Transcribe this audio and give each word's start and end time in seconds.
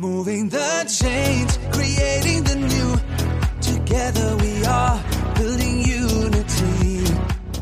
Moving 0.00 0.48
the 0.48 0.86
change, 0.88 1.50
creating 1.72 2.42
the 2.44 2.54
new. 2.56 2.96
Together 3.60 4.34
we 4.38 4.64
are 4.64 4.98
building 5.34 5.84
unity. 5.84 7.04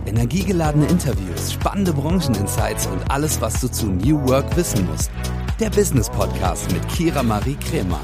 Energiegeladene 0.06 0.86
Interviews, 0.86 1.54
spannende 1.54 1.92
Brancheninsights 1.92 2.86
und 2.86 3.10
alles, 3.10 3.40
was 3.40 3.60
du 3.60 3.66
zu 3.66 3.86
New 3.86 4.24
Work 4.28 4.56
wissen 4.56 4.86
musst. 4.86 5.10
Der 5.58 5.68
Business 5.70 6.08
Podcast 6.08 6.70
mit 6.70 6.88
Kira 6.88 7.24
Marie 7.24 7.56
Kremer. 7.56 7.98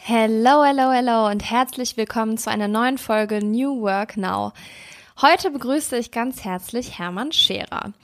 Hello, 0.00 0.62
hello, 0.62 0.90
hello 0.92 1.28
und 1.30 1.50
herzlich 1.50 1.96
willkommen 1.96 2.36
zu 2.36 2.50
einer 2.50 2.68
neuen 2.68 2.98
Folge 2.98 3.42
New 3.42 3.80
Work 3.80 4.18
Now. 4.18 4.52
Heute 5.22 5.50
begrüße 5.50 5.96
ich 5.96 6.10
ganz 6.10 6.44
herzlich 6.44 6.98
Hermann 6.98 7.32
Scherer. 7.32 7.94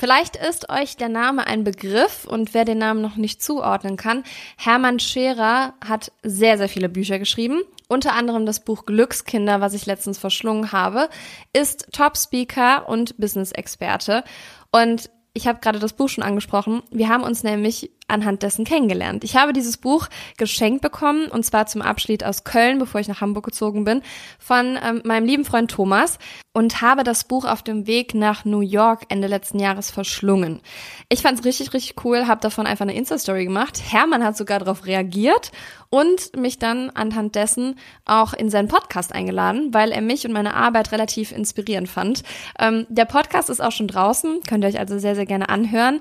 Vielleicht 0.00 0.36
ist 0.36 0.70
euch 0.70 0.96
der 0.96 1.10
Name 1.10 1.46
ein 1.46 1.62
Begriff 1.62 2.24
und 2.24 2.54
wer 2.54 2.64
den 2.64 2.78
Namen 2.78 3.02
noch 3.02 3.16
nicht 3.16 3.42
zuordnen 3.42 3.98
kann, 3.98 4.24
Hermann 4.56 4.98
Scherer 4.98 5.74
hat 5.86 6.10
sehr, 6.22 6.56
sehr 6.56 6.70
viele 6.70 6.88
Bücher 6.88 7.18
geschrieben. 7.18 7.60
Unter 7.86 8.14
anderem 8.14 8.46
das 8.46 8.64
Buch 8.64 8.86
Glückskinder, 8.86 9.60
was 9.60 9.74
ich 9.74 9.84
letztens 9.84 10.16
verschlungen 10.16 10.72
habe, 10.72 11.10
ist 11.52 11.88
Top-Speaker 11.92 12.88
und 12.88 13.18
Business-Experte. 13.18 14.24
Und 14.72 15.10
ich 15.34 15.46
habe 15.46 15.60
gerade 15.60 15.78
das 15.78 15.92
Buch 15.92 16.08
schon 16.08 16.24
angesprochen. 16.24 16.82
Wir 16.90 17.10
haben 17.10 17.22
uns 17.22 17.42
nämlich 17.42 17.90
anhand 18.10 18.42
dessen 18.42 18.64
kennengelernt. 18.64 19.24
Ich 19.24 19.36
habe 19.36 19.52
dieses 19.52 19.76
Buch 19.76 20.08
geschenkt 20.36 20.82
bekommen 20.82 21.26
und 21.26 21.44
zwar 21.44 21.66
zum 21.66 21.82
Abschied 21.82 22.24
aus 22.24 22.44
Köln, 22.44 22.78
bevor 22.78 23.00
ich 23.00 23.08
nach 23.08 23.20
Hamburg 23.20 23.44
gezogen 23.44 23.84
bin, 23.84 24.02
von 24.38 24.78
ähm, 24.82 25.02
meinem 25.04 25.26
lieben 25.26 25.44
Freund 25.44 25.70
Thomas 25.70 26.18
und 26.52 26.82
habe 26.82 27.04
das 27.04 27.24
Buch 27.24 27.44
auf 27.44 27.62
dem 27.62 27.86
Weg 27.86 28.14
nach 28.14 28.44
New 28.44 28.60
York 28.60 29.04
Ende 29.08 29.28
letzten 29.28 29.60
Jahres 29.60 29.90
verschlungen. 29.90 30.60
Ich 31.08 31.22
fand 31.22 31.38
es 31.38 31.44
richtig, 31.44 31.72
richtig 31.72 32.04
cool, 32.04 32.26
habe 32.26 32.40
davon 32.40 32.66
einfach 32.66 32.84
eine 32.84 32.94
Insta-Story 32.94 33.44
gemacht. 33.44 33.80
Hermann 33.90 34.24
hat 34.24 34.36
sogar 34.36 34.58
darauf 34.58 34.84
reagiert 34.86 35.52
und 35.90 36.36
mich 36.36 36.58
dann 36.58 36.90
anhand 36.90 37.34
dessen 37.36 37.76
auch 38.04 38.32
in 38.32 38.50
seinen 38.50 38.68
Podcast 38.68 39.12
eingeladen, 39.12 39.72
weil 39.72 39.92
er 39.92 40.00
mich 40.00 40.24
und 40.26 40.32
meine 40.32 40.54
Arbeit 40.54 40.92
relativ 40.92 41.30
inspirierend 41.32 41.88
fand. 41.88 42.22
Ähm, 42.58 42.86
der 42.88 43.04
Podcast 43.04 43.48
ist 43.48 43.60
auch 43.60 43.72
schon 43.72 43.88
draußen, 43.88 44.40
könnt 44.46 44.64
ihr 44.64 44.68
euch 44.68 44.78
also 44.78 44.98
sehr, 44.98 45.14
sehr 45.14 45.26
gerne 45.26 45.48
anhören. 45.48 46.00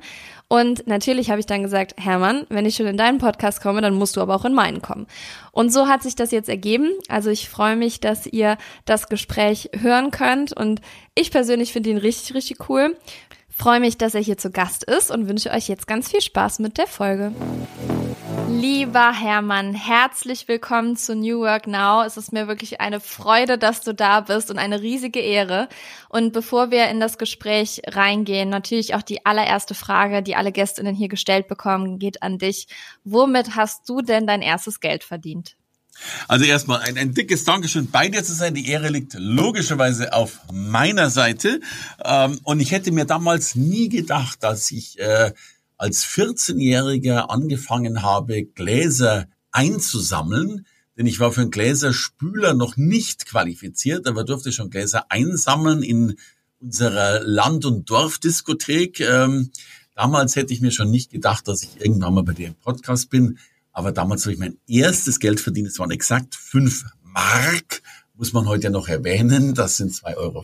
Und 0.50 0.88
natürlich 0.88 1.30
habe 1.30 1.39
ich 1.39 1.45
dann 1.45 1.61
gesagt, 1.61 1.94
Hermann, 1.97 2.47
wenn 2.50 2.66
ich 2.66 2.75
schon 2.75 2.88
in 2.88 2.97
deinen 2.97 3.19
Podcast 3.19 3.61
komme, 3.61 3.81
dann 3.81 3.94
musst 3.94 4.17
du 4.17 4.22
aber 4.22 4.36
auch 4.36 4.45
in 4.45 4.55
meinen 4.55 4.81
kommen. 4.81 5.05
Und 5.52 5.72
so 5.72 5.88
hat 5.88 6.02
sich 6.02 6.16
das 6.16 6.31
jetzt 6.31 6.50
ergeben. 6.50 6.89
Also 7.08 7.30
ich 7.30 7.47
freue 7.47 7.75
mich, 7.75 8.00
dass 8.00 8.25
ihr 8.25 8.58
das 8.83 9.09
Gespräch 9.09 9.70
hören 9.80 10.09
könnt. 10.09 10.52
Und 10.52 10.81
ich 11.14 11.30
persönlich 11.30 11.72
finde 11.72 11.92
ihn 11.92 11.97
richtig, 11.97 12.33
richtig 12.33 12.67
cool. 12.67 12.97
Freue 13.47 13.80
mich, 13.80 14.00
dass 14.00 14.16
er 14.16 14.22
hier 14.22 14.39
zu 14.39 14.50
Gast 14.50 14.83
ist 14.83 15.11
und 15.11 15.27
wünsche 15.27 15.52
euch 15.52 15.67
jetzt 15.67 15.86
ganz 15.86 16.09
viel 16.09 16.22
Spaß 16.22 16.58
mit 16.59 16.80
der 16.80 16.88
Folge. 16.88 17.31
Lieber 18.50 19.14
Hermann, 19.14 19.75
herzlich 19.75 20.47
willkommen 20.47 20.95
zu 20.95 21.16
New 21.16 21.42
Work 21.42 21.67
Now. 21.67 22.03
Es 22.03 22.17
ist 22.17 22.33
mir 22.33 22.47
wirklich 22.47 22.81
eine 22.81 23.00
Freude, 23.00 23.59
dass 23.59 23.81
du 23.81 23.94
da 23.94 24.22
bist 24.22 24.50
und 24.50 24.58
eine 24.58 24.81
riesige 24.81 25.19
Ehre. 25.19 25.69
Und 26.09 26.33
bevor 26.33 26.72
wir 26.72 26.89
in 26.89 27.00
das 27.00 27.20
Gespräch 27.20 27.81
reingehen, 27.86 28.50
natürlich 28.50 28.95
auch 28.95 29.03
die 29.03 29.23
allererste 29.25 29.75
Frage, 29.75 30.23
die 30.23 30.36
alle 30.36 30.52
Gästinnen 30.52 30.95
hier 30.95 31.09
gestellt 31.09 31.47
bekommen, 31.47 32.00
geht 32.00 32.23
an 32.23 32.39
dich. 32.39 32.67
Womit 33.03 33.55
hast 33.55 33.88
du 33.88 34.02
denn 34.02 34.25
dein 34.25 34.42
erstes 34.42 34.80
Geld 34.80 35.03
verdient? 35.03 35.55
Also 36.27 36.45
erstmal 36.45 36.80
ein, 36.81 36.97
ein 36.97 37.14
dickes 37.14 37.44
Dankeschön 37.44 37.92
bei 37.92 38.08
dir 38.08 38.23
zu 38.23 38.33
sein. 38.33 38.53
Die 38.55 38.67
Ehre 38.67 38.89
liegt 38.89 39.14
logischerweise 39.14 40.14
auf 40.14 40.39
meiner 40.52 41.09
Seite. 41.09 41.59
Ähm, 42.03 42.39
und 42.44 42.59
ich 42.59 42.72
hätte 42.72 42.92
mir 42.92 43.05
damals 43.05 43.55
nie 43.55 43.89
gedacht, 43.89 44.44
dass 44.44 44.72
ich 44.72 45.00
äh, 45.00 45.33
als 45.80 46.05
14-Jähriger 46.05 47.30
angefangen 47.30 48.03
habe, 48.03 48.44
Gläser 48.44 49.27
einzusammeln. 49.52 50.67
Denn 50.97 51.08
ich 51.08 51.21
war 51.21 51.31
für 51.31 51.41
einen 51.41 51.52
Gläserspüler 51.52 52.53
noch 52.53 52.75
nicht 52.75 53.25
qualifiziert, 53.25 54.05
aber 54.05 54.25
durfte 54.25 54.52
schon 54.52 54.69
Gläser 54.69 55.09
einsammeln 55.09 55.81
in 55.81 56.17
unserer 56.59 57.21
Land- 57.21 57.64
und 57.64 57.89
Dorfdiskothek. 57.89 58.99
Ähm, 58.99 59.52
damals 59.95 60.36
hätte 60.36 60.53
ich 60.53 60.59
mir 60.59 60.71
schon 60.71 60.92
nicht 60.92 61.11
gedacht, 61.11 61.48
dass 61.48 61.64
ich 61.64 61.80
irgendwann 61.80 62.14
mal 62.14 62.23
bei 62.23 62.33
dir 62.33 62.48
im 62.48 62.55
Podcast 62.55 63.09
bin. 63.09 63.39
Aber 63.71 63.93
damals 63.93 64.26
habe 64.26 64.33
ich 64.33 64.39
mein 64.39 64.58
erstes 64.67 65.21
Geld 65.21 65.39
verdient. 65.39 65.70
Es 65.70 65.80
waren 65.80 65.92
exakt 65.92 66.36
fünf 66.36 66.83
Mark. 67.02 67.82
Muss 68.15 68.33
man 68.33 68.48
heute 68.48 68.70
noch 68.70 68.89
erwähnen. 68.89 69.53
Das 69.53 69.77
sind 69.77 69.93
2,50 69.93 70.17
Euro 70.17 70.43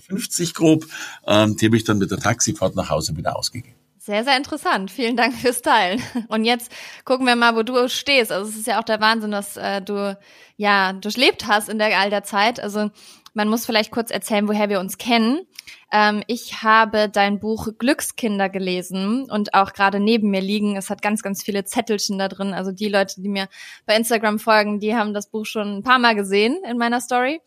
grob. 0.54 0.88
Ähm, 1.28 1.58
die 1.58 1.66
habe 1.66 1.76
ich 1.76 1.84
dann 1.84 1.98
mit 1.98 2.10
der 2.10 2.20
Taxifahrt 2.20 2.78
nach 2.78 2.90
Hause 2.90 3.18
wieder 3.18 3.36
ausgegeben. 3.36 3.85
Sehr, 4.06 4.24
sehr 4.24 4.38
interessant. 4.38 4.92
Vielen 4.92 5.18
Dank 5.18 5.34
fürs 5.34 5.64
Teilen. 5.64 6.00
Und 6.28 6.46
jetzt 6.46 6.72
gucken 7.06 7.26
wir 7.26 7.36
mal, 7.36 7.56
wo 7.56 7.64
du 7.64 7.90
stehst. 7.90 8.32
Also 8.32 8.48
es 8.48 8.56
ist 8.56 8.68
ja 8.68 8.80
auch 8.80 8.84
der 8.84 9.02
Wahnsinn, 9.02 9.32
dass 9.32 9.58
äh, 9.58 9.82
du 9.82 10.16
ja 10.58 10.94
durchlebt 10.94 11.48
hast 11.48 11.70
in 11.70 11.80
der 11.80 11.98
all 11.98 12.12
der 12.12 12.24
Zeit. 12.24 12.60
Also 12.60 12.92
man 13.34 13.48
muss 13.48 13.66
vielleicht 13.66 13.90
kurz 13.90 14.12
erzählen, 14.12 14.48
woher 14.48 14.70
wir 14.70 14.80
uns 14.80 15.00
kennen. 15.00 15.48
Ähm, 15.92 16.22
ich 16.28 16.62
habe 16.62 17.10
dein 17.10 17.40
Buch 17.40 17.70
Glückskinder 17.80 18.48
gelesen 18.48 19.28
und 19.28 19.56
auch 19.56 19.74
gerade 19.74 20.00
neben 20.00 20.30
mir 20.30 20.42
liegen. 20.42 20.78
Es 20.78 20.92
hat 20.92 21.02
ganz, 21.02 21.24
ganz 21.24 21.42
viele 21.42 21.66
Zettelchen 21.66 22.20
da 22.20 22.28
drin. 22.28 22.54
Also 22.54 22.72
die 22.72 22.90
Leute, 22.90 23.20
die 23.24 23.30
mir 23.30 23.48
bei 23.88 23.96
Instagram 23.96 24.38
folgen, 24.38 24.80
die 24.80 24.96
haben 24.96 25.16
das 25.16 25.32
Buch 25.32 25.48
schon 25.48 25.78
ein 25.78 25.84
paar 25.84 25.98
Mal 25.98 26.14
gesehen 26.14 26.60
in 26.70 26.78
meiner 26.78 27.02
Story. 27.02 27.42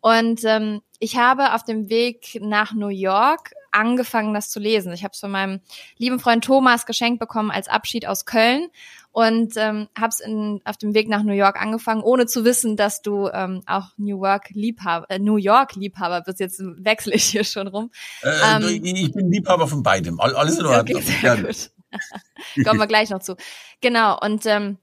Und 0.00 0.40
ähm, 0.44 0.80
ich 1.00 1.18
habe 1.18 1.52
auf 1.52 1.64
dem 1.64 1.90
Weg 1.90 2.38
nach 2.40 2.72
New 2.72 2.88
York 2.88 3.52
angefangen, 3.78 4.34
das 4.34 4.50
zu 4.50 4.58
lesen. 4.60 4.92
Ich 4.92 5.04
habe 5.04 5.12
es 5.12 5.20
von 5.20 5.30
meinem 5.30 5.60
lieben 5.96 6.18
Freund 6.18 6.44
Thomas 6.44 6.86
geschenkt 6.86 7.20
bekommen 7.20 7.50
als 7.50 7.68
Abschied 7.68 8.06
aus 8.06 8.24
Köln 8.24 8.68
und 9.12 9.54
ähm, 9.56 9.88
habe 9.98 10.08
es 10.10 10.22
auf 10.64 10.76
dem 10.76 10.94
Weg 10.94 11.08
nach 11.08 11.22
New 11.22 11.32
York 11.32 11.60
angefangen, 11.60 12.02
ohne 12.02 12.26
zu 12.26 12.44
wissen, 12.44 12.76
dass 12.76 13.02
du 13.02 13.28
ähm, 13.28 13.62
auch 13.66 13.90
New 13.96 14.22
York 14.22 14.50
Liebhaber, 14.50 15.06
äh, 15.10 15.18
New 15.18 15.36
York 15.36 15.74
Liebhaber 15.74 16.22
bist. 16.22 16.40
Jetzt 16.40 16.60
wechsle 16.60 17.14
ich 17.14 17.24
hier 17.24 17.44
schon 17.44 17.68
rum. 17.68 17.90
Äh, 18.22 18.56
ähm, 18.56 18.84
ich 18.84 19.12
bin 19.12 19.30
Liebhaber 19.30 19.66
von 19.66 19.82
beidem. 19.82 20.20
Alles 20.20 20.58
in 20.58 20.66
Ordnung. 20.66 21.02
Okay. 21.22 21.52
Kommen 22.64 22.78
wir 22.78 22.86
gleich 22.86 23.08
noch 23.08 23.20
zu. 23.20 23.36
Genau 23.80 24.18
und 24.20 24.44
ähm, 24.44 24.76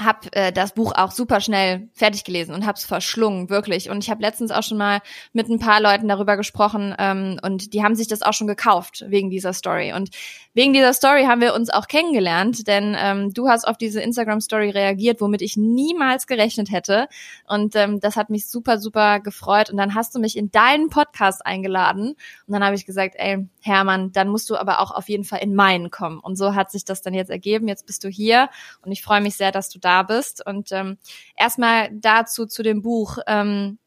habe 0.00 0.32
äh, 0.32 0.52
das 0.52 0.74
Buch 0.74 0.92
auch 0.94 1.10
super 1.10 1.40
schnell 1.40 1.88
fertig 1.92 2.24
gelesen 2.24 2.54
und 2.54 2.66
habe 2.66 2.76
es 2.76 2.84
verschlungen, 2.84 3.50
wirklich. 3.50 3.90
Und 3.90 4.02
ich 4.04 4.10
habe 4.10 4.22
letztens 4.22 4.50
auch 4.50 4.62
schon 4.62 4.78
mal 4.78 5.00
mit 5.32 5.48
ein 5.48 5.58
paar 5.58 5.80
Leuten 5.80 6.08
darüber 6.08 6.36
gesprochen 6.36 6.94
ähm, 6.98 7.38
und 7.42 7.74
die 7.74 7.82
haben 7.82 7.94
sich 7.94 8.08
das 8.08 8.22
auch 8.22 8.32
schon 8.32 8.46
gekauft 8.46 9.04
wegen 9.08 9.30
dieser 9.30 9.52
Story. 9.52 9.92
Und 9.92 10.10
wegen 10.54 10.72
dieser 10.72 10.92
Story 10.92 11.24
haben 11.24 11.40
wir 11.40 11.54
uns 11.54 11.70
auch 11.70 11.88
kennengelernt, 11.88 12.66
denn 12.68 12.96
ähm, 12.98 13.32
du 13.32 13.48
hast 13.48 13.66
auf 13.66 13.78
diese 13.78 14.00
Instagram-Story 14.00 14.70
reagiert, 14.70 15.20
womit 15.20 15.42
ich 15.42 15.56
niemals 15.56 16.26
gerechnet 16.26 16.70
hätte. 16.70 17.08
Und 17.46 17.74
ähm, 17.76 18.00
das 18.00 18.16
hat 18.16 18.30
mich 18.30 18.48
super, 18.48 18.78
super 18.78 19.20
gefreut. 19.20 19.70
Und 19.70 19.76
dann 19.76 19.94
hast 19.94 20.14
du 20.14 20.18
mich 20.18 20.36
in 20.36 20.50
deinen 20.50 20.90
Podcast 20.90 21.44
eingeladen. 21.46 22.14
Und 22.46 22.52
dann 22.52 22.64
habe 22.64 22.74
ich 22.74 22.86
gesagt, 22.86 23.14
ey, 23.16 23.46
Hermann, 23.60 24.12
dann 24.12 24.28
musst 24.28 24.50
du 24.50 24.56
aber 24.56 24.80
auch 24.80 24.90
auf 24.90 25.08
jeden 25.08 25.24
Fall 25.24 25.40
in 25.40 25.54
meinen 25.54 25.90
kommen. 25.90 26.18
Und 26.18 26.36
so 26.36 26.54
hat 26.54 26.70
sich 26.70 26.84
das 26.84 27.02
dann 27.02 27.14
jetzt 27.14 27.30
ergeben. 27.30 27.68
Jetzt 27.68 27.86
bist 27.86 28.04
du 28.04 28.08
hier 28.08 28.48
und 28.84 28.92
ich 28.92 29.02
freue 29.02 29.20
mich 29.20 29.36
sehr, 29.36 29.52
dass 29.52 29.68
du 29.68 29.78
da 29.84 30.02
bist. 30.02 30.44
Und 30.44 30.72
ähm, 30.72 30.98
erstmal 31.36 31.90
dazu 31.92 32.46
zu 32.46 32.62
dem 32.62 32.82
Buch. 32.82 33.18
Ähm, 33.26 33.78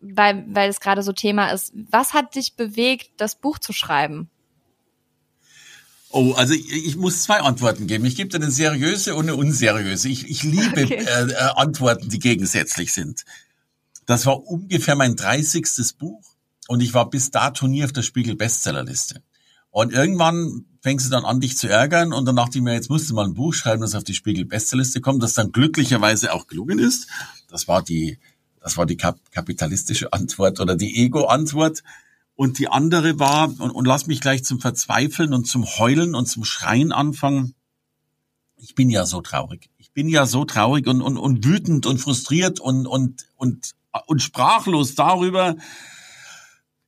weil, 0.00 0.44
weil 0.48 0.70
es 0.70 0.80
gerade 0.80 1.02
so 1.02 1.12
Thema 1.12 1.52
ist. 1.52 1.72
Was 1.90 2.14
hat 2.14 2.34
dich 2.34 2.56
bewegt, 2.56 3.10
das 3.18 3.36
Buch 3.36 3.58
zu 3.58 3.72
schreiben? 3.72 4.30
Oh, 6.12 6.32
also 6.32 6.54
ich, 6.54 6.72
ich, 6.72 6.96
muss 6.96 7.22
zwei 7.22 7.40
Antworten 7.40 7.86
geben. 7.86 8.04
Ich 8.04 8.16
gebe 8.16 8.30
dir 8.30 8.42
eine 8.42 8.50
seriöse 8.50 9.14
und 9.14 9.26
eine 9.28 9.36
unseriöse. 9.36 10.08
Ich, 10.08 10.28
ich 10.28 10.42
liebe 10.42 10.84
okay. 10.84 11.04
äh, 11.06 11.30
äh, 11.30 11.34
Antworten, 11.54 12.08
die 12.08 12.18
gegensätzlich 12.18 12.92
sind. 12.92 13.24
Das 14.06 14.26
war 14.26 14.42
ungefähr 14.44 14.96
mein 14.96 15.14
30. 15.14 15.64
Buch 15.98 16.24
und 16.66 16.80
ich 16.80 16.94
war 16.94 17.08
bis 17.08 17.30
dato 17.30 17.68
nie 17.68 17.84
auf 17.84 17.92
der 17.92 18.02
Spiegel 18.02 18.34
Bestsellerliste. 18.34 19.22
Und 19.70 19.92
irgendwann 19.92 20.66
fängst 20.82 21.06
du 21.06 21.10
dann 21.10 21.24
an, 21.24 21.40
dich 21.40 21.56
zu 21.56 21.68
ärgern 21.68 22.12
und 22.12 22.24
dann 22.24 22.36
dachte 22.36 22.58
ich 22.58 22.64
mir, 22.64 22.72
jetzt 22.72 22.90
musst 22.90 23.08
du 23.10 23.14
mal 23.14 23.26
ein 23.26 23.34
Buch 23.34 23.54
schreiben, 23.54 23.82
das 23.82 23.94
auf 23.94 24.04
die 24.04 24.14
Spiegel 24.14 24.44
Bestsellerliste 24.44 25.00
kommt, 25.00 25.22
das 25.22 25.34
dann 25.34 25.52
glücklicherweise 25.52 26.32
auch 26.32 26.46
gelungen 26.46 26.78
ist. 26.78 27.06
Das 27.48 27.68
war 27.68 27.82
die, 27.82 28.18
das 28.60 28.76
war 28.76 28.86
die 28.86 28.96
kapitalistische 28.96 30.12
Antwort 30.12 30.60
oder 30.60 30.76
die 30.76 30.96
Ego-Antwort. 30.96 31.82
Und 32.34 32.58
die 32.58 32.68
andere 32.68 33.18
war, 33.18 33.48
und, 33.48 33.70
und 33.70 33.84
lass 33.84 34.06
mich 34.06 34.20
gleich 34.20 34.44
zum 34.44 34.60
Verzweifeln 34.60 35.34
und 35.34 35.46
zum 35.46 35.66
Heulen 35.66 36.14
und 36.14 36.26
zum 36.26 36.44
Schreien 36.44 36.90
anfangen. 36.90 37.54
Ich 38.56 38.74
bin 38.74 38.88
ja 38.88 39.04
so 39.04 39.20
traurig. 39.20 39.68
Ich 39.76 39.92
bin 39.92 40.08
ja 40.08 40.24
so 40.24 40.46
traurig 40.46 40.86
und, 40.86 41.02
und, 41.02 41.18
und 41.18 41.44
wütend 41.44 41.84
und 41.84 41.98
frustriert 41.98 42.58
und, 42.58 42.86
und, 42.86 43.26
und, 43.36 43.72
und 44.06 44.22
sprachlos 44.22 44.94
darüber, 44.94 45.56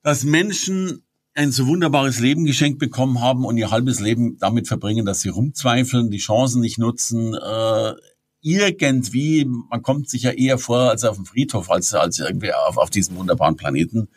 dass 0.03 0.25
Menschen 0.25 1.05
ein 1.35 1.53
so 1.53 1.67
wunderbares 1.67 2.21
Leben 2.21 2.45
geschenkt 2.45 2.79
bekommen 2.79 3.21
haben 3.21 3.45
und 3.45 3.57
ihr 3.57 3.71
halbes 3.71 4.01
Leben 4.01 4.39
damit 4.39 4.69
verbringen, 4.69 5.07
dass 5.07 5.21
sie 5.21 5.31
rumzweifeln, 5.31 6.11
die 6.11 6.19
Chancen 6.19 6.61
nicht 6.61 6.79
nutzen, 6.79 7.35
äh, 7.35 7.93
irgendwie, 8.41 9.45
man 9.45 9.83
kommt 9.83 10.11
sich 10.11 10.23
ja 10.23 10.31
eher 10.33 10.59
vor 10.59 10.91
als 10.91 11.05
auf 11.05 11.17
dem 11.17 11.27
Friedhof, 11.27 11.71
als, 11.71 11.95
als 11.95 12.19
irgendwie 12.19 12.53
auf, 12.53 12.77
auf 12.77 12.91
diesem 12.91 13.17
wunderbaren 13.17 13.57
Planeten. 13.57 14.09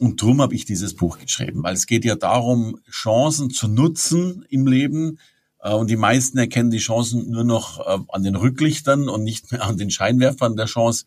Und 0.00 0.20
drum 0.22 0.40
habe 0.40 0.54
ich 0.54 0.64
dieses 0.64 0.94
Buch 0.94 1.18
geschrieben, 1.18 1.62
weil 1.62 1.74
es 1.74 1.86
geht 1.86 2.04
ja 2.04 2.16
darum, 2.16 2.78
Chancen 2.90 3.50
zu 3.50 3.68
nutzen 3.68 4.44
im 4.48 4.66
Leben, 4.66 5.18
Äh, 5.60 5.74
und 5.74 5.90
die 5.90 5.96
meisten 5.96 6.38
erkennen 6.38 6.70
die 6.70 6.78
Chancen 6.78 7.30
nur 7.30 7.44
noch 7.44 7.80
äh, 7.80 7.98
an 8.08 8.22
den 8.22 8.36
Rücklichtern 8.36 9.08
und 9.08 9.24
nicht 9.24 9.50
mehr 9.50 9.64
an 9.64 9.76
den 9.76 9.90
Scheinwerfern 9.90 10.56
der 10.56 10.66
Chance. 10.66 11.04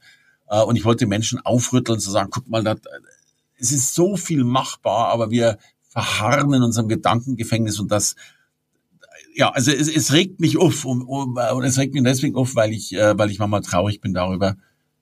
Äh, 0.50 0.62
und 0.62 0.76
ich 0.76 0.84
wollte 0.84 1.08
Menschen 1.08 1.40
aufrütteln, 1.40 2.00
zu 2.00 2.12
sagen, 2.12 2.30
guck 2.32 2.50
mal, 2.50 2.64
das, 2.64 2.80
es 3.62 3.72
ist 3.72 3.96
so 3.96 4.18
viel 4.18 4.44
machbar, 4.44 5.10
aber 5.10 5.30
wir 5.30 5.58
verharren 5.88 6.54
in 6.54 6.64
unserem 6.64 6.88
Gedankengefängnis 6.88 7.80
und 7.80 7.92
das, 7.92 8.16
ja, 9.36 9.50
also 9.52 9.72
es, 9.72 9.88
es 9.88 10.12
regt 10.12 10.40
mich 10.40 10.58
auf 10.58 10.84
und, 10.84 11.04
und, 11.04 11.38
und 11.38 11.64
es 11.64 11.78
regt 11.78 11.94
mich 11.94 12.04
deswegen 12.04 12.36
auf, 12.36 12.56
weil 12.56 12.74
ich, 12.74 12.92
weil 12.94 13.30
ich 13.30 13.40
manchmal 13.40 13.62
traurig 13.62 14.02
bin 14.02 14.14
darüber, 14.14 14.58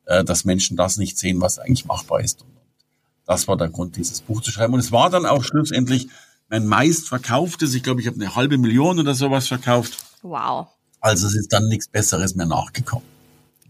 dass 0.06 0.44
Menschen 0.44 0.76
das 0.76 0.98
nicht 0.98 1.18
sehen, 1.18 1.40
was 1.42 1.60
eigentlich 1.60 1.86
machbar 1.86 2.22
ist. 2.22 2.42
Und 2.42 2.52
das 3.26 3.48
war 3.48 3.58
der 3.58 3.70
Grund, 3.70 3.96
dieses 3.96 4.22
Buch 4.22 4.42
zu 4.42 4.52
schreiben. 4.52 4.74
Und 4.74 4.80
es 4.80 4.92
war 4.92 5.12
dann 5.12 5.28
auch 5.28 5.44
schlussendlich 5.44 6.10
mein 6.50 6.66
meistverkauftes. 6.66 7.76
Ich 7.76 7.84
glaube, 7.84 8.02
ich 8.02 8.08
habe 8.08 8.16
eine 8.16 8.36
halbe 8.36 8.58
Million 8.58 9.00
oder 9.00 9.14
sowas 9.14 9.48
verkauft. 9.48 9.98
Wow. 10.24 10.68
Also 11.00 11.28
es 11.28 11.36
ist 11.36 11.54
dann 11.54 11.68
nichts 11.68 11.88
Besseres 11.88 12.34
mehr 12.34 12.48
nachgekommen. 12.48 13.06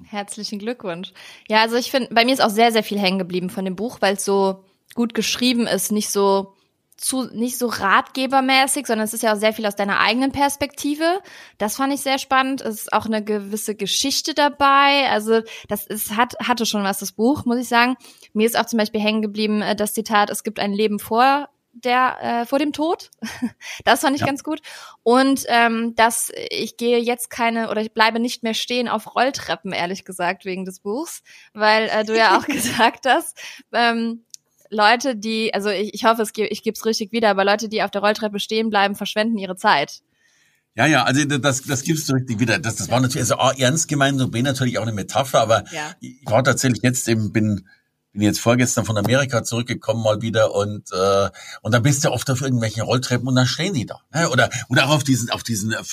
Herzlichen 0.05 0.59
Glückwunsch. 0.59 1.11
Ja, 1.49 1.61
also 1.61 1.75
ich 1.75 1.91
finde, 1.91 2.13
bei 2.13 2.23
mir 2.23 2.33
ist 2.33 2.41
auch 2.41 2.49
sehr, 2.49 2.71
sehr 2.71 2.83
viel 2.83 2.99
hängen 2.99 3.19
geblieben 3.19 3.49
von 3.49 3.65
dem 3.65 3.75
Buch, 3.75 3.97
weil 3.99 4.15
es 4.15 4.23
so 4.23 4.63
gut 4.95 5.13
geschrieben 5.13 5.67
ist, 5.67 5.91
nicht 5.91 6.09
so 6.09 6.53
zu, 6.99 7.23
nicht 7.33 7.57
so 7.57 7.67
ratgebermäßig, 7.67 8.85
sondern 8.85 9.05
es 9.05 9.13
ist 9.13 9.23
ja 9.23 9.33
auch 9.33 9.39
sehr 9.39 9.53
viel 9.53 9.65
aus 9.65 9.75
deiner 9.75 9.99
eigenen 9.99 10.31
Perspektive. 10.31 11.21
Das 11.57 11.77
fand 11.77 11.93
ich 11.93 12.01
sehr 12.01 12.17
spannend. 12.17 12.61
Es 12.61 12.81
ist 12.81 12.93
auch 12.93 13.05
eine 13.05 13.23
gewisse 13.23 13.75
Geschichte 13.75 14.33
dabei. 14.33 15.09
Also 15.09 15.41
das 15.67 15.87
ist, 15.87 16.15
hat, 16.15 16.35
hatte 16.45 16.65
schon 16.65 16.83
was, 16.83 16.99
das 16.99 17.13
Buch, 17.13 17.45
muss 17.45 17.57
ich 17.57 17.69
sagen. 17.69 17.95
Mir 18.33 18.45
ist 18.45 18.59
auch 18.59 18.65
zum 18.65 18.77
Beispiel 18.77 19.01
hängen 19.01 19.21
geblieben 19.21 19.61
äh, 19.61 19.75
das 19.75 19.93
Zitat, 19.93 20.29
es 20.29 20.43
gibt 20.43 20.59
ein 20.59 20.73
Leben 20.73 20.99
vor 20.99 21.49
der 21.71 22.17
äh, 22.21 22.45
vor 22.45 22.59
dem 22.59 22.73
Tod. 22.73 23.11
das 23.85 24.01
fand 24.01 24.15
ich 24.15 24.21
ja. 24.21 24.27
ganz 24.27 24.43
gut. 24.43 24.59
Und 25.03 25.43
ähm, 25.47 25.95
dass 25.95 26.31
ich 26.49 26.77
gehe 26.77 26.99
jetzt 26.99 27.29
keine 27.29 27.69
oder 27.69 27.81
ich 27.81 27.93
bleibe 27.93 28.19
nicht 28.19 28.43
mehr 28.43 28.53
stehen 28.55 28.89
auf 28.89 29.15
Rolltreppen, 29.15 29.71
ehrlich 29.71 30.03
gesagt, 30.03 30.45
wegen 30.45 30.65
des 30.65 30.79
Buchs, 30.79 31.23
weil 31.53 31.89
äh, 31.89 32.03
du 32.03 32.17
ja 32.17 32.37
auch 32.37 32.45
gesagt 32.47 33.05
hast, 33.05 33.37
ähm, 33.71 34.25
Leute, 34.69 35.15
die, 35.15 35.53
also 35.53 35.69
ich, 35.69 35.93
ich 35.93 36.05
hoffe, 36.05 36.21
es, 36.21 36.31
ich 36.35 36.63
gebe 36.63 36.75
es 36.75 36.85
richtig 36.85 37.11
wieder, 37.11 37.29
aber 37.29 37.43
Leute, 37.45 37.69
die 37.69 37.83
auf 37.83 37.91
der 37.91 38.01
Rolltreppe 38.01 38.39
stehen 38.39 38.69
bleiben, 38.69 38.95
verschwenden 38.95 39.37
ihre 39.37 39.55
Zeit. 39.55 40.01
Ja, 40.75 40.85
ja, 40.85 41.03
also 41.03 41.25
das, 41.25 41.63
das 41.63 41.83
gibst 41.83 42.07
du 42.07 42.13
richtig 42.13 42.39
wieder. 42.39 42.59
Das, 42.59 42.75
das 42.75 42.87
ja. 42.87 42.93
war 42.93 43.01
natürlich 43.01 43.23
also 43.23 43.35
A, 43.35 43.51
ernst 43.51 43.87
gemeint 43.87 44.21
und 44.21 44.31
B 44.31 44.41
natürlich 44.41 44.77
auch 44.77 44.83
eine 44.83 44.93
Metapher, 44.93 45.41
aber 45.41 45.63
ja. 45.71 45.93
ich 45.99 46.21
war 46.25 46.43
tatsächlich 46.43 46.83
jetzt 46.83 47.07
eben, 47.09 47.33
bin 47.33 47.65
bin 48.11 48.23
jetzt 48.23 48.39
vorgestern 48.39 48.85
von 48.85 48.97
Amerika 48.97 49.43
zurückgekommen 49.43 50.03
mal 50.03 50.21
wieder 50.21 50.53
und 50.55 50.91
äh, 50.91 51.29
und 51.61 51.73
da 51.73 51.79
bist 51.79 52.03
du 52.03 52.11
oft 52.11 52.29
auf 52.31 52.41
irgendwelchen 52.41 52.81
Rolltreppen 52.81 53.27
und 53.27 53.35
dann 53.35 53.45
stehen 53.45 53.73
die 53.73 53.85
da 53.85 53.99
ne? 54.13 54.29
oder 54.29 54.49
oder 54.67 54.87
auch 54.87 54.95
auf 54.95 55.03
diesen 55.03 55.29
auf 55.29 55.43
diesen 55.43 55.73
äh, 55.73 55.83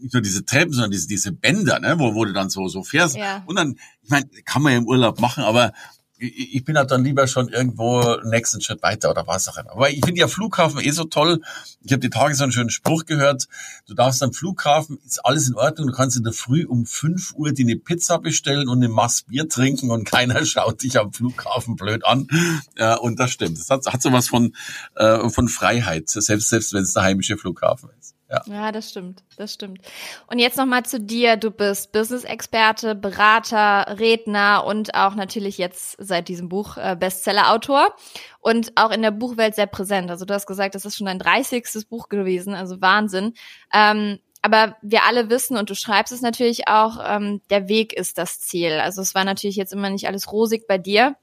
nicht 0.00 0.12
nur 0.12 0.20
diese 0.20 0.44
Treppen 0.44 0.72
sondern 0.72 0.90
diese 0.90 1.06
diese 1.06 1.30
Bänder 1.32 1.78
ne 1.78 1.98
wo 1.98 2.14
wo 2.14 2.24
du 2.24 2.32
dann 2.32 2.50
so 2.50 2.66
so 2.66 2.82
fährst 2.82 3.16
ja. 3.16 3.44
und 3.46 3.56
dann 3.56 3.76
ich 4.02 4.10
meine 4.10 4.26
kann 4.44 4.62
man 4.62 4.72
ja 4.72 4.78
im 4.78 4.88
Urlaub 4.88 5.20
machen 5.20 5.44
aber 5.44 5.72
ich 6.20 6.64
bin 6.64 6.76
halt 6.76 6.90
dann 6.90 7.02
lieber 7.02 7.26
schon 7.26 7.48
irgendwo 7.48 8.16
nächsten 8.24 8.60
Schritt 8.60 8.82
weiter 8.82 9.10
oder 9.10 9.26
was 9.26 9.48
auch 9.48 9.56
immer. 9.56 9.72
Aber 9.72 9.90
ich 9.90 10.04
finde 10.04 10.20
ja 10.20 10.28
Flughafen 10.28 10.80
eh 10.80 10.90
so 10.90 11.04
toll. 11.04 11.40
Ich 11.82 11.92
habe 11.92 12.00
die 12.00 12.10
Tage 12.10 12.34
so 12.34 12.42
einen 12.42 12.52
schönen 12.52 12.70
Spruch 12.70 13.06
gehört. 13.06 13.48
Du 13.86 13.94
darfst 13.94 14.22
am 14.22 14.32
Flughafen, 14.32 14.98
ist 15.06 15.24
alles 15.24 15.48
in 15.48 15.54
Ordnung. 15.54 15.88
Du 15.88 15.94
kannst 15.94 16.16
in 16.16 16.24
der 16.24 16.34
Früh 16.34 16.66
um 16.66 16.84
fünf 16.84 17.32
Uhr 17.34 17.52
dir 17.52 17.64
eine 17.64 17.76
Pizza 17.76 18.18
bestellen 18.18 18.68
und 18.68 18.78
eine 18.78 18.88
Mass 18.88 19.22
Bier 19.22 19.48
trinken 19.48 19.90
und 19.90 20.04
keiner 20.04 20.44
schaut 20.44 20.82
dich 20.82 20.98
am 20.98 21.12
Flughafen 21.12 21.76
blöd 21.76 22.04
an. 22.04 22.28
Ja, 22.76 22.96
und 22.96 23.18
das 23.18 23.30
stimmt. 23.30 23.58
Das 23.58 23.70
hat, 23.70 23.86
hat 23.86 24.02
so 24.02 24.12
was 24.12 24.28
von, 24.28 24.54
äh, 24.96 25.28
von 25.30 25.48
Freiheit, 25.48 26.10
selbst, 26.10 26.50
selbst 26.50 26.72
wenn 26.74 26.82
es 26.82 26.92
der 26.92 27.02
heimische 27.02 27.38
Flughafen 27.38 27.88
ist. 27.98 28.14
Ja. 28.30 28.42
ja, 28.46 28.72
das 28.72 28.90
stimmt, 28.90 29.24
das 29.36 29.52
stimmt. 29.52 29.80
Und 30.28 30.38
jetzt 30.38 30.56
nochmal 30.56 30.84
zu 30.84 31.00
dir. 31.00 31.36
Du 31.36 31.50
bist 31.50 31.90
Business-Experte, 31.90 32.94
Berater, 32.94 33.98
Redner 33.98 34.64
und 34.64 34.94
auch 34.94 35.16
natürlich 35.16 35.58
jetzt 35.58 35.96
seit 35.98 36.28
diesem 36.28 36.48
Buch 36.48 36.76
äh, 36.76 36.96
Bestseller-Autor 36.98 37.92
und 38.38 38.72
auch 38.76 38.92
in 38.92 39.02
der 39.02 39.10
Buchwelt 39.10 39.56
sehr 39.56 39.66
präsent. 39.66 40.10
Also 40.10 40.24
du 40.24 40.32
hast 40.32 40.46
gesagt, 40.46 40.76
das 40.76 40.84
ist 40.84 40.96
schon 40.96 41.06
dein 41.06 41.18
30. 41.18 41.88
Buch 41.88 42.08
gewesen, 42.08 42.54
also 42.54 42.80
Wahnsinn. 42.80 43.34
Ähm, 43.72 44.20
aber 44.42 44.76
wir 44.80 45.04
alle 45.04 45.28
wissen, 45.28 45.56
und 45.56 45.68
du 45.68 45.74
schreibst 45.74 46.12
es 46.12 46.22
natürlich 46.22 46.68
auch, 46.68 46.98
ähm, 47.04 47.40
der 47.50 47.68
Weg 47.68 47.92
ist 47.92 48.16
das 48.16 48.38
Ziel. 48.38 48.74
Also 48.74 49.02
es 49.02 49.14
war 49.14 49.24
natürlich 49.24 49.56
jetzt 49.56 49.72
immer 49.72 49.90
nicht 49.90 50.06
alles 50.06 50.30
rosig 50.30 50.66
bei 50.68 50.78
dir. 50.78 51.16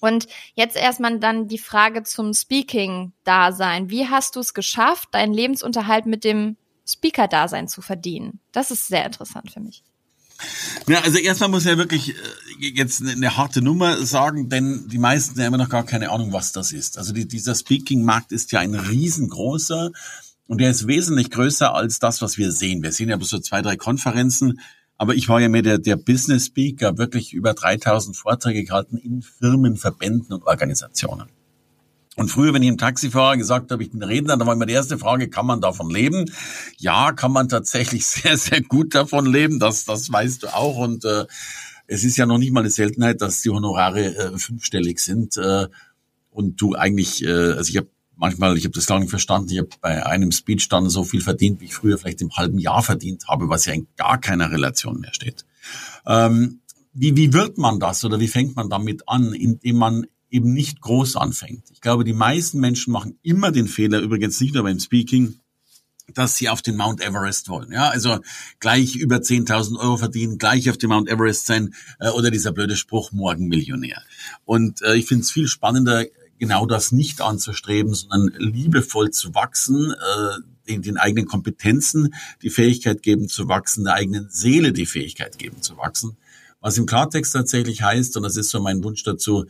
Und 0.00 0.26
jetzt 0.54 0.76
erstmal 0.76 1.18
dann 1.18 1.48
die 1.48 1.58
Frage 1.58 2.02
zum 2.02 2.34
Speaking-Dasein. 2.34 3.90
Wie 3.90 4.08
hast 4.08 4.36
du 4.36 4.40
es 4.40 4.54
geschafft, 4.54 5.08
deinen 5.12 5.32
Lebensunterhalt 5.32 6.06
mit 6.06 6.24
dem 6.24 6.56
Speaker-Dasein 6.86 7.68
zu 7.68 7.82
verdienen? 7.82 8.40
Das 8.52 8.70
ist 8.70 8.88
sehr 8.88 9.06
interessant 9.06 9.52
für 9.52 9.60
mich. 9.60 9.82
Ja, 10.88 11.00
also 11.00 11.18
erstmal 11.18 11.48
muss 11.48 11.64
ich 11.64 11.70
ja 11.70 11.78
wirklich 11.78 12.10
äh, 12.10 12.14
jetzt 12.58 13.02
eine 13.06 13.36
harte 13.36 13.62
Nummer 13.62 14.04
sagen, 14.04 14.48
denn 14.48 14.88
die 14.88 14.98
meisten 14.98 15.38
haben 15.38 15.46
immer 15.46 15.58
noch 15.58 15.68
gar 15.68 15.84
keine 15.84 16.10
Ahnung, 16.10 16.32
was 16.32 16.52
das 16.52 16.72
ist. 16.72 16.98
Also 16.98 17.12
die, 17.12 17.26
dieser 17.26 17.54
Speaking-Markt 17.54 18.32
ist 18.32 18.52
ja 18.52 18.60
ein 18.60 18.74
riesengroßer 18.74 19.92
und 20.46 20.60
der 20.60 20.70
ist 20.70 20.86
wesentlich 20.86 21.30
größer 21.30 21.74
als 21.74 22.00
das, 22.00 22.20
was 22.20 22.36
wir 22.36 22.52
sehen. 22.52 22.82
Wir 22.82 22.92
sehen 22.92 23.08
ja 23.08 23.18
so 23.20 23.38
zwei, 23.38 23.62
drei 23.62 23.76
Konferenzen 23.76 24.60
aber 24.96 25.14
ich 25.14 25.28
war 25.28 25.40
ja 25.40 25.48
mehr 25.48 25.62
der, 25.62 25.78
der 25.78 25.96
Business 25.96 26.46
Speaker, 26.46 26.98
wirklich 26.98 27.32
über 27.32 27.54
3000 27.54 28.16
Vorträge 28.16 28.64
gehalten 28.64 28.96
in 28.96 29.22
Firmen, 29.22 29.76
Verbänden 29.76 30.32
und 30.32 30.44
Organisationen. 30.44 31.28
Und 32.16 32.28
früher, 32.28 32.54
wenn 32.54 32.62
ich 32.62 32.68
im 32.68 32.78
Taxifahrer 32.78 33.36
gesagt 33.36 33.72
habe, 33.72 33.82
ich 33.82 33.90
bin 33.90 34.02
Redner, 34.02 34.36
dann 34.36 34.46
war 34.46 34.54
immer 34.54 34.66
die 34.66 34.72
erste 34.72 34.98
Frage, 34.98 35.28
kann 35.28 35.46
man 35.46 35.60
davon 35.60 35.90
leben? 35.90 36.30
Ja, 36.78 37.12
kann 37.12 37.32
man 37.32 37.48
tatsächlich 37.48 38.06
sehr, 38.06 38.36
sehr 38.36 38.62
gut 38.62 38.94
davon 38.94 39.26
leben. 39.26 39.58
Das, 39.58 39.84
das 39.84 40.10
weißt 40.12 40.44
du 40.44 40.54
auch. 40.54 40.76
Und 40.76 41.04
äh, 41.04 41.24
es 41.86 42.04
ist 42.04 42.16
ja 42.16 42.26
noch 42.26 42.38
nicht 42.38 42.52
mal 42.52 42.60
eine 42.60 42.70
Seltenheit, 42.70 43.20
dass 43.20 43.42
die 43.42 43.50
Honorare 43.50 44.16
äh, 44.16 44.38
fünfstellig 44.38 45.00
sind. 45.00 45.36
Äh, 45.36 45.66
und 46.30 46.60
du 46.60 46.74
eigentlich, 46.74 47.24
äh, 47.24 47.30
also 47.30 47.68
ich 47.70 47.76
habe 47.76 47.88
manchmal, 48.16 48.56
ich 48.56 48.64
habe 48.64 48.74
das 48.74 48.86
gar 48.86 48.98
nicht 48.98 49.10
verstanden, 49.10 49.50
ich 49.50 49.58
habe 49.58 49.70
bei 49.80 50.04
einem 50.04 50.32
Speech 50.32 50.68
dann 50.68 50.88
so 50.88 51.04
viel 51.04 51.20
verdient, 51.20 51.60
wie 51.60 51.66
ich 51.66 51.74
früher 51.74 51.98
vielleicht 51.98 52.20
im 52.20 52.32
halben 52.32 52.58
Jahr 52.58 52.82
verdient 52.82 53.28
habe, 53.28 53.48
was 53.48 53.66
ja 53.66 53.72
in 53.72 53.86
gar 53.96 54.18
keiner 54.18 54.50
Relation 54.50 55.00
mehr 55.00 55.14
steht. 55.14 55.44
Ähm, 56.06 56.60
wie, 56.92 57.16
wie 57.16 57.32
wird 57.32 57.58
man 57.58 57.80
das 57.80 58.04
oder 58.04 58.20
wie 58.20 58.28
fängt 58.28 58.56
man 58.56 58.70
damit 58.70 59.08
an, 59.08 59.32
indem 59.32 59.76
man 59.76 60.06
eben 60.30 60.52
nicht 60.52 60.80
groß 60.80 61.16
anfängt? 61.16 61.70
Ich 61.72 61.80
glaube, 61.80 62.04
die 62.04 62.12
meisten 62.12 62.60
Menschen 62.60 62.92
machen 62.92 63.18
immer 63.22 63.50
den 63.50 63.68
Fehler, 63.68 64.00
übrigens 64.00 64.40
nicht 64.40 64.54
nur 64.54 64.62
beim 64.62 64.78
Speaking, 64.78 65.34
dass 66.12 66.36
sie 66.36 66.48
auf 66.48 66.62
den 66.62 66.76
Mount 66.76 67.00
Everest 67.00 67.48
wollen. 67.48 67.72
Ja, 67.72 67.88
also 67.88 68.20
gleich 68.60 68.94
über 68.96 69.16
10.000 69.16 69.78
Euro 69.78 69.96
verdienen, 69.96 70.38
gleich 70.38 70.68
auf 70.68 70.76
dem 70.76 70.90
Mount 70.90 71.08
Everest 71.08 71.46
sein 71.46 71.74
äh, 71.98 72.10
oder 72.10 72.30
dieser 72.30 72.52
blöde 72.52 72.76
Spruch, 72.76 73.12
morgen 73.12 73.48
Millionär. 73.48 74.02
Und 74.44 74.82
äh, 74.82 74.96
ich 74.96 75.06
finde 75.06 75.22
es 75.22 75.30
viel 75.30 75.48
spannender, 75.48 76.04
genau 76.38 76.66
das 76.66 76.92
nicht 76.92 77.20
anzustreben, 77.20 77.94
sondern 77.94 78.32
liebevoll 78.38 79.10
zu 79.10 79.34
wachsen, 79.34 79.92
äh, 79.92 80.40
den, 80.68 80.82
den 80.82 80.96
eigenen 80.96 81.26
Kompetenzen 81.26 82.14
die 82.42 82.50
Fähigkeit 82.50 83.02
geben 83.02 83.28
zu 83.28 83.48
wachsen, 83.48 83.84
der 83.84 83.94
eigenen 83.94 84.28
Seele 84.30 84.72
die 84.72 84.86
Fähigkeit 84.86 85.38
geben 85.38 85.62
zu 85.62 85.76
wachsen. 85.76 86.16
Was 86.60 86.78
im 86.78 86.86
Klartext 86.86 87.32
tatsächlich 87.32 87.82
heißt, 87.82 88.16
und 88.16 88.22
das 88.22 88.36
ist 88.36 88.50
so 88.50 88.60
mein 88.60 88.82
Wunsch 88.82 89.02
dazu, 89.02 89.46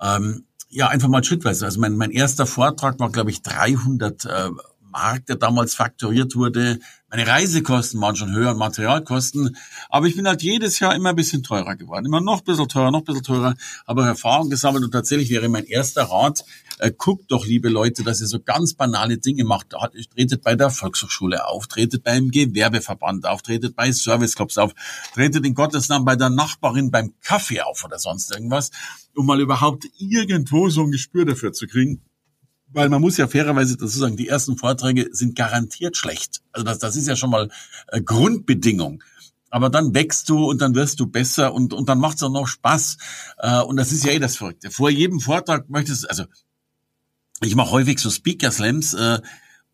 ähm, 0.00 0.44
ja, 0.68 0.88
einfach 0.88 1.08
mal 1.08 1.22
schrittweise. 1.22 1.66
Also 1.66 1.80
mein, 1.80 1.96
mein 1.96 2.10
erster 2.10 2.46
Vortrag 2.46 2.98
war, 2.98 3.10
glaube 3.10 3.30
ich, 3.30 3.42
300 3.42 4.24
äh, 4.24 4.50
Markt, 4.92 5.28
der 5.28 5.36
damals 5.36 5.74
faktoriert 5.74 6.36
wurde. 6.36 6.78
Meine 7.10 7.26
Reisekosten 7.26 8.00
waren 8.00 8.16
schon 8.16 8.32
höher, 8.32 8.54
Materialkosten. 8.54 9.56
Aber 9.88 10.06
ich 10.06 10.16
bin 10.16 10.26
halt 10.26 10.42
jedes 10.42 10.78
Jahr 10.78 10.94
immer 10.94 11.10
ein 11.10 11.16
bisschen 11.16 11.42
teurer 11.42 11.76
geworden. 11.76 12.06
Immer 12.06 12.20
noch 12.20 12.38
ein 12.38 12.44
bisschen 12.44 12.68
teurer, 12.68 12.90
noch 12.90 13.00
ein 13.00 13.04
bisschen 13.04 13.24
teurer. 13.24 13.54
Habe 13.86 14.02
Erfahrung 14.02 14.48
gesammelt 14.48 14.84
und 14.84 14.92
tatsächlich 14.92 15.30
wäre 15.30 15.48
mein 15.48 15.64
erster 15.64 16.04
Rat, 16.04 16.44
äh, 16.78 16.90
guckt 16.96 17.30
doch, 17.30 17.46
liebe 17.46 17.68
Leute, 17.68 18.02
dass 18.02 18.20
ihr 18.20 18.26
so 18.26 18.40
ganz 18.40 18.74
banale 18.74 19.18
Dinge 19.18 19.44
macht. 19.44 19.74
Tretet 20.14 20.42
bei 20.42 20.54
der 20.54 20.70
Volkshochschule 20.70 21.46
auf, 21.46 21.66
tretet 21.66 22.02
beim 22.02 22.30
Gewerbeverband 22.30 23.26
auf, 23.26 23.42
tretet 23.42 23.76
bei 23.76 23.92
Serviceclubs 23.92 24.58
auf, 24.58 24.72
tretet 25.14 25.44
in 25.44 25.54
Gottes 25.54 25.88
Namen 25.88 26.04
bei 26.04 26.16
der 26.16 26.30
Nachbarin 26.30 26.90
beim 26.90 27.14
Kaffee 27.22 27.60
auf 27.60 27.84
oder 27.84 27.98
sonst 27.98 28.32
irgendwas, 28.32 28.70
um 29.14 29.26
mal 29.26 29.40
überhaupt 29.40 29.86
irgendwo 29.98 30.68
so 30.70 30.82
ein 30.82 30.90
Gespür 30.90 31.24
dafür 31.24 31.52
zu 31.52 31.66
kriegen 31.66 32.02
weil 32.72 32.88
man 32.88 33.00
muss 33.00 33.16
ja 33.16 33.28
fairerweise 33.28 33.76
dazu 33.76 33.98
sagen, 33.98 34.16
die 34.16 34.28
ersten 34.28 34.56
Vorträge 34.56 35.08
sind 35.12 35.36
garantiert 35.36 35.96
schlecht. 35.96 36.42
Also 36.52 36.64
das, 36.64 36.78
das 36.78 36.96
ist 36.96 37.08
ja 37.08 37.16
schon 37.16 37.30
mal 37.30 37.48
äh, 37.88 38.00
Grundbedingung. 38.00 39.02
Aber 39.50 39.68
dann 39.68 39.94
wächst 39.94 40.28
du 40.30 40.48
und 40.48 40.62
dann 40.62 40.74
wirst 40.74 40.98
du 40.98 41.06
besser 41.06 41.52
und, 41.52 41.74
und 41.74 41.88
dann 41.88 41.98
macht 41.98 42.16
es 42.16 42.22
auch 42.22 42.30
noch 42.30 42.48
Spaß. 42.48 42.96
Äh, 43.38 43.60
und 43.60 43.76
das 43.76 43.92
ist 43.92 44.04
ja 44.04 44.12
eh 44.12 44.18
das 44.18 44.36
Verrückte. 44.36 44.70
Vor 44.70 44.90
jedem 44.90 45.20
Vortrag 45.20 45.68
möchtest 45.68 46.04
du, 46.04 46.08
also 46.08 46.24
ich 47.42 47.54
mache 47.54 47.70
häufig 47.70 47.98
so 47.98 48.10
Speaker 48.10 48.50
Slams, 48.50 48.94
äh, 48.94 49.20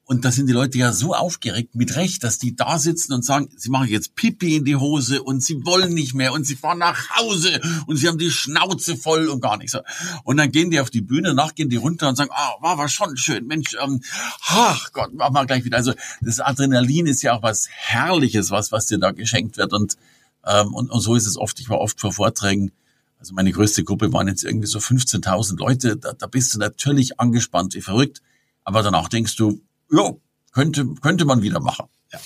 Und 0.08 0.24
da 0.24 0.32
sind 0.32 0.46
die 0.46 0.54
Leute 0.54 0.78
ja 0.78 0.94
so 0.94 1.14
aufgeregt, 1.14 1.74
mit 1.74 1.94
Recht, 1.94 2.24
dass 2.24 2.38
die 2.38 2.56
da 2.56 2.78
sitzen 2.78 3.12
und 3.12 3.26
sagen, 3.26 3.50
sie 3.58 3.68
machen 3.68 3.88
jetzt 3.88 4.14
Pipi 4.14 4.56
in 4.56 4.64
die 4.64 4.76
Hose 4.76 5.22
und 5.22 5.44
sie 5.44 5.66
wollen 5.66 5.92
nicht 5.92 6.14
mehr 6.14 6.32
und 6.32 6.46
sie 6.46 6.56
fahren 6.56 6.78
nach 6.78 7.10
Hause 7.18 7.60
und 7.86 7.98
sie 7.98 8.08
haben 8.08 8.16
die 8.16 8.30
Schnauze 8.30 8.96
voll 8.96 9.28
und 9.28 9.42
gar 9.42 9.58
nichts. 9.58 9.76
Und 10.24 10.38
dann 10.38 10.50
gehen 10.50 10.70
die 10.70 10.80
auf 10.80 10.88
die 10.88 11.02
Bühne, 11.02 11.28
danach 11.28 11.54
gehen 11.54 11.68
die 11.68 11.76
runter 11.76 12.08
und 12.08 12.16
sagen, 12.16 12.30
ah, 12.32 12.54
war, 12.62 12.78
war 12.78 12.88
schon 12.88 13.18
schön, 13.18 13.46
Mensch, 13.46 13.76
ähm, 13.84 14.00
ach 14.46 14.92
Gott, 14.94 15.12
machen 15.12 15.34
wir 15.34 15.44
gleich 15.44 15.66
wieder. 15.66 15.76
Also 15.76 15.92
das 16.22 16.40
Adrenalin 16.40 17.04
ist 17.04 17.20
ja 17.20 17.34
auch 17.34 17.42
was 17.42 17.68
Herrliches, 17.70 18.50
was, 18.50 18.72
was 18.72 18.86
dir 18.86 18.96
da 18.96 19.10
geschenkt 19.10 19.58
wird. 19.58 19.74
Und, 19.74 19.98
ähm, 20.46 20.72
und, 20.72 20.90
und 20.90 21.00
so 21.02 21.16
ist 21.16 21.26
es 21.26 21.36
oft. 21.36 21.60
Ich 21.60 21.68
war 21.68 21.80
oft 21.80 22.00
vor 22.00 22.14
Vorträgen, 22.14 22.72
also 23.18 23.34
meine 23.34 23.52
größte 23.52 23.84
Gruppe 23.84 24.10
waren 24.10 24.28
jetzt 24.28 24.42
irgendwie 24.42 24.68
so 24.68 24.78
15.000 24.78 25.58
Leute. 25.58 25.98
Da, 25.98 26.14
da 26.14 26.26
bist 26.26 26.54
du 26.54 26.58
natürlich 26.58 27.20
angespannt 27.20 27.74
wie 27.74 27.82
verrückt. 27.82 28.22
Aber 28.64 28.82
danach 28.82 29.08
denkst 29.08 29.36
du, 29.36 29.60
ja, 29.90 30.12
könnte, 30.52 30.86
könnte 31.00 31.24
man 31.24 31.42
wieder 31.42 31.60
machen. 31.60 31.86
Ja. 32.12 32.18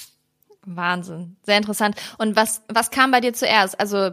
Wahnsinn, 0.64 1.36
sehr 1.44 1.58
interessant. 1.58 1.96
Und 2.18 2.36
was, 2.36 2.62
was 2.68 2.90
kam 2.90 3.10
bei 3.10 3.20
dir 3.20 3.32
zuerst? 3.32 3.80
Also 3.80 4.10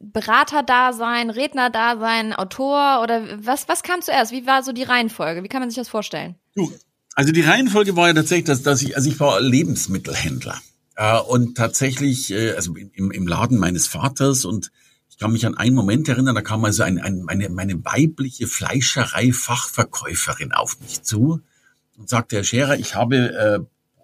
Berater 0.00 0.62
da 0.62 0.92
sein, 0.92 1.30
Redner 1.30 1.70
da 1.70 1.98
sein, 1.98 2.34
Autor 2.34 3.00
oder 3.02 3.22
was, 3.44 3.68
was 3.68 3.82
kam 3.82 4.02
zuerst? 4.02 4.32
Wie 4.32 4.46
war 4.46 4.62
so 4.62 4.72
die 4.72 4.82
Reihenfolge? 4.82 5.42
Wie 5.42 5.48
kann 5.48 5.60
man 5.60 5.70
sich 5.70 5.76
das 5.76 5.88
vorstellen? 5.88 6.34
Du, 6.54 6.70
also 7.14 7.32
die 7.32 7.40
Reihenfolge 7.40 7.96
war 7.96 8.08
ja 8.08 8.14
tatsächlich, 8.14 8.46
dass, 8.46 8.62
dass 8.62 8.82
ich, 8.82 8.96
also 8.96 9.08
ich 9.08 9.18
war 9.20 9.40
Lebensmittelhändler 9.40 10.60
äh, 10.96 11.18
und 11.20 11.56
tatsächlich, 11.56 12.30
äh, 12.30 12.52
also 12.52 12.76
im, 12.76 13.10
im 13.10 13.26
Laden 13.26 13.58
meines 13.58 13.86
Vaters 13.86 14.44
und 14.44 14.70
ich 15.08 15.16
kann 15.18 15.32
mich 15.32 15.46
an 15.46 15.56
einen 15.56 15.76
Moment 15.76 16.08
erinnern, 16.08 16.34
da 16.34 16.42
kam 16.42 16.64
also 16.64 16.82
ein, 16.82 16.98
ein, 16.98 17.22
meine, 17.22 17.48
meine 17.48 17.84
weibliche 17.84 18.48
Fleischerei-Fachverkäuferin 18.48 20.52
auf 20.52 20.80
mich 20.80 21.02
zu 21.02 21.40
und 21.96 22.08
sagte, 22.08 22.36
Herr 22.36 22.44
Scherer, 22.44 22.78
ich 22.78 22.94
habe 22.94 23.16
äh, 23.16 23.60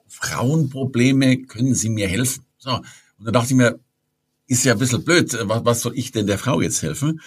Frauenprobleme, 0.09 1.43
können 1.43 1.75
Sie 1.75 1.89
mir 1.89 2.09
helfen? 2.09 2.45
So. 2.59 2.71
Und 2.73 3.27
da 3.27 3.31
dachte 3.31 3.49
ich 3.49 3.57
mir, 3.57 3.79
ist 4.47 4.65
ja 4.65 4.73
ein 4.73 4.79
bisschen 4.79 5.05
blöd, 5.05 5.37
was, 5.43 5.65
was 5.65 5.81
soll 5.81 5.93
ich 5.97 6.13
denn 6.13 6.27
der 6.27 6.39
Frau 6.39 6.61
jetzt 6.61 6.83
helfen? 6.83 7.21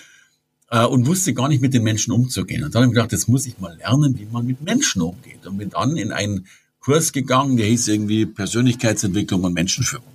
Äh, 0.70 0.86
und 0.86 1.06
wusste 1.08 1.34
gar 1.34 1.48
nicht 1.48 1.62
mit 1.62 1.74
den 1.74 1.84
Menschen 1.84 2.12
umzugehen. 2.12 2.64
Und 2.64 2.76
dann 2.76 2.84
habe 2.84 2.92
ich 2.92 2.96
gedacht, 2.96 3.12
jetzt 3.12 3.30
muss 3.30 3.46
ich 3.46 3.60
mal 3.60 3.78
lernen, 3.78 4.18
wie 4.20 4.26
man 4.26 4.46
mit 4.46 4.62
Menschen 4.62 5.02
umgeht. 5.02 5.46
Und 5.46 5.58
bin 5.58 5.70
dann 5.70 5.96
in 5.98 6.12
einen 6.12 6.48
Kurs 6.80 7.14
gegangen, 7.14 7.56
der 7.58 7.68
hieß 7.68 7.88
irgendwie 7.88 8.26
Persönlichkeitsentwicklung 8.26 9.44
und 9.44 9.54
Menschenführung. 9.54 10.14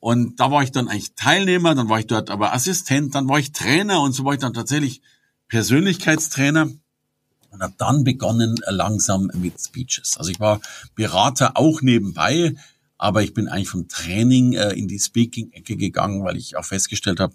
Und 0.00 0.40
da 0.40 0.50
war 0.50 0.62
ich 0.62 0.72
dann 0.72 0.88
eigentlich 0.88 1.14
Teilnehmer, 1.14 1.74
dann 1.74 1.88
war 1.88 1.98
ich 1.98 2.06
dort 2.06 2.30
aber 2.30 2.54
Assistent, 2.54 3.14
dann 3.14 3.28
war 3.28 3.38
ich 3.38 3.52
Trainer 3.52 4.00
und 4.00 4.12
so 4.12 4.24
war 4.24 4.34
ich 4.34 4.40
dann 4.40 4.54
tatsächlich 4.54 5.02
Persönlichkeitstrainer 5.48 6.70
und 7.56 7.62
habe 7.62 7.74
dann 7.78 8.04
begonnen 8.04 8.56
äh, 8.66 8.70
langsam 8.70 9.30
mit 9.34 9.60
Speeches. 9.60 10.16
Also 10.18 10.30
ich 10.30 10.40
war 10.40 10.60
Berater 10.94 11.56
auch 11.56 11.82
nebenbei, 11.82 12.54
aber 12.98 13.22
ich 13.22 13.34
bin 13.34 13.48
eigentlich 13.48 13.68
vom 13.68 13.88
Training 13.88 14.52
äh, 14.52 14.72
in 14.72 14.88
die 14.88 14.98
Speaking-Ecke 14.98 15.76
gegangen, 15.76 16.24
weil 16.24 16.36
ich 16.36 16.56
auch 16.56 16.64
festgestellt 16.64 17.20
habe, 17.20 17.34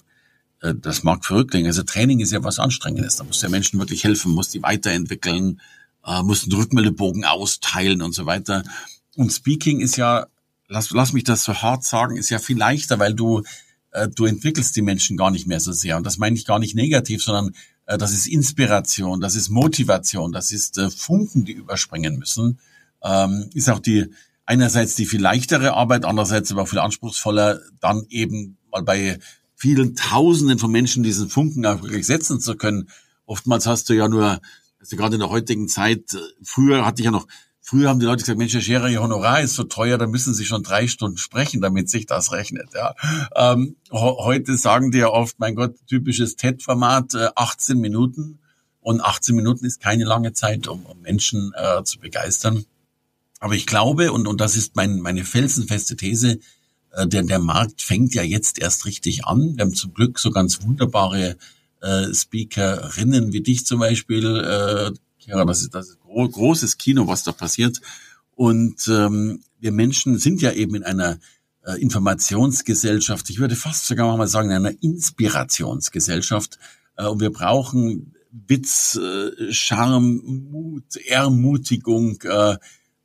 äh, 0.61 0.73
das 0.75 1.03
mag 1.03 1.25
verrückt 1.25 1.51
klingen. 1.51 1.67
Also 1.67 1.83
Training 1.83 2.19
ist 2.19 2.31
ja 2.31 2.43
was 2.43 2.59
Anstrengendes. 2.59 3.17
Da 3.17 3.23
muss 3.23 3.39
der 3.39 3.49
Menschen 3.49 3.79
wirklich 3.79 4.03
helfen, 4.03 4.31
muss 4.31 4.49
die 4.49 4.61
weiterentwickeln, 4.61 5.59
äh, 6.05 6.21
muss 6.21 6.43
einen 6.43 6.53
Rückmeldebogen 6.53 7.25
austeilen 7.25 8.01
und 8.01 8.13
so 8.13 8.25
weiter. 8.25 8.63
Und 9.15 9.31
Speaking 9.31 9.81
ist 9.81 9.97
ja, 9.97 10.27
lass, 10.67 10.91
lass 10.91 11.13
mich 11.13 11.23
das 11.23 11.43
so 11.43 11.53
hart 11.55 11.83
sagen, 11.83 12.15
ist 12.15 12.29
ja 12.29 12.39
viel 12.39 12.57
leichter, 12.57 12.99
weil 12.99 13.13
du 13.13 13.43
du 14.15 14.23
entwickelst 14.23 14.73
die 14.77 14.81
Menschen 14.81 15.17
gar 15.17 15.31
nicht 15.31 15.47
mehr 15.47 15.59
so 15.59 15.73
sehr. 15.73 15.97
Und 15.97 16.05
das 16.05 16.17
meine 16.17 16.37
ich 16.37 16.45
gar 16.45 16.59
nicht 16.59 16.75
negativ, 16.75 17.21
sondern 17.21 17.53
das 17.97 18.13
ist 18.13 18.27
Inspiration, 18.27 19.21
das 19.21 19.35
ist 19.35 19.49
Motivation, 19.49 20.31
das 20.31 20.51
ist 20.51 20.77
äh, 20.77 20.89
Funken, 20.89 21.45
die 21.45 21.53
überspringen 21.53 22.17
müssen. 22.17 22.59
Ähm, 23.03 23.49
ist 23.53 23.69
auch 23.69 23.79
die 23.79 24.07
einerseits 24.45 24.95
die 24.95 25.05
viel 25.05 25.21
leichtere 25.21 25.73
Arbeit, 25.73 26.05
andererseits 26.05 26.51
aber 26.51 26.65
viel 26.65 26.79
anspruchsvoller, 26.79 27.61
dann 27.79 28.05
eben 28.09 28.57
mal 28.69 28.83
bei 28.83 29.19
vielen 29.55 29.95
Tausenden 29.95 30.59
von 30.59 30.71
Menschen 30.71 31.03
diesen 31.03 31.29
Funken 31.29 31.65
auch 31.65 31.83
wirklich 31.83 32.05
setzen 32.05 32.39
zu 32.39 32.55
können. 32.55 32.89
Oftmals 33.25 33.67
hast 33.67 33.89
du 33.89 33.93
ja 33.93 34.07
nur, 34.07 34.41
also 34.79 34.97
gerade 34.97 35.15
in 35.15 35.19
der 35.21 35.29
heutigen 35.29 35.67
Zeit, 35.67 36.17
früher 36.43 36.85
hatte 36.85 37.01
ich 37.01 37.05
ja 37.05 37.11
noch 37.11 37.27
Früher 37.71 37.87
haben 37.87 38.01
die 38.01 38.05
Leute 38.05 38.23
gesagt, 38.23 38.37
Mensch, 38.37 38.53
Herr 38.53 38.59
Scherer, 38.59 38.89
Ihr 38.89 39.01
Honorar 39.01 39.39
ist 39.39 39.55
so 39.55 39.63
teuer, 39.63 39.97
da 39.97 40.05
müssen 40.05 40.33
Sie 40.33 40.43
schon 40.43 40.61
drei 40.61 40.87
Stunden 40.87 41.15
sprechen, 41.15 41.61
damit 41.61 41.89
sich 41.89 42.05
das 42.05 42.33
rechnet. 42.33 42.67
Ja. 42.73 42.95
Ähm, 43.33 43.77
heute 43.89 44.57
sagen 44.57 44.91
die 44.91 44.97
ja 44.97 45.07
oft, 45.07 45.39
mein 45.39 45.55
Gott, 45.55 45.75
typisches 45.87 46.35
TED-Format, 46.35 47.13
äh, 47.13 47.29
18 47.33 47.79
Minuten. 47.79 48.39
Und 48.81 48.99
18 48.99 49.37
Minuten 49.37 49.63
ist 49.63 49.79
keine 49.79 50.03
lange 50.03 50.33
Zeit, 50.33 50.67
um, 50.67 50.85
um 50.85 50.99
Menschen 50.99 51.53
äh, 51.55 51.81
zu 51.85 51.99
begeistern. 51.99 52.65
Aber 53.39 53.53
ich 53.53 53.65
glaube, 53.65 54.11
und, 54.11 54.27
und 54.27 54.41
das 54.41 54.57
ist 54.57 54.75
mein, 54.75 54.99
meine 54.99 55.23
felsenfeste 55.23 55.95
These, 55.95 56.39
äh, 56.91 57.07
der, 57.07 57.23
der 57.23 57.39
Markt 57.39 57.81
fängt 57.81 58.13
ja 58.13 58.21
jetzt 58.21 58.59
erst 58.59 58.85
richtig 58.85 59.23
an. 59.23 59.55
Wir 59.55 59.63
haben 59.63 59.75
zum 59.75 59.93
Glück 59.93 60.19
so 60.19 60.31
ganz 60.31 60.61
wunderbare 60.61 61.37
äh, 61.79 62.13
Speakerinnen 62.13 63.31
wie 63.31 63.39
dich 63.39 63.65
zum 63.65 63.79
Beispiel, 63.79 64.25
äh, 64.25 64.91
ja, 65.25 65.45
das 65.45 65.61
ist, 65.61 65.73
das 65.73 65.87
ist 65.87 66.00
großes 66.13 66.77
Kino, 66.77 67.07
was 67.07 67.23
da 67.23 67.31
passiert. 67.31 67.81
Und 68.35 68.87
ähm, 68.87 69.43
wir 69.59 69.71
Menschen 69.71 70.17
sind 70.17 70.41
ja 70.41 70.51
eben 70.51 70.75
in 70.75 70.83
einer 70.83 71.19
äh, 71.65 71.79
Informationsgesellschaft, 71.79 73.29
ich 73.29 73.39
würde 73.39 73.55
fast 73.55 73.87
sogar 73.87 74.15
mal 74.17 74.27
sagen, 74.27 74.49
in 74.49 74.55
einer 74.55 74.83
Inspirationsgesellschaft. 74.83 76.57
Äh, 76.97 77.05
und 77.05 77.19
wir 77.19 77.31
brauchen 77.31 78.15
Witz, 78.31 78.95
äh, 78.95 79.51
Charme, 79.51 80.21
Mut, 80.23 80.95
Ermutigung. 81.05 82.21
Äh, 82.23 82.57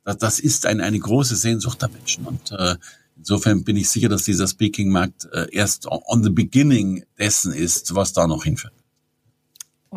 das, 0.03 0.17
das 0.17 0.39
ist 0.39 0.65
ein, 0.65 0.81
eine 0.81 0.99
große 0.99 1.35
Sehnsucht 1.35 1.81
der 1.81 1.89
Menschen. 1.89 2.25
Und 2.25 2.51
äh, 2.51 2.75
insofern 3.17 3.63
bin 3.63 3.77
ich 3.77 3.89
sicher, 3.89 4.09
dass 4.09 4.23
dieser 4.23 4.47
Speaking-Markt 4.47 5.27
äh, 5.33 5.47
erst 5.51 5.87
on 5.87 6.23
the 6.23 6.29
beginning 6.29 7.05
dessen 7.19 7.53
ist, 7.53 7.93
was 7.93 8.13
da 8.13 8.25
noch 8.25 8.43
hinführt. 8.43 8.73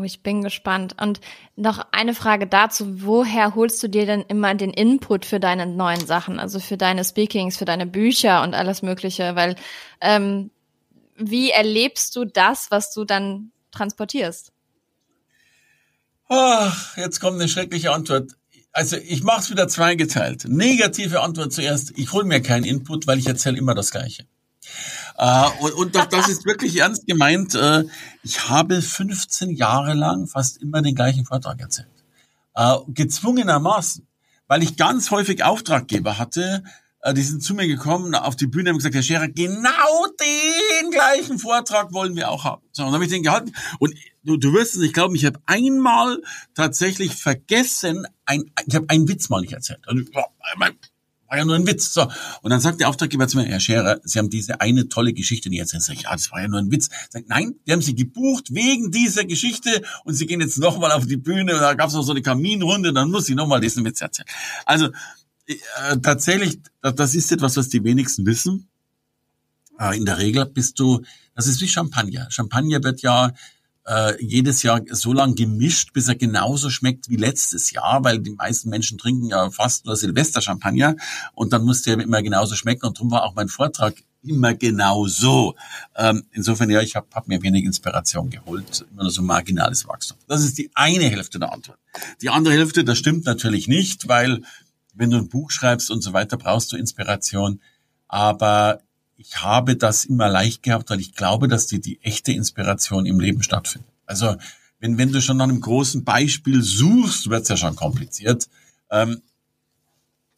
Oh, 0.00 0.04
ich 0.04 0.22
bin 0.22 0.42
gespannt. 0.42 0.96
Und 1.00 1.20
noch 1.56 1.86
eine 1.92 2.14
Frage 2.14 2.46
dazu. 2.46 3.02
Woher 3.02 3.54
holst 3.54 3.82
du 3.82 3.88
dir 3.88 4.06
denn 4.06 4.22
immer 4.22 4.54
den 4.54 4.70
Input 4.70 5.24
für 5.24 5.40
deine 5.40 5.66
neuen 5.66 6.06
Sachen? 6.06 6.38
Also 6.38 6.60
für 6.60 6.76
deine 6.76 7.04
Speakings, 7.04 7.56
für 7.56 7.64
deine 7.64 7.86
Bücher 7.86 8.42
und 8.42 8.54
alles 8.54 8.82
Mögliche? 8.82 9.36
Weil, 9.36 9.56
ähm, 10.00 10.50
wie 11.16 11.50
erlebst 11.50 12.16
du 12.16 12.24
das, 12.24 12.70
was 12.70 12.92
du 12.92 13.04
dann 13.04 13.52
transportierst? 13.72 14.52
Ach, 16.28 16.96
jetzt 16.96 17.20
kommt 17.20 17.40
eine 17.40 17.48
schreckliche 17.48 17.92
Antwort. 17.92 18.32
Also 18.72 18.96
ich 18.96 19.22
mache 19.24 19.40
es 19.40 19.50
wieder 19.50 19.68
zweigeteilt. 19.68 20.44
Negative 20.48 21.20
Antwort 21.20 21.52
zuerst. 21.52 21.92
Ich 21.98 22.12
hole 22.12 22.24
mir 22.24 22.40
keinen 22.40 22.64
Input, 22.64 23.06
weil 23.06 23.18
ich 23.18 23.26
erzähle 23.26 23.58
immer 23.58 23.74
das 23.74 23.90
Gleiche. 23.90 24.26
Äh, 25.18 25.48
und, 25.60 25.72
und 25.74 25.94
das, 25.94 26.08
das 26.08 26.28
ist 26.28 26.46
wirklich 26.46 26.76
ernst 26.76 27.06
gemeint. 27.06 27.54
Äh, 27.54 27.84
ich 28.22 28.48
habe 28.48 28.80
15 28.80 29.50
Jahre 29.50 29.94
lang 29.94 30.26
fast 30.26 30.62
immer 30.62 30.82
den 30.82 30.94
gleichen 30.94 31.24
Vortrag 31.24 31.60
erzählt. 31.60 31.88
Äh, 32.54 32.76
gezwungenermaßen, 32.88 34.06
weil 34.46 34.62
ich 34.62 34.76
ganz 34.76 35.10
häufig 35.10 35.44
Auftraggeber 35.44 36.18
hatte, 36.18 36.64
die 37.14 37.22
sind 37.22 37.42
zu 37.42 37.54
mir 37.54 37.66
gekommen 37.66 38.14
auf 38.14 38.36
die 38.36 38.46
Bühne 38.46 38.72
und 38.72 38.76
gesagt, 38.76 38.94
Herr 38.94 39.02
Scherer, 39.02 39.28
genau 39.28 40.06
den 40.20 40.90
gleichen 40.90 41.38
Vortrag 41.38 41.94
wollen 41.94 42.14
wir 42.14 42.28
auch 42.28 42.44
haben. 42.44 42.60
So, 42.72 42.82
und 42.82 42.88
dann 42.88 42.96
habe 42.96 43.04
ich 43.04 43.10
den 43.10 43.22
gehalten. 43.22 43.54
Und 43.78 43.94
du, 44.22 44.36
du 44.36 44.52
wirst 44.52 44.74
es 44.74 44.82
nicht 44.82 44.92
glauben, 44.92 45.14
ich 45.14 45.24
habe 45.24 45.40
einmal 45.46 46.20
tatsächlich 46.54 47.14
vergessen, 47.14 48.06
ein, 48.26 48.50
ich 48.66 48.74
habe 48.74 48.84
einen 48.90 49.08
Witz 49.08 49.30
mal 49.30 49.40
nicht 49.40 49.54
erzählt. 49.54 49.80
Also, 49.86 50.04
war 51.30 51.38
ja 51.38 51.44
nur 51.44 51.54
ein 51.54 51.66
Witz. 51.66 51.94
So. 51.94 52.08
Und 52.42 52.50
dann 52.50 52.60
sagt 52.60 52.80
der 52.80 52.88
Auftraggeber 52.88 53.28
zu 53.28 53.38
mir, 53.38 53.44
Herr 53.44 53.60
Scherer, 53.60 54.00
Sie 54.02 54.18
haben 54.18 54.30
diese 54.30 54.60
eine 54.60 54.88
tolle 54.88 55.12
Geschichte, 55.12 55.48
die 55.48 55.56
jetzt 55.56 55.70
sag 55.70 55.94
ich, 55.94 56.02
ja, 56.02 56.12
das 56.12 56.30
war 56.32 56.42
ja 56.42 56.48
nur 56.48 56.58
ein 56.58 56.70
Witz. 56.70 56.90
Sagt, 57.08 57.28
nein, 57.28 57.54
wir 57.64 57.74
haben 57.74 57.82
Sie 57.82 57.94
gebucht 57.94 58.52
wegen 58.52 58.90
dieser 58.90 59.24
Geschichte 59.24 59.82
und 60.04 60.14
Sie 60.14 60.26
gehen 60.26 60.40
jetzt 60.40 60.58
nochmal 60.58 60.90
auf 60.92 61.06
die 61.06 61.16
Bühne 61.16 61.54
und 61.54 61.60
da 61.60 61.74
gab 61.74 61.88
es 61.88 61.94
noch 61.94 62.02
so 62.02 62.10
eine 62.10 62.22
Kaminrunde, 62.22 62.92
dann 62.92 63.10
muss 63.10 63.28
ich 63.28 63.36
nochmal 63.36 63.60
diesen 63.60 63.84
Witz 63.84 64.00
erzählen. 64.00 64.26
Also 64.66 64.88
äh, 65.46 65.98
tatsächlich, 66.02 66.58
das 66.82 67.14
ist 67.14 67.30
etwas, 67.30 67.56
was 67.56 67.68
die 67.68 67.82
wenigsten 67.84 68.26
wissen. 68.26 68.68
Äh, 69.78 69.96
in 69.96 70.04
der 70.04 70.18
Regel 70.18 70.46
bist 70.46 70.80
du, 70.80 71.00
das 71.36 71.46
ist 71.46 71.60
wie 71.60 71.68
Champagner. 71.68 72.26
Champagner 72.30 72.82
wird 72.82 73.02
ja 73.02 73.32
äh, 73.86 74.22
jedes 74.22 74.62
Jahr 74.62 74.80
so 74.90 75.12
lang 75.12 75.34
gemischt, 75.34 75.92
bis 75.92 76.08
er 76.08 76.14
genauso 76.14 76.70
schmeckt 76.70 77.08
wie 77.08 77.16
letztes 77.16 77.70
Jahr, 77.70 78.04
weil 78.04 78.20
die 78.20 78.32
meisten 78.32 78.70
Menschen 78.70 78.98
trinken 78.98 79.26
ja 79.26 79.50
fast 79.50 79.86
nur 79.86 79.96
Silvester-Champagner 79.96 80.96
und 81.34 81.52
dann 81.52 81.64
muss 81.64 81.82
der 81.82 81.98
immer 81.98 82.22
genauso 82.22 82.54
schmecken 82.54 82.86
und 82.86 82.98
darum 82.98 83.10
war 83.10 83.24
auch 83.24 83.34
mein 83.34 83.48
Vortrag 83.48 83.94
immer 84.22 84.54
genau 84.54 85.06
so. 85.06 85.54
Ähm, 85.96 86.24
insofern, 86.32 86.70
ja, 86.70 86.82
ich 86.82 86.94
habe 86.94 87.06
hab 87.14 87.26
mir 87.28 87.42
wenig 87.42 87.64
Inspiration 87.64 88.30
geholt, 88.30 88.86
immer 88.92 89.04
nur 89.04 89.12
so 89.12 89.22
marginales 89.22 89.86
Wachstum. 89.88 90.18
Das 90.28 90.44
ist 90.44 90.58
die 90.58 90.70
eine 90.74 91.04
Hälfte 91.04 91.38
der 91.38 91.52
Antwort. 91.52 91.78
Die 92.20 92.28
andere 92.28 92.54
Hälfte, 92.54 92.84
das 92.84 92.98
stimmt 92.98 93.24
natürlich 93.24 93.66
nicht, 93.66 94.08
weil 94.08 94.42
wenn 94.94 95.10
du 95.10 95.16
ein 95.16 95.28
Buch 95.28 95.50
schreibst 95.50 95.90
und 95.90 96.02
so 96.02 96.12
weiter, 96.12 96.36
brauchst 96.36 96.72
du 96.72 96.76
Inspiration. 96.76 97.60
Aber 98.08 98.80
ich 99.20 99.42
habe 99.42 99.76
das 99.76 100.06
immer 100.06 100.28
leicht 100.28 100.62
gehabt, 100.62 100.88
weil 100.88 101.00
ich 101.00 101.14
glaube, 101.14 101.46
dass 101.46 101.66
die, 101.66 101.80
die 101.80 102.00
echte 102.00 102.32
Inspiration 102.32 103.04
im 103.04 103.20
Leben 103.20 103.42
stattfindet. 103.42 103.90
Also 104.06 104.36
wenn, 104.78 104.96
wenn 104.96 105.12
du 105.12 105.20
schon 105.20 105.36
nach 105.36 105.44
einem 105.44 105.60
großen 105.60 106.04
Beispiel 106.04 106.62
suchst, 106.62 107.28
wird 107.28 107.42
es 107.42 107.48
ja 107.48 107.56
schon 107.58 107.76
kompliziert. 107.76 108.48
Ähm, 108.90 109.20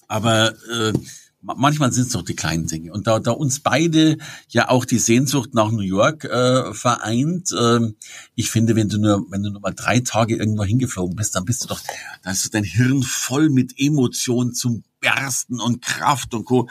Aber 0.08 0.50
äh, 0.50 0.92
manchmal 1.40 1.92
sind 1.92 2.08
es 2.08 2.12
doch 2.12 2.22
die 2.22 2.34
kleinen 2.34 2.66
Dinge. 2.66 2.92
Und 2.92 3.06
da, 3.06 3.20
da 3.20 3.30
uns 3.30 3.60
beide 3.60 4.18
ja 4.48 4.68
auch 4.68 4.84
die 4.84 4.98
Sehnsucht 4.98 5.54
nach 5.54 5.70
New 5.70 5.80
York 5.80 6.24
äh, 6.24 6.74
vereint, 6.74 7.52
äh, 7.52 7.80
ich 8.34 8.50
finde, 8.50 8.74
wenn 8.74 8.88
du 8.88 8.98
nur, 8.98 9.24
wenn 9.30 9.42
du 9.44 9.50
nur 9.50 9.60
mal 9.60 9.74
drei 9.74 10.00
Tage 10.00 10.36
irgendwo 10.36 10.64
hingeflogen 10.64 11.16
bist, 11.16 11.36
dann 11.36 11.44
bist 11.44 11.62
du 11.62 11.68
doch, 11.68 11.80
da 12.24 12.32
ist 12.32 12.52
dein 12.52 12.64
Hirn 12.64 13.02
voll 13.02 13.48
mit 13.48 13.74
Emotionen 13.78 14.54
zum 14.54 14.82
Bersten 15.00 15.60
und 15.60 15.82
Kraft 15.82 16.34
und 16.34 16.44
Co. 16.44 16.68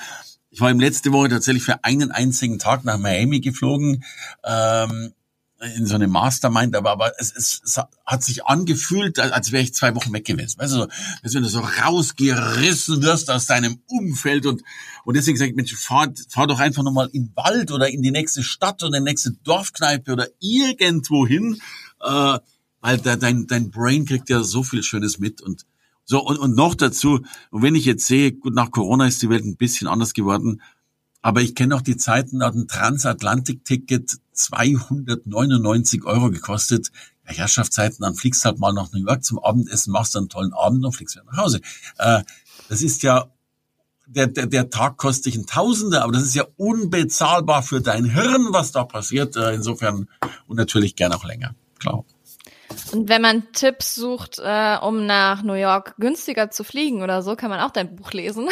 Ich 0.51 0.59
war 0.59 0.69
im 0.69 0.79
letzte 0.79 1.13
Woche 1.13 1.29
tatsächlich 1.29 1.63
für 1.63 1.83
einen 1.83 2.11
einzigen 2.11 2.59
Tag 2.59 2.83
nach 2.83 2.97
Miami 2.97 3.39
geflogen. 3.39 4.03
Ähm, 4.43 5.13
in 5.75 5.85
so 5.85 5.95
eine 5.95 6.07
Mastermind, 6.07 6.75
aber, 6.75 6.91
aber 6.91 7.11
es, 7.19 7.31
es, 7.35 7.61
es 7.63 7.79
hat 8.05 8.23
sich 8.23 8.45
angefühlt, 8.45 9.19
als 9.19 9.51
wäre 9.51 9.63
ich 9.63 9.73
zwei 9.73 9.93
Wochen 9.93 10.11
weg 10.11 10.25
gewesen. 10.25 10.59
Weißt 10.59 10.73
du, 10.73 10.87
als 11.21 11.33
wenn 11.35 11.43
du 11.43 11.49
so 11.49 11.59
rausgerissen 11.59 13.03
wirst 13.03 13.29
aus 13.29 13.45
deinem 13.45 13.79
Umfeld 13.85 14.45
und, 14.47 14.63
und 15.05 15.15
deswegen 15.15 15.37
sage 15.37 15.51
ich, 15.51 15.55
Mensch, 15.55 15.75
fahr, 15.75 16.11
fahr 16.29 16.47
doch 16.47 16.59
einfach 16.59 16.83
nochmal 16.83 17.09
in 17.13 17.27
den 17.27 17.35
Wald 17.35 17.71
oder 17.71 17.89
in 17.89 18.01
die 18.01 18.11
nächste 18.11 18.43
Stadt 18.43 18.83
oder 18.83 18.97
in 18.97 19.05
die 19.05 19.11
nächste 19.11 19.33
Dorfkneipe 19.43 20.11
oder 20.11 20.27
irgendwo 20.39 21.27
hin, 21.27 21.61
äh, 22.01 22.39
weil 22.79 22.97
da, 22.97 23.15
dein, 23.15 23.45
dein 23.45 23.69
Brain 23.69 24.05
kriegt 24.05 24.29
ja 24.29 24.41
so 24.41 24.63
viel 24.63 24.81
Schönes 24.81 25.19
mit 25.19 25.41
und 25.41 25.65
so, 26.03 26.19
und, 26.23 26.37
und 26.37 26.55
noch 26.55 26.75
dazu, 26.75 27.21
wenn 27.51 27.75
ich 27.75 27.85
jetzt 27.85 28.05
sehe, 28.05 28.33
gut, 28.33 28.53
nach 28.53 28.71
Corona 28.71 29.07
ist 29.07 29.21
die 29.21 29.29
Welt 29.29 29.45
ein 29.45 29.57
bisschen 29.57 29.87
anders 29.87 30.13
geworden, 30.13 30.61
aber 31.21 31.41
ich 31.41 31.55
kenne 31.55 31.75
auch 31.75 31.81
die 31.81 31.97
Zeiten, 31.97 32.39
da 32.39 32.47
hat 32.47 32.55
ein 32.55 32.67
Transatlantik-Ticket 32.67 34.17
299 34.33 36.03
Euro 36.05 36.31
gekostet. 36.31 36.91
Ja, 37.27 37.33
Herrschaftszeiten, 37.33 37.97
dann 37.99 38.15
fliegst 38.15 38.43
halt 38.43 38.59
mal 38.59 38.73
nach 38.73 38.91
New 38.91 39.05
York 39.05 39.23
zum 39.23 39.39
Abendessen, 39.39 39.91
machst 39.91 40.17
einen 40.17 40.29
tollen 40.29 40.53
Abend 40.53 40.83
und 40.83 40.93
fliegst 40.93 41.15
wieder 41.15 41.25
nach 41.25 41.37
Hause. 41.37 41.61
Äh, 41.97 42.23
das 42.69 42.81
ist 42.81 43.03
ja, 43.03 43.27
der, 44.07 44.27
der, 44.27 44.47
der 44.47 44.69
Tag 44.69 44.97
kostet 44.97 45.27
dich 45.27 45.35
ein 45.35 45.45
Tausender, 45.45 46.03
aber 46.03 46.11
das 46.11 46.23
ist 46.23 46.35
ja 46.35 46.45
unbezahlbar 46.57 47.61
für 47.61 47.81
dein 47.81 48.05
Hirn, 48.05 48.47
was 48.49 48.71
da 48.71 48.83
passiert. 48.83 49.35
Äh, 49.35 49.53
insofern, 49.53 50.07
und 50.47 50.57
natürlich 50.57 50.95
gern 50.95 51.13
auch 51.13 51.23
länger, 51.23 51.55
klar. 51.79 52.03
Und 52.91 53.09
wenn 53.09 53.21
man 53.21 53.51
Tipps 53.53 53.95
sucht, 53.95 54.39
äh, 54.39 54.77
um 54.81 55.05
nach 55.05 55.43
New 55.43 55.53
York 55.53 55.95
günstiger 55.97 56.49
zu 56.49 56.63
fliegen 56.63 57.01
oder 57.03 57.21
so, 57.21 57.35
kann 57.35 57.49
man 57.49 57.59
auch 57.59 57.71
dein 57.71 57.95
Buch 57.95 58.11
lesen. 58.11 58.47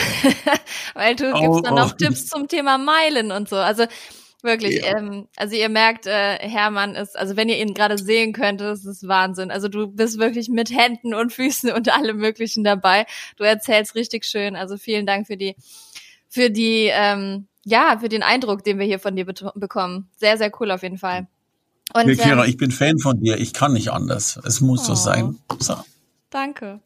Weil 0.93 1.15
du 1.15 1.33
oh, 1.33 1.39
gibst 1.39 1.65
dann 1.65 1.75
noch 1.75 1.93
oh. 1.93 1.95
Tipps 1.95 2.27
zum 2.27 2.47
Thema 2.47 2.77
Meilen 2.77 3.31
und 3.31 3.49
so. 3.49 3.57
Also 3.57 3.85
wirklich, 4.41 4.81
ja. 4.81 4.97
ähm, 4.97 5.27
also 5.35 5.55
ihr 5.55 5.69
merkt, 5.69 6.07
äh, 6.07 6.37
Hermann 6.39 6.95
ist, 6.95 7.17
also 7.17 7.35
wenn 7.35 7.49
ihr 7.49 7.57
ihn 7.57 7.73
gerade 7.73 7.97
sehen 7.97 8.33
könnt, 8.33 8.61
das 8.61 8.85
ist 8.85 9.07
Wahnsinn. 9.07 9.51
Also 9.51 9.67
du 9.67 9.87
bist 9.87 10.19
wirklich 10.19 10.49
mit 10.49 10.71
Händen 10.71 11.13
und 11.13 11.33
Füßen 11.33 11.71
und 11.71 11.89
allem 11.93 12.17
möglichen 12.17 12.63
dabei. 12.63 13.05
Du 13.37 13.43
erzählst 13.43 13.95
richtig 13.95 14.25
schön. 14.25 14.55
Also 14.55 14.77
vielen 14.77 15.05
Dank 15.05 15.27
für 15.27 15.37
die, 15.37 15.55
für 16.27 16.49
die, 16.49 16.89
ähm, 16.91 17.47
ja, 17.65 17.97
für 17.99 18.09
den 18.09 18.23
Eindruck, 18.23 18.63
den 18.63 18.79
wir 18.79 18.85
hier 18.85 18.99
von 18.99 19.15
dir 19.15 19.25
bekommen. 19.25 20.09
Sehr, 20.17 20.37
sehr 20.37 20.51
cool 20.59 20.71
auf 20.71 20.83
jeden 20.83 20.97
Fall. 20.97 21.27
Und, 21.93 22.05
Kira, 22.17 22.43
ähm, 22.43 22.49
ich 22.49 22.57
bin 22.57 22.71
Fan 22.71 22.99
von 22.99 23.19
dir. 23.19 23.37
Ich 23.37 23.53
kann 23.53 23.73
nicht 23.73 23.91
anders. 23.91 24.39
Es 24.45 24.61
muss 24.61 24.81
oh, 24.81 24.93
so 24.93 24.95
sein. 24.95 25.39
So. 25.59 25.75
Danke. 26.29 26.79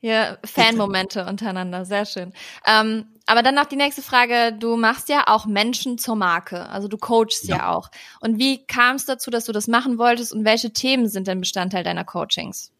Ja, 0.00 0.38
Fanmomente 0.44 1.26
untereinander. 1.26 1.84
Sehr 1.84 2.06
schön. 2.06 2.32
Ähm, 2.66 3.04
aber 3.26 3.42
dann 3.42 3.54
noch 3.54 3.66
die 3.66 3.76
nächste 3.76 4.02
Frage. 4.02 4.56
Du 4.58 4.76
machst 4.76 5.08
ja 5.08 5.24
auch 5.26 5.46
Menschen 5.46 5.98
zur 5.98 6.16
Marke. 6.16 6.68
Also 6.68 6.88
du 6.88 6.96
coachst 6.96 7.44
ja, 7.44 7.56
ja 7.58 7.70
auch. 7.70 7.90
Und 8.20 8.38
wie 8.38 8.64
kam 8.66 8.96
es 8.96 9.04
dazu, 9.04 9.30
dass 9.30 9.44
du 9.44 9.52
das 9.52 9.68
machen 9.68 9.98
wolltest 9.98 10.32
und 10.32 10.44
welche 10.44 10.72
Themen 10.72 11.08
sind 11.08 11.28
denn 11.28 11.40
Bestandteil 11.40 11.84
deiner 11.84 12.04
Coachings? 12.04 12.72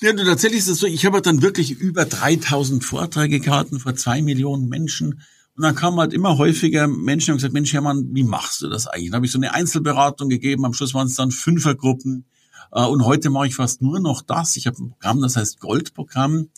Ja, 0.00 0.12
du, 0.12 0.24
tatsächlich 0.24 0.58
ist 0.60 0.68
es 0.68 0.80
so, 0.80 0.86
ich 0.86 1.06
habe 1.06 1.22
dann 1.22 1.42
wirklich 1.42 1.70
über 1.70 2.04
3000 2.04 2.84
Vorträge 2.84 3.40
gehalten 3.40 3.78
vor 3.78 3.94
zwei 3.94 4.20
Millionen 4.20 4.68
Menschen 4.68 5.22
und 5.56 5.62
dann 5.64 5.74
kamen 5.74 5.98
halt 5.98 6.14
immer 6.14 6.38
häufiger 6.38 6.88
Menschen 6.88 7.32
und 7.32 7.38
gesagt, 7.38 7.52
Mensch, 7.52 7.72
Hermann, 7.72 8.08
wie 8.14 8.24
machst 8.24 8.62
du 8.62 8.68
das 8.68 8.86
eigentlich? 8.86 9.10
Dann 9.10 9.16
habe 9.16 9.26
ich 9.26 9.32
so 9.32 9.38
eine 9.38 9.52
Einzelberatung 9.52 10.30
gegeben, 10.30 10.64
am 10.64 10.72
Schluss 10.72 10.94
waren 10.94 11.06
es 11.06 11.14
dann 11.14 11.30
Fünfergruppen. 11.30 12.24
Äh, 12.72 12.86
und 12.86 13.04
heute 13.04 13.28
mache 13.28 13.48
ich 13.48 13.54
fast 13.54 13.82
nur 13.82 14.00
noch 14.00 14.22
das. 14.22 14.56
Ich 14.56 14.66
habe 14.66 14.82
ein 14.82 14.90
Programm, 14.90 15.20
das 15.20 15.36
heißt 15.36 15.60
Goldprogramm. 15.60 16.48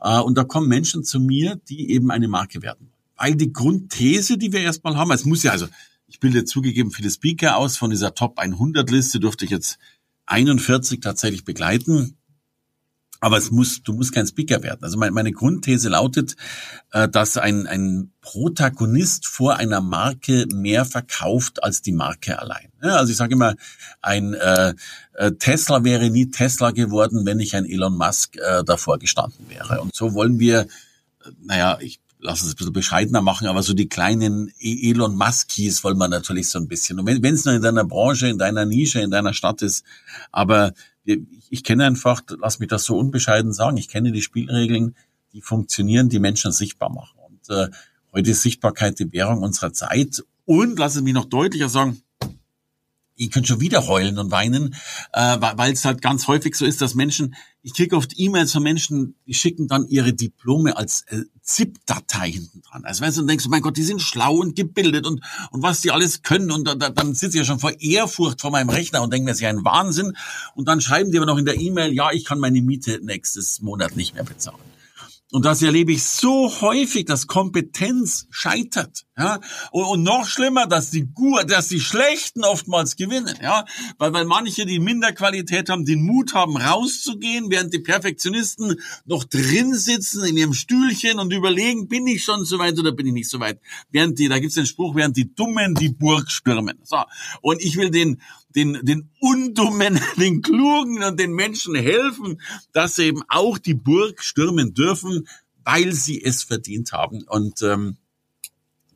Äh, 0.00 0.20
und 0.20 0.38
da 0.38 0.44
kommen 0.44 0.68
Menschen 0.68 1.02
zu 1.02 1.18
mir, 1.18 1.60
die 1.68 1.90
eben 1.90 2.12
eine 2.12 2.28
Marke 2.28 2.62
werden. 2.62 2.90
Weil 3.16 3.34
die 3.34 3.52
Grundthese, 3.52 4.38
die 4.38 4.52
wir 4.52 4.60
erstmal 4.60 4.96
haben, 4.96 5.10
es 5.10 5.24
muss 5.24 5.42
ja, 5.42 5.50
also 5.50 5.66
ich 6.06 6.20
bilde 6.20 6.44
zugegeben 6.44 6.92
viele 6.92 7.10
Speaker 7.10 7.56
aus. 7.56 7.76
Von 7.76 7.90
dieser 7.90 8.14
Top 8.14 8.38
100 8.38 8.88
Liste 8.88 9.18
durfte 9.18 9.44
ich 9.44 9.50
jetzt 9.50 9.78
41 10.26 11.00
tatsächlich 11.00 11.44
begleiten. 11.44 12.16
Aber 13.24 13.38
es 13.38 13.50
muss, 13.50 13.82
du 13.82 13.94
musst 13.94 14.12
kein 14.12 14.26
Speaker 14.26 14.62
werden. 14.62 14.80
Also 14.82 14.98
meine, 14.98 15.12
meine 15.12 15.32
Grundthese 15.32 15.88
lautet, 15.88 16.36
äh, 16.92 17.08
dass 17.08 17.38
ein, 17.38 17.66
ein 17.66 18.12
Protagonist 18.20 19.26
vor 19.26 19.56
einer 19.56 19.80
Marke 19.80 20.44
mehr 20.52 20.84
verkauft 20.84 21.64
als 21.64 21.80
die 21.80 21.92
Marke 21.92 22.38
allein. 22.38 22.70
Also 22.82 23.12
ich 23.12 23.16
sage 23.16 23.32
immer, 23.32 23.54
ein 24.02 24.34
äh, 24.34 24.74
äh, 25.14 25.32
Tesla 25.38 25.84
wäre 25.84 26.10
nie 26.10 26.32
Tesla 26.32 26.72
geworden, 26.72 27.24
wenn 27.24 27.38
nicht 27.38 27.54
ein 27.54 27.64
Elon 27.64 27.96
Musk 27.96 28.36
äh, 28.36 28.62
davor 28.62 28.98
gestanden 28.98 29.46
wäre. 29.48 29.80
Und 29.80 29.94
so 29.94 30.12
wollen 30.12 30.38
wir, 30.38 30.60
äh, 30.60 31.30
naja, 31.46 31.78
ich 31.80 32.00
lass 32.18 32.42
es 32.42 32.52
ein 32.52 32.56
bisschen 32.56 32.74
bescheidener 32.74 33.22
machen, 33.22 33.46
aber 33.46 33.62
so 33.62 33.72
die 33.72 33.88
kleinen 33.88 34.52
e-, 34.58 34.90
Elon 34.90 35.16
Muskies 35.16 35.82
wollen 35.82 35.96
wir 35.96 36.08
natürlich 36.08 36.50
so 36.50 36.58
ein 36.58 36.68
bisschen. 36.68 36.98
Und 36.98 37.06
wenn 37.06 37.34
es 37.34 37.46
nur 37.46 37.54
in 37.54 37.62
deiner 37.62 37.84
Branche, 37.84 38.28
in 38.28 38.36
deiner 38.36 38.66
Nische, 38.66 39.00
in 39.00 39.10
deiner 39.10 39.32
Stadt 39.32 39.62
ist, 39.62 39.82
aber 40.30 40.74
ich 41.04 41.64
kenne 41.64 41.84
einfach, 41.84 42.22
lass 42.38 42.58
mich 42.58 42.68
das 42.68 42.84
so 42.84 42.96
unbescheiden 42.96 43.52
sagen, 43.52 43.76
ich 43.76 43.88
kenne 43.88 44.12
die 44.12 44.22
Spielregeln, 44.22 44.96
die 45.32 45.42
funktionieren, 45.42 46.08
die 46.08 46.18
Menschen 46.18 46.52
sichtbar 46.52 46.90
machen. 46.90 47.18
Und 47.26 47.50
äh, 47.50 47.68
heute 48.12 48.30
ist 48.30 48.42
Sichtbarkeit 48.42 48.98
die 48.98 49.12
Währung 49.12 49.42
unserer 49.42 49.72
Zeit. 49.72 50.24
Und 50.46 50.78
lass 50.78 50.96
es 50.96 51.02
mich 51.02 51.14
noch 51.14 51.26
deutlicher 51.26 51.68
sagen, 51.68 52.02
ich 53.16 53.30
könnte 53.30 53.48
schon 53.48 53.60
wieder 53.60 53.86
heulen 53.86 54.18
und 54.18 54.30
weinen, 54.30 54.74
äh, 55.12 55.36
weil 55.40 55.72
es 55.72 55.84
halt 55.84 56.02
ganz 56.02 56.26
häufig 56.26 56.54
so 56.54 56.64
ist, 56.64 56.80
dass 56.80 56.94
Menschen, 56.94 57.34
ich 57.62 57.74
kriege 57.74 57.96
oft 57.96 58.12
E-Mails 58.16 58.52
von 58.52 58.62
Menschen, 58.62 59.14
die 59.26 59.34
schicken 59.34 59.68
dann 59.68 59.86
ihre 59.86 60.12
Diplome 60.12 60.76
als 60.76 61.02
äh, 61.08 61.22
ZIP-Datei 61.42 62.32
hinten 62.32 62.62
dran. 62.62 62.84
Also 62.84 63.04
weißt 63.04 63.16
du, 63.16 63.22
und 63.22 63.28
denkst 63.28 63.44
du, 63.44 63.50
mein 63.50 63.62
Gott, 63.62 63.76
die 63.76 63.82
sind 63.82 64.02
schlau 64.02 64.36
und 64.36 64.56
gebildet 64.56 65.06
und, 65.06 65.22
und 65.50 65.62
was 65.62 65.80
die 65.80 65.90
alles 65.90 66.22
können 66.22 66.50
und 66.50 66.64
da, 66.66 66.74
dann 66.74 67.14
sitze 67.14 67.36
ich 67.36 67.42
ja 67.42 67.44
schon 67.44 67.60
vor 67.60 67.72
Ehrfurcht 67.80 68.40
vor 68.40 68.50
meinem 68.50 68.68
Rechner 68.68 69.02
und 69.02 69.12
denke, 69.12 69.28
das 69.28 69.36
ist 69.36 69.42
ja 69.42 69.50
ein 69.50 69.64
Wahnsinn. 69.64 70.16
Und 70.54 70.68
dann 70.68 70.80
schreiben 70.80 71.10
die 71.10 71.18
aber 71.18 71.26
noch 71.26 71.38
in 71.38 71.44
der 71.44 71.60
E-Mail, 71.60 71.92
ja, 71.92 72.10
ich 72.12 72.24
kann 72.24 72.40
meine 72.40 72.60
Miete 72.62 73.00
nächstes 73.02 73.60
Monat 73.60 73.96
nicht 73.96 74.14
mehr 74.14 74.24
bezahlen. 74.24 74.73
Und 75.34 75.44
das 75.44 75.62
erlebe 75.62 75.90
ich 75.90 76.04
so 76.04 76.48
häufig, 76.60 77.06
dass 77.06 77.26
Kompetenz 77.26 78.28
scheitert. 78.30 79.04
Ja? 79.18 79.40
Und, 79.72 79.84
und 79.84 80.02
noch 80.04 80.28
schlimmer, 80.28 80.68
dass 80.68 80.90
die 80.90 81.12
Gur, 81.12 81.42
dass 81.42 81.66
die 81.66 81.80
Schlechten 81.80 82.44
oftmals 82.44 82.94
gewinnen. 82.94 83.36
Ja? 83.42 83.64
Weil, 83.98 84.12
weil 84.12 84.26
manche, 84.26 84.64
die 84.64 84.78
Minderqualität 84.78 85.70
haben, 85.70 85.84
den 85.84 86.04
Mut 86.04 86.34
haben, 86.34 86.56
rauszugehen, 86.56 87.50
während 87.50 87.74
die 87.74 87.80
Perfektionisten 87.80 88.80
noch 89.06 89.24
drin 89.24 89.74
sitzen 89.74 90.24
in 90.24 90.36
ihrem 90.36 90.54
Stühlchen 90.54 91.18
und 91.18 91.32
überlegen, 91.32 91.88
bin 91.88 92.06
ich 92.06 92.22
schon 92.22 92.44
so 92.44 92.60
weit 92.60 92.78
oder 92.78 92.92
bin 92.92 93.08
ich 93.08 93.12
nicht 93.14 93.28
so 93.28 93.40
weit. 93.40 93.58
Während 93.90 94.20
die, 94.20 94.28
da 94.28 94.38
gibt's 94.38 94.54
den 94.54 94.66
Spruch, 94.66 94.94
während 94.94 95.16
die 95.16 95.34
Dummen 95.34 95.74
die 95.74 95.88
Burg 95.88 96.30
stürmen. 96.30 96.78
So. 96.84 96.98
Und 97.40 97.60
ich 97.60 97.76
will 97.76 97.90
den, 97.90 98.22
den, 98.54 98.78
den 98.82 99.10
Undummen, 99.20 100.00
den 100.18 100.42
Klugen 100.42 101.02
und 101.02 101.18
den 101.18 101.32
Menschen 101.32 101.74
helfen, 101.74 102.40
dass 102.72 102.96
sie 102.96 103.04
eben 103.04 103.22
auch 103.28 103.58
die 103.58 103.74
Burg 103.74 104.22
stürmen 104.22 104.74
dürfen, 104.74 105.28
weil 105.64 105.92
sie 105.92 106.22
es 106.22 106.42
verdient 106.42 106.92
haben. 106.92 107.22
Und 107.24 107.62
ähm, 107.62 107.96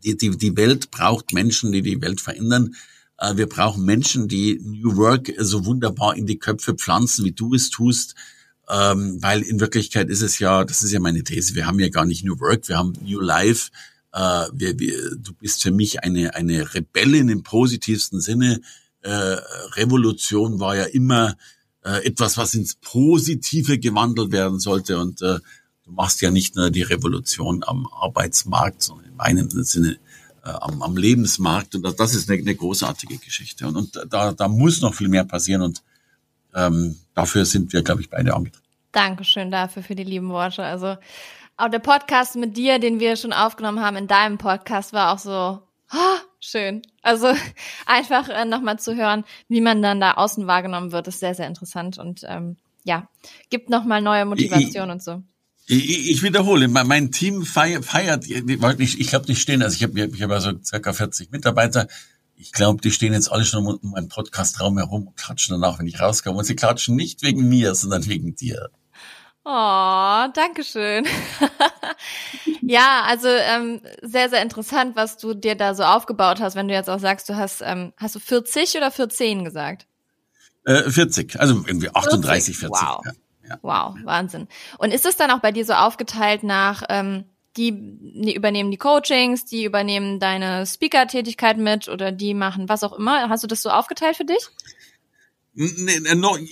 die, 0.05 0.17
die, 0.17 0.37
die 0.37 0.57
Welt 0.57 0.91
braucht 0.91 1.33
Menschen, 1.33 1.73
die 1.73 1.83
die 1.83 2.01
Welt 2.01 2.21
verändern. 2.21 2.75
Äh, 3.19 3.37
wir 3.37 3.49
brauchen 3.49 3.85
Menschen, 3.85 4.29
die 4.29 4.61
New 4.63 4.97
Work 4.97 5.33
so 5.39 5.65
wunderbar 5.65 6.17
in 6.17 6.27
die 6.27 6.39
Köpfe 6.39 6.75
pflanzen, 6.75 7.25
wie 7.25 7.33
du 7.33 7.55
es 7.55 7.71
tust. 7.71 8.15
Ähm, 8.71 9.17
weil 9.23 9.43
in 9.43 9.61
Wirklichkeit 9.61 10.11
ist 10.11 10.21
es 10.21 10.39
ja, 10.39 10.63
das 10.63 10.83
ist 10.83 10.93
ja 10.93 11.01
meine 11.01 11.25
These, 11.25 11.55
wir 11.55 11.67
haben 11.67 11.81
ja 11.81 11.89
gar 11.89 12.05
nicht 12.05 12.23
New 12.23 12.39
Work, 12.39 12.69
wir 12.69 12.77
haben 12.77 12.93
New 13.03 13.21
Life. 13.21 13.71
Äh, 14.13 14.47
wir, 14.53 14.79
wir, 14.79 15.17
du 15.17 15.33
bist 15.33 15.63
für 15.63 15.71
mich 15.71 16.05
eine, 16.05 16.35
eine 16.35 16.75
Rebellin 16.75 17.31
im 17.31 17.43
positivsten 17.43 18.21
Sinne 18.21 18.61
äh, 19.03 19.11
Revolution 19.77 20.61
war 20.61 20.77
ja 20.77 20.85
immer 20.85 21.37
äh, 21.85 22.07
etwas, 22.07 22.37
was 22.37 22.55
ins 22.55 22.75
Positive 22.77 23.79
gewandelt 23.79 24.33
werden 24.33 24.59
sollte. 24.59 24.99
Und 24.99 25.23
äh, 25.23 25.39
du 25.85 25.93
machst 25.93 26.21
ja 26.21 26.31
nicht 26.31 26.57
nur 26.57 26.71
die 26.71 26.83
Revolution 26.83 27.65
am 27.67 27.87
Arbeitsmarkt, 27.87 28.83
sondern 28.83 29.07
in 29.07 29.17
meinem 29.17 29.51
Sinne 29.51 29.99
äh, 30.45 30.51
am, 30.51 30.83
am 30.83 30.97
Lebensmarkt. 30.97 31.75
Und 31.75 31.99
das 31.99 32.15
ist 32.15 32.31
eine, 32.31 32.41
eine 32.41 32.55
großartige 32.55 33.19
Geschichte. 33.19 33.67
Und, 33.67 33.77
und 33.77 34.13
da, 34.13 34.33
da 34.33 34.49
muss 34.49 34.81
noch 34.81 34.95
viel 34.95 35.09
mehr 35.09 35.25
passieren. 35.25 35.63
Und 35.63 35.83
ähm, 36.55 36.97
dafür 37.15 37.45
sind 37.45 37.73
wir, 37.73 37.83
glaube 37.83 38.01
ich, 38.01 38.11
beide 38.11 38.35
angetreten. 38.35 38.67
Dankeschön 38.93 39.51
dafür 39.51 39.83
für 39.83 39.95
die 39.95 40.05
lieben 40.05 40.31
Worte. 40.31 40.63
Also 40.65 40.97
auch 41.57 41.69
der 41.69 41.79
Podcast 41.79 42.37
mit 42.37 42.57
dir, 42.57 42.79
den 42.79 43.01
wir 43.01 43.17
schon 43.17 43.33
aufgenommen 43.33 43.81
haben 43.81 43.97
in 43.97 44.07
deinem 44.07 44.39
Podcast, 44.39 44.93
war 44.93 45.13
auch 45.13 45.19
so 45.19 45.63
oh, 45.93 46.19
schön. 46.41 46.83
Also 47.03 47.33
einfach 47.87 48.29
äh, 48.29 48.45
nochmal 48.45 48.79
zu 48.79 48.97
hören, 48.97 49.25
wie 49.49 49.61
man 49.61 49.83
dann 49.83 50.01
da 50.01 50.13
außen 50.13 50.47
wahrgenommen 50.47 50.93
wird, 50.93 51.09
ist 51.09 51.21
sehr, 51.21 51.35
sehr 51.35 51.47
interessant 51.47 51.99
und 51.99 52.23
ähm, 52.27 52.57
ja, 52.85 53.09
gibt 53.51 53.71
nochmal 53.71 54.01
neue 54.01 54.25
Motivation 54.25 54.89
ich, 54.89 54.93
und 54.93 55.03
so. 55.03 55.23
Ich, 55.67 56.11
ich 56.11 56.23
wiederhole, 56.23 56.67
mein 56.69 57.13
Team 57.13 57.45
feiert, 57.45 57.85
feiert 57.85 58.27
ich, 58.27 59.01
ich 59.01 59.09
glaube, 59.09 59.27
die 59.27 59.37
stehen, 59.37 59.63
also 59.63 59.77
ich 59.77 59.83
habe 59.83 60.01
ich 60.01 60.23
hab 60.23 60.31
also 60.31 60.53
circa 60.65 60.95
40 60.95 61.31
Mitarbeiter. 61.31 61.89
Ich 62.37 62.53
glaube, 62.53 62.81
die 62.81 62.91
stehen 62.91 63.13
jetzt 63.13 63.31
alle 63.31 63.45
schon 63.45 63.67
um 63.67 63.91
meinen 63.91 64.09
Podcastraum 64.09 64.79
herum 64.79 65.09
und 65.09 65.17
klatschen 65.17 65.61
danach, 65.61 65.79
wenn 65.79 65.87
ich 65.87 66.01
rauskomme. 66.01 66.39
Und 66.39 66.45
sie 66.45 66.57
klatschen 66.57 66.97
nicht 66.97 67.23
wegen 67.23 67.49
mir, 67.49 67.75
sondern 67.75 68.07
wegen 68.07 68.35
dir. 68.37 68.71
Oh, 69.51 70.29
danke 70.35 70.63
schön. 70.63 71.07
ja, 72.61 73.05
also 73.07 73.29
ähm, 73.29 73.81
sehr, 74.03 74.29
sehr 74.29 74.43
interessant, 74.43 74.95
was 74.95 75.17
du 75.17 75.33
dir 75.33 75.55
da 75.55 75.75
so 75.75 75.85
aufgebaut 75.85 76.39
hast, 76.39 76.55
wenn 76.55 76.69
du 76.69 76.75
jetzt 76.75 76.91
auch 76.91 76.99
sagst, 76.99 77.31
du 77.31 77.37
hast, 77.37 77.63
ähm, 77.63 77.95
hast 77.97 78.15
du 78.15 78.19
40 78.21 78.77
oder 78.77 78.91
14 78.91 79.47
gesagt? 79.47 79.87
Äh, 80.67 80.91
40, 80.91 81.41
also 81.41 81.65
irgendwie 81.67 81.89
38, 81.89 82.59
40. 82.59 82.59
40 82.59 82.71
wow. 82.71 83.01
Ja. 83.07 83.13
Ja. 83.49 83.59
Wow, 83.63 83.97
Wahnsinn. 84.05 84.49
Und 84.77 84.93
ist 84.93 85.07
es 85.07 85.17
dann 85.17 85.31
auch 85.31 85.41
bei 85.41 85.51
dir 85.51 85.65
so 85.65 85.73
aufgeteilt 85.73 86.43
nach, 86.43 86.83
ähm, 86.91 87.25
die, 87.57 87.73
die 87.73 88.35
übernehmen 88.35 88.71
die 88.71 88.77
Coachings, 88.77 89.47
die 89.47 89.65
übernehmen 89.65 90.21
deine 90.21 90.67
Speaker-Tätigkeit 90.67 91.57
mit 91.57 91.89
oder 91.89 92.13
die 92.13 92.35
machen 92.35 92.69
was 92.69 92.85
auch 92.85 92.93
immer? 92.93 93.31
Hast 93.31 93.45
du 93.45 93.49
das 93.49 93.63
so 93.63 93.71
aufgeteilt 93.71 94.19
für 94.19 94.27
dich? 94.27 94.51
Nee, 95.61 96.01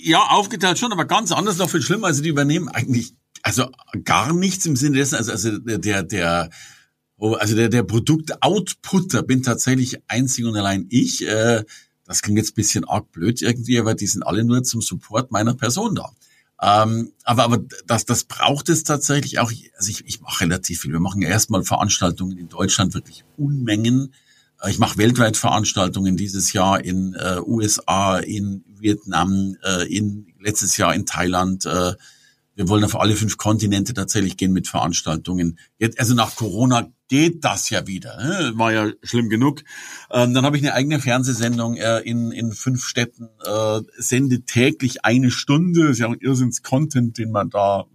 ja, 0.03 0.19
aufgeteilt 0.31 0.77
schon, 0.77 0.91
aber 0.91 1.05
ganz 1.05 1.31
anders, 1.31 1.57
noch 1.57 1.69
viel 1.69 1.81
schlimmer. 1.81 2.07
Also 2.07 2.21
die 2.21 2.27
übernehmen 2.27 2.67
eigentlich, 2.67 3.13
also 3.41 3.69
gar 4.03 4.33
nichts 4.33 4.65
im 4.65 4.75
Sinne 4.75 4.97
dessen, 4.97 5.15
also, 5.15 5.31
also 5.31 5.57
der, 5.59 6.03
der, 6.03 6.49
oh, 7.15 7.33
also 7.35 7.55
der, 7.55 7.69
der 7.69 7.83
Produkt-Outputter 7.83 9.23
bin 9.23 9.43
tatsächlich 9.43 10.01
einzig 10.09 10.43
und 10.43 10.57
allein 10.57 10.87
ich. 10.89 11.25
Äh, 11.25 11.63
das 12.03 12.21
klingt 12.21 12.37
jetzt 12.37 12.55
bisschen 12.55 12.83
arg 12.83 13.09
blöd 13.13 13.41
irgendwie, 13.41 13.79
aber 13.79 13.95
die 13.95 14.07
sind 14.07 14.23
alle 14.23 14.43
nur 14.43 14.63
zum 14.63 14.81
Support 14.81 15.31
meiner 15.31 15.53
Person 15.53 15.95
da. 15.95 16.11
Ähm, 16.61 17.13
aber 17.23 17.43
aber 17.43 17.63
das, 17.85 18.03
das 18.03 18.25
braucht 18.25 18.67
es 18.67 18.83
tatsächlich 18.83 19.39
auch. 19.39 19.53
Also 19.77 19.89
ich, 19.89 20.05
ich 20.05 20.19
mache 20.19 20.41
relativ 20.41 20.81
viel. 20.81 20.91
Wir 20.91 20.99
machen 20.99 21.21
erstmal 21.21 21.63
Veranstaltungen 21.63 22.37
in 22.37 22.49
Deutschland, 22.49 22.93
wirklich 22.93 23.23
Unmengen. 23.37 24.13
Äh, 24.61 24.71
ich 24.71 24.79
mache 24.79 24.97
weltweit 24.97 25.37
Veranstaltungen 25.37 26.17
dieses 26.17 26.51
Jahr 26.51 26.83
in 26.83 27.13
äh, 27.13 27.39
USA, 27.45 28.17
in 28.17 28.63
Vietnam, 28.81 29.55
äh, 29.63 29.87
in 29.93 30.33
letztes 30.39 30.77
Jahr 30.77 30.93
in 30.93 31.05
Thailand. 31.05 31.65
Äh, 31.65 31.93
wir 32.55 32.69
wollen 32.69 32.83
auf 32.83 32.99
alle 32.99 33.15
fünf 33.15 33.37
Kontinente 33.37 33.93
tatsächlich 33.93 34.35
gehen 34.35 34.51
mit 34.51 34.67
Veranstaltungen. 34.67 35.59
Jetzt, 35.77 35.99
also 35.99 36.15
nach 36.15 36.35
Corona 36.35 36.91
geht 37.07 37.45
das 37.45 37.69
ja 37.69 37.85
wieder. 37.85 38.17
Ne? 38.17 38.53
War 38.55 38.73
ja 38.73 38.91
schlimm 39.03 39.29
genug. 39.29 39.63
Ähm, 40.09 40.33
dann 40.33 40.43
habe 40.43 40.57
ich 40.57 40.63
eine 40.63 40.73
eigene 40.73 40.99
Fernsehsendung 40.99 41.77
äh, 41.77 41.99
in, 41.99 42.31
in 42.31 42.51
fünf 42.51 42.83
Städten, 42.83 43.29
äh, 43.45 43.81
sende 43.97 44.41
täglich 44.41 45.05
eine 45.05 45.29
Stunde. 45.29 45.83
Das 45.83 45.91
ist 45.91 45.99
ja 45.99 46.07
auch 46.07 46.13
ein 46.13 46.19
Irrsinns-Content, 46.19 47.19
den 47.19 47.31
man 47.31 47.51
da 47.51 47.85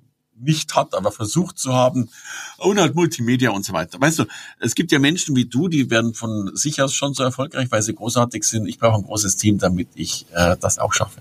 nicht 0.42 0.74
hat, 0.74 0.94
aber 0.94 1.12
versucht 1.12 1.58
zu 1.58 1.72
haben. 1.72 2.10
Und 2.58 2.80
halt 2.80 2.94
Multimedia 2.94 3.50
und 3.50 3.64
so 3.64 3.72
weiter. 3.72 4.00
Weißt 4.00 4.18
du, 4.18 4.24
es 4.60 4.74
gibt 4.74 4.92
ja 4.92 4.98
Menschen 4.98 5.34
wie 5.36 5.46
du, 5.46 5.68
die 5.68 5.90
werden 5.90 6.14
von 6.14 6.54
sich 6.54 6.80
aus 6.82 6.94
schon 6.94 7.14
so 7.14 7.22
erfolgreich, 7.22 7.70
weil 7.70 7.82
sie 7.82 7.94
großartig 7.94 8.44
sind. 8.44 8.66
Ich 8.66 8.78
brauche 8.78 8.96
ein 8.96 9.04
großes 9.04 9.36
Team, 9.36 9.58
damit 9.58 9.88
ich 9.94 10.26
äh, 10.32 10.56
das 10.60 10.78
auch 10.78 10.92
schaffe. 10.92 11.20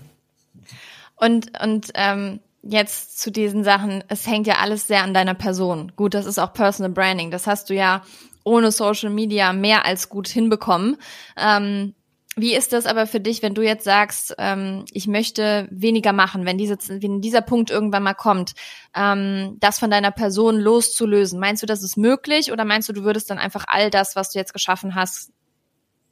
Und, 1.16 1.52
und 1.62 1.90
ähm 1.94 2.40
jetzt 2.62 3.18
zu 3.20 3.30
diesen 3.30 3.64
Sachen, 3.64 4.04
es 4.08 4.26
hängt 4.26 4.46
ja 4.46 4.58
alles 4.58 4.86
sehr 4.86 5.02
an 5.02 5.12
deiner 5.12 5.34
Person. 5.34 5.92
Gut, 5.96 6.14
das 6.14 6.26
ist 6.26 6.38
auch 6.38 6.52
Personal 6.52 6.92
Branding. 6.92 7.30
Das 7.30 7.46
hast 7.46 7.70
du 7.70 7.74
ja 7.74 8.02
ohne 8.44 8.70
Social 8.70 9.10
Media 9.10 9.52
mehr 9.52 9.84
als 9.84 10.08
gut 10.08 10.28
hinbekommen. 10.28 10.96
Ähm, 11.36 11.94
wie 12.36 12.54
ist 12.54 12.72
das 12.72 12.86
aber 12.86 13.06
für 13.06 13.20
dich, 13.20 13.42
wenn 13.42 13.54
du 13.54 13.62
jetzt 13.62 13.84
sagst, 13.84 14.34
ähm, 14.38 14.84
ich 14.90 15.06
möchte 15.06 15.68
weniger 15.70 16.12
machen, 16.12 16.46
wenn, 16.46 16.56
diese, 16.56 16.78
wenn 16.88 17.20
dieser 17.20 17.42
Punkt 17.42 17.70
irgendwann 17.70 18.02
mal 18.02 18.14
kommt, 18.14 18.52
ähm, 18.94 19.56
das 19.60 19.78
von 19.78 19.90
deiner 19.90 20.12
Person 20.12 20.58
loszulösen? 20.58 21.38
Meinst 21.38 21.62
du, 21.62 21.66
das 21.66 21.82
ist 21.82 21.96
möglich 21.98 22.50
oder 22.50 22.64
meinst 22.64 22.88
du, 22.88 22.94
du 22.94 23.04
würdest 23.04 23.28
dann 23.28 23.38
einfach 23.38 23.64
all 23.68 23.90
das, 23.90 24.16
was 24.16 24.30
du 24.30 24.38
jetzt 24.38 24.54
geschaffen 24.54 24.94
hast, 24.94 25.30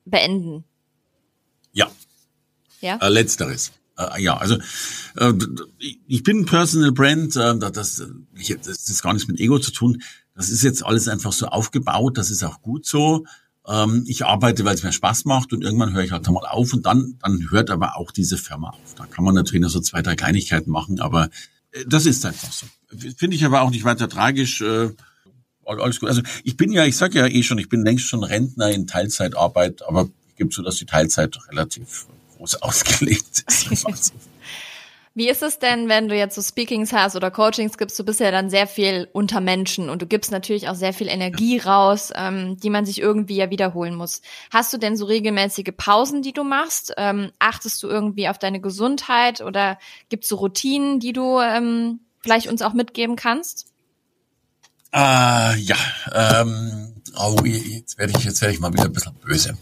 beenden? 0.05 0.65
Ja. 1.73 1.91
Ja. 2.81 2.97
Äh, 2.97 3.09
letzteres. 3.09 3.73
Äh, 3.97 4.23
ja, 4.23 4.37
also 4.37 4.57
äh, 5.17 5.33
ich 6.07 6.23
bin 6.23 6.41
ein 6.41 6.47
Personal 6.47 6.93
Brand, 6.93 7.37
äh, 7.37 7.59
das, 7.59 8.03
ich, 8.35 8.57
das 8.63 8.89
ist 8.89 9.03
gar 9.03 9.15
nichts 9.15 9.29
mit 9.29 9.41
Ego 9.41 9.59
zu 9.59 9.73
tun. 9.73 10.03
Das 10.35 10.51
ist 10.51 10.63
jetzt 10.63 10.85
alles 10.85 11.09
einfach 11.09 11.33
so 11.33 11.47
aufgebaut, 11.47 12.19
das 12.19 12.31
ist 12.31 12.43
auch 12.43 12.61
gut 12.61 12.85
so. 12.85 13.25
Ähm, 13.71 14.05
ich 14.07 14.27
arbeite, 14.27 14.65
weil 14.65 14.75
es 14.75 14.83
mir 14.83 14.93
Spaß 14.93 15.27
macht 15.27 15.53
und 15.53 15.63
irgendwann 15.63 15.93
höre 15.93 16.03
ich 16.03 16.11
halt 16.11 16.29
mal 16.29 16.41
auf 16.41 16.73
und 16.73 16.87
dann, 16.87 17.17
dann 17.23 17.51
hört 17.51 17.71
aber 17.71 17.97
auch 17.97 18.11
diese 18.11 18.37
Firma 18.37 18.71
auf. 18.71 18.95
Da 18.97 19.07
kann 19.07 19.25
man 19.25 19.35
natürlich 19.35 19.63
noch 19.63 19.71
so 19.71 19.81
zwei, 19.81 20.03
drei 20.03 20.17
Kleinigkeiten 20.17 20.71
machen, 20.71 21.01
aber 21.01 21.27
äh, 21.71 21.85
das 21.87 22.07
ist 22.07 22.27
einfach 22.27 22.53
so. 22.53 22.67
Finde 23.17 23.37
ich 23.37 23.45
aber 23.45 23.63
auch 23.63 23.71
nicht 23.71 23.85
weiter 23.85 24.09
tragisch. 24.09 24.61
Äh, 24.61 24.91
alles 25.65 26.01
gut. 26.01 26.09
Also 26.09 26.23
ich 26.43 26.57
bin 26.57 26.73
ja, 26.73 26.85
ich 26.85 26.97
sage 26.97 27.21
ja 27.21 27.27
eh 27.29 27.45
schon, 27.45 27.59
ich 27.59 27.69
bin 27.69 27.85
längst 27.85 28.07
schon 28.07 28.25
Rentner 28.25 28.71
in 28.71 28.89
Teilzeitarbeit, 28.89 29.83
aber 29.87 30.09
ich 30.29 30.37
gebe 30.37 30.51
zu, 30.51 30.63
dass 30.63 30.77
die 30.77 30.87
Teilzeit 30.87 31.39
relativ 31.49 32.07
groß 32.37 32.57
ausgelegt 32.63 33.45
ist. 33.47 33.87
Wie 35.12 35.29
ist 35.29 35.42
es 35.42 35.59
denn, 35.59 35.88
wenn 35.88 36.09
du 36.09 36.16
jetzt 36.16 36.37
so 36.37 36.42
Speakings 36.42 36.92
hast 36.92 37.16
oder 37.16 37.33
Coachings 37.33 37.77
gibst? 37.77 37.99
Du 37.99 38.05
bist 38.05 38.20
ja 38.20 38.31
dann 38.31 38.49
sehr 38.49 38.68
viel 38.68 39.09
unter 39.12 39.40
Menschen 39.40 39.90
und 39.90 40.01
du 40.01 40.07
gibst 40.07 40.31
natürlich 40.31 40.68
auch 40.68 40.77
sehr 40.77 40.92
viel 40.92 41.09
Energie 41.09 41.59
raus, 41.59 42.12
ähm, 42.14 42.59
die 42.59 42.70
man 42.70 42.87
sich 42.87 43.01
irgendwie 43.01 43.35
ja 43.35 43.51
wiederholen 43.51 43.96
muss. 43.96 44.23
Hast 44.53 44.73
du 44.73 44.79
denn 44.79 44.96
so 44.96 45.07
regelmäßige 45.07 45.73
Pausen, 45.77 46.23
die 46.23 46.33
du 46.33 46.44
machst? 46.44 46.94
Ähm, 46.96 47.33
achtest 47.40 47.83
du 47.83 47.88
irgendwie 47.88 48.29
auf 48.29 48.38
deine 48.38 48.61
Gesundheit 48.61 49.40
oder 49.40 49.79
gibt 50.11 50.23
es 50.23 50.29
so 50.29 50.37
Routinen, 50.37 51.01
die 51.01 51.12
du 51.12 51.40
ähm, 51.40 51.99
vielleicht 52.20 52.46
uns 52.46 52.62
auch 52.62 52.73
mitgeben 52.73 53.16
kannst? 53.16 53.66
Äh, 54.92 55.57
ja, 55.57 55.77
ähm, 56.12 56.94
oh, 57.16 57.37
jetzt 57.44 57.99
werde 57.99 58.12
ich 58.16 58.25
jetzt 58.25 58.40
werde 58.42 58.55
ich 58.55 58.61
mal 58.61 58.73
wieder 58.73 58.85
ein 58.85 58.92
bisschen 58.92 59.14
böse. 59.14 59.59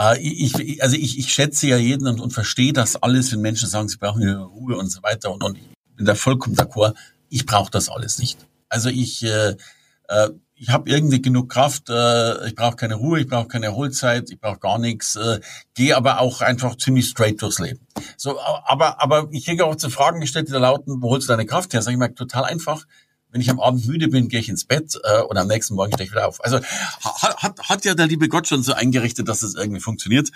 Äh, 0.00 0.18
ich, 0.20 0.82
also 0.82 0.96
ich, 0.96 1.18
ich 1.18 1.32
schätze 1.32 1.66
ja 1.66 1.76
jeden 1.76 2.06
und, 2.06 2.20
und 2.20 2.32
verstehe 2.32 2.72
das 2.72 2.96
alles, 2.96 3.32
wenn 3.32 3.40
Menschen 3.40 3.68
sagen, 3.68 3.88
sie 3.88 3.98
brauchen 3.98 4.28
Ruhe 4.34 4.76
und 4.76 4.90
so 4.90 5.02
weiter. 5.02 5.30
Und, 5.30 5.44
und 5.44 5.58
ich 5.58 5.96
bin 5.96 6.06
da 6.06 6.14
vollkommen 6.14 6.56
d'accord. 6.56 6.94
Ich 7.28 7.46
brauche 7.46 7.70
das 7.70 7.88
alles 7.90 8.18
nicht. 8.18 8.38
Also 8.68 8.88
ich, 8.88 9.22
äh, 9.22 9.56
äh, 10.08 10.30
ich 10.54 10.70
habe 10.70 10.90
irgendwie 10.90 11.20
genug 11.20 11.50
Kraft. 11.50 11.90
Äh, 11.90 12.48
ich 12.48 12.54
brauche 12.54 12.76
keine 12.76 12.94
Ruhe, 12.94 13.20
ich 13.20 13.26
brauche 13.26 13.48
keine 13.48 13.66
Erholzeit, 13.66 14.30
ich 14.30 14.40
brauche 14.40 14.58
gar 14.58 14.78
nichts. 14.78 15.16
Äh, 15.16 15.40
Gehe 15.74 15.96
aber 15.96 16.20
auch 16.20 16.40
einfach 16.40 16.76
ziemlich 16.76 17.06
straight 17.06 17.40
durchs 17.42 17.58
Leben. 17.58 17.80
So, 18.16 18.40
aber 18.40 19.02
aber 19.02 19.28
ich 19.30 19.44
kriege 19.44 19.64
auch 19.64 19.76
zu 19.76 19.90
Fragen 19.90 20.20
gestellt, 20.20 20.48
die 20.48 20.52
da 20.52 20.58
lauten: 20.58 21.02
Wo 21.02 21.10
holst 21.10 21.28
du 21.28 21.32
deine 21.32 21.46
Kraft 21.46 21.72
her? 21.72 21.82
Sag 21.82 21.92
ich 21.92 21.98
mal 21.98 22.08
total 22.08 22.44
einfach 22.44 22.86
wenn 23.32 23.40
ich 23.40 23.50
am 23.50 23.60
Abend 23.60 23.86
müde 23.86 24.08
bin, 24.08 24.28
gehe 24.28 24.40
ich 24.40 24.48
ins 24.48 24.64
Bett 24.64 24.98
äh, 25.04 25.22
und 25.22 25.36
am 25.36 25.46
nächsten 25.46 25.74
Morgen 25.74 25.92
stehe 25.92 26.06
ich 26.06 26.12
wieder 26.12 26.26
auf. 26.26 26.42
Also 26.44 26.58
hat, 26.58 27.36
hat, 27.42 27.68
hat 27.68 27.84
ja 27.84 27.94
der 27.94 28.06
liebe 28.06 28.28
Gott 28.28 28.48
schon 28.48 28.62
so 28.62 28.72
eingerichtet, 28.72 29.28
dass 29.28 29.42
es 29.42 29.54
irgendwie 29.54 29.80
funktioniert. 29.80 30.30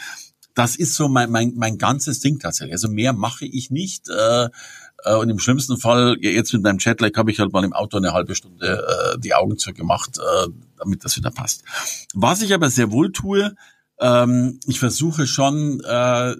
Das 0.54 0.76
ist 0.76 0.94
so 0.94 1.08
mein, 1.08 1.30
mein, 1.30 1.54
mein 1.56 1.78
ganzes 1.78 2.20
Ding 2.20 2.38
tatsächlich. 2.38 2.74
Also 2.74 2.88
mehr 2.88 3.12
mache 3.12 3.44
ich 3.44 3.70
nicht. 3.70 4.08
Äh, 4.08 4.48
äh, 5.04 5.14
und 5.16 5.28
im 5.28 5.38
schlimmsten 5.38 5.78
Fall, 5.78 6.16
jetzt 6.20 6.52
mit 6.52 6.62
meinem 6.62 6.78
Chatlag, 6.78 7.16
habe 7.16 7.30
ich 7.30 7.40
halt 7.40 7.52
mal 7.52 7.64
im 7.64 7.72
Auto 7.72 7.96
eine 7.96 8.12
halbe 8.12 8.34
Stunde 8.34 8.84
äh, 9.14 9.18
die 9.18 9.34
Augen 9.34 9.58
zugemacht, 9.58 10.18
äh, 10.18 10.48
damit 10.78 11.04
das 11.04 11.16
wieder 11.16 11.30
passt. 11.30 11.62
Was 12.14 12.42
ich 12.42 12.54
aber 12.54 12.70
sehr 12.70 12.90
wohl 12.90 13.12
tue, 13.12 13.54
ähm, 14.00 14.60
ich 14.66 14.80
versuche 14.80 15.26
schon 15.26 15.80
äh, 15.84 16.34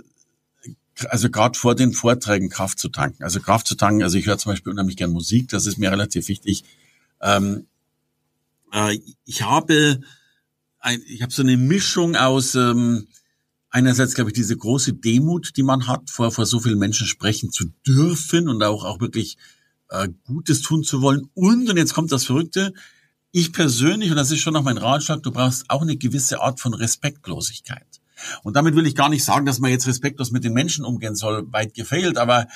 also 1.08 1.30
gerade 1.30 1.58
vor 1.58 1.74
den 1.74 1.92
Vorträgen 1.92 2.48
Kraft 2.48 2.78
zu 2.78 2.88
tanken. 2.88 3.24
Also 3.24 3.40
Kraft 3.40 3.66
zu 3.66 3.74
tanken, 3.74 4.02
also 4.02 4.16
ich 4.16 4.26
höre 4.26 4.38
zum 4.38 4.52
Beispiel 4.52 4.72
unheimlich 4.72 4.96
gern 4.96 5.10
Musik, 5.10 5.48
das 5.48 5.66
ist 5.66 5.78
mir 5.78 5.90
relativ 5.90 6.28
wichtig. 6.28 6.64
Ähm, 7.20 7.66
äh, 8.72 8.98
ich 9.24 9.42
habe 9.42 10.00
ein, 10.78 11.02
ich 11.06 11.22
habe 11.22 11.32
so 11.32 11.42
eine 11.42 11.56
Mischung 11.56 12.16
aus 12.16 12.54
ähm, 12.54 13.08
einerseits, 13.70 14.14
glaube 14.14 14.30
ich, 14.30 14.34
diese 14.34 14.56
große 14.56 14.92
Demut, 14.92 15.56
die 15.56 15.62
man 15.62 15.88
hat, 15.88 16.10
vor, 16.10 16.30
vor 16.30 16.46
so 16.46 16.60
vielen 16.60 16.78
Menschen 16.78 17.06
sprechen 17.06 17.50
zu 17.50 17.72
dürfen 17.86 18.48
und 18.48 18.62
auch, 18.62 18.84
auch 18.84 19.00
wirklich 19.00 19.36
äh, 19.88 20.08
Gutes 20.24 20.62
tun 20.62 20.84
zu 20.84 21.02
wollen. 21.02 21.28
Und, 21.34 21.68
und 21.68 21.76
jetzt 21.76 21.94
kommt 21.94 22.12
das 22.12 22.24
Verrückte, 22.24 22.72
ich 23.32 23.52
persönlich, 23.52 24.10
und 24.10 24.16
das 24.16 24.30
ist 24.30 24.40
schon 24.40 24.52
noch 24.52 24.62
mein 24.62 24.78
Ratschlag, 24.78 25.24
du 25.24 25.32
brauchst 25.32 25.68
auch 25.68 25.82
eine 25.82 25.96
gewisse 25.96 26.40
Art 26.40 26.60
von 26.60 26.72
Respektlosigkeit. 26.72 27.93
Und 28.42 28.56
damit 28.56 28.74
will 28.74 28.86
ich 28.86 28.94
gar 28.94 29.08
nicht 29.08 29.24
sagen, 29.24 29.46
dass 29.46 29.58
man 29.58 29.70
jetzt 29.70 29.86
respektlos 29.86 30.30
mit 30.30 30.44
den 30.44 30.52
Menschen 30.52 30.84
umgehen 30.84 31.14
soll, 31.14 31.50
weit 31.52 31.74
gefehlt, 31.74 32.18
aber 32.18 32.46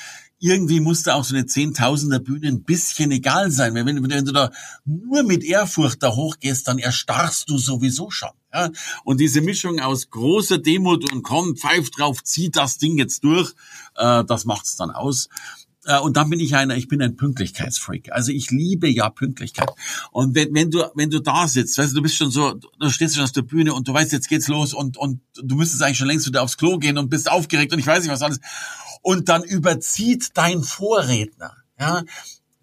irgendwie 0.41 0.81
muss 0.81 1.03
da 1.03 1.15
auch 1.15 1.25
so 1.25 1.35
eine 1.35 1.47
Zehntausender 1.47 2.21
Bühne 2.21 2.49
ein 2.49 2.63
bisschen 2.63 3.11
egal 3.11 3.51
sein. 3.51 3.75
Wenn, 3.75 3.87
wenn, 3.87 4.09
wenn 4.09 4.25
du 4.25 4.33
da 4.33 4.51
nur 4.85 5.25
mit 5.25 5.43
Ehrfurcht 5.43 6.03
da 6.03 6.15
hochgehst, 6.15 6.69
dann 6.69 6.79
erstarrst 6.79 7.51
du 7.51 7.59
sowieso 7.59 8.11
schon. 8.11 8.31
Ja? 8.53 8.71
Und 9.05 9.21
diese 9.21 9.41
Mischung 9.41 9.81
aus 9.81 10.11
großer 10.11 10.59
Demut 10.59 11.13
und 11.13 11.23
komm, 11.23 11.57
pfeif 11.57 11.91
drauf, 11.91 12.23
zieh 12.23 12.51
das 12.51 12.79
Ding 12.79 12.99
jetzt 12.99 13.25
durch, 13.25 13.53
äh, 13.97 14.25
das 14.25 14.45
macht's 14.45 14.77
dann 14.77 14.91
aus. 14.91 15.29
Äh, 15.89 15.99
und 16.01 16.19
dann 16.19 16.29
bin 16.29 16.39
ich 16.39 16.55
einer, 16.55 16.77
ich 16.77 16.87
bin 16.87 17.01
ein 17.01 17.17
Pünktlichkeitsfreak. 17.17 18.13
Also 18.13 18.31
ich 18.31 18.51
liebe 18.51 18.89
ja 18.89 19.09
Pünktlichkeit. 19.09 19.71
Und 20.13 20.35
wenn, 20.35 20.55
wenn 20.55 20.71
du, 20.71 20.85
wenn 20.95 21.09
du 21.11 21.21
da 21.21 21.49
sitzt, 21.49 21.79
weißt 21.79 21.93
du, 21.93 21.97
du 21.97 22.03
bist 22.03 22.17
schon 22.17 22.31
so, 22.31 22.61
du 22.79 22.91
stehst 22.91 23.17
schon 23.17 23.25
auf 23.25 23.33
der 23.33 23.43
Bühne 23.43 23.73
und 23.73 23.89
du 23.89 23.95
weißt, 23.95 24.13
jetzt 24.13 24.29
geht's 24.29 24.49
los 24.49 24.75
und, 24.75 24.99
und 24.99 25.21
du 25.43 25.57
müsstest 25.57 25.83
eigentlich 25.83 25.97
schon 25.97 26.07
längst 26.07 26.27
wieder 26.27 26.43
aufs 26.43 26.59
Klo 26.59 26.77
gehen 26.77 26.99
und 26.99 27.09
bist 27.09 27.31
aufgeregt 27.31 27.73
und 27.73 27.79
ich 27.79 27.87
weiß 27.87 28.03
nicht 28.03 28.13
was 28.13 28.23
alles. 28.23 28.39
Und 29.01 29.31
dann 29.31 29.43
überzieht 29.43 30.31
dein 30.35 30.63
Vorredner, 30.63 31.57
ja, 31.81 32.03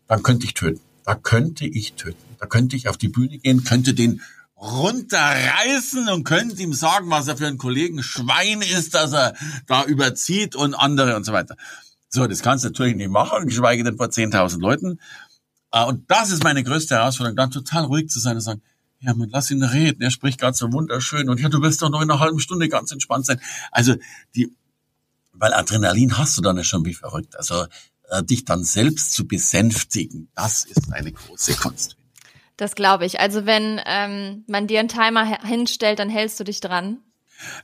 dann 0.08 0.22
könnte 0.22 0.46
ich 0.46 0.54
töten. 0.54 0.82
da 1.04 1.16
könnte 1.16 1.66
ich 1.66 1.94
töten. 1.94 2.18
Da 2.40 2.46
könnte 2.46 2.76
ich 2.76 2.90
auf 2.90 2.98
die 2.98 3.08
Bühne 3.08 3.40
gehen, 3.40 3.64
könnte 3.64 3.96
den 3.96 4.22
runterreißen 4.58 6.10
und 6.10 6.26
könnte 6.26 6.62
ihm 6.62 6.74
sagen, 6.74 7.10
was 7.10 7.28
er 7.28 7.38
für 7.38 7.48
ein 7.48 7.58
Kollegen 7.58 8.04
Schwein 8.04 8.62
ist, 8.62 8.94
dass 8.94 9.14
er 9.14 9.34
da 9.66 9.84
überzieht 9.86 10.56
und 10.56 10.76
andere 10.76 11.16
und 11.16 11.26
so 11.26 11.34
weiter. 11.34 11.56
So, 12.16 12.28
das 12.28 12.42
kannst 12.42 12.64
du 12.64 12.70
natürlich 12.70 12.96
nicht 12.96 13.10
machen, 13.10 13.46
geschweige 13.46 13.84
denn 13.84 13.98
vor 13.98 14.08
10.000 14.08 14.62
Leuten. 14.62 15.02
Äh, 15.74 15.84
und 15.84 16.10
das 16.10 16.32
ist 16.32 16.46
meine 16.46 16.64
größte 16.64 16.96
Herausforderung, 16.96 17.36
dann 17.36 17.52
total 17.52 17.84
ruhig 17.84 18.10
zu 18.10 18.22
sein 18.22 18.38
und 18.38 18.42
sagen, 18.42 18.62
ja, 19.02 19.14
man, 19.14 19.30
lass 19.30 19.52
ihn 19.52 19.62
reden, 19.62 20.02
er 20.02 20.12
spricht 20.12 20.40
gerade 20.40 20.56
so 20.56 20.72
wunderschön 20.72 21.30
und 21.30 21.42
ja, 21.42 21.50
du 21.50 21.62
wirst 21.62 21.82
doch 21.82 21.90
noch 21.90 22.02
in 22.02 22.10
einer 22.10 22.22
halben 22.22 22.40
Stunde 22.40 22.70
ganz 22.70 22.94
entspannt 22.94 23.26
sein. 23.26 23.42
Also 23.70 23.96
die, 24.34 24.56
weil 25.34 25.54
Adrenalin 25.54 26.18
hast 26.18 26.38
du 26.38 26.42
dann 26.42 26.56
ja 26.56 26.64
schon 26.64 26.86
wie 26.86 26.94
verrückt. 26.94 27.36
Also 27.38 27.66
äh, 28.10 28.24
dich 28.24 28.46
dann 28.46 28.64
selbst 28.64 29.12
zu 29.12 29.28
besänftigen, 29.28 30.30
das 30.36 30.64
ist 30.64 30.94
eine 30.94 31.12
große 31.12 31.56
Kunst. 31.56 31.98
Das 32.56 32.76
glaube 32.76 33.06
ich. 33.06 33.20
Also 33.20 33.46
wenn 33.46 33.82
ähm, 33.86 34.46
man 34.48 34.68
dir 34.68 34.80
einen 34.80 34.88
Timer 34.88 35.44
hinstellt, 35.44 36.00
dann 36.00 36.10
hältst 36.10 36.40
du 36.40 36.46
dich 36.46 36.62
dran. 36.62 37.00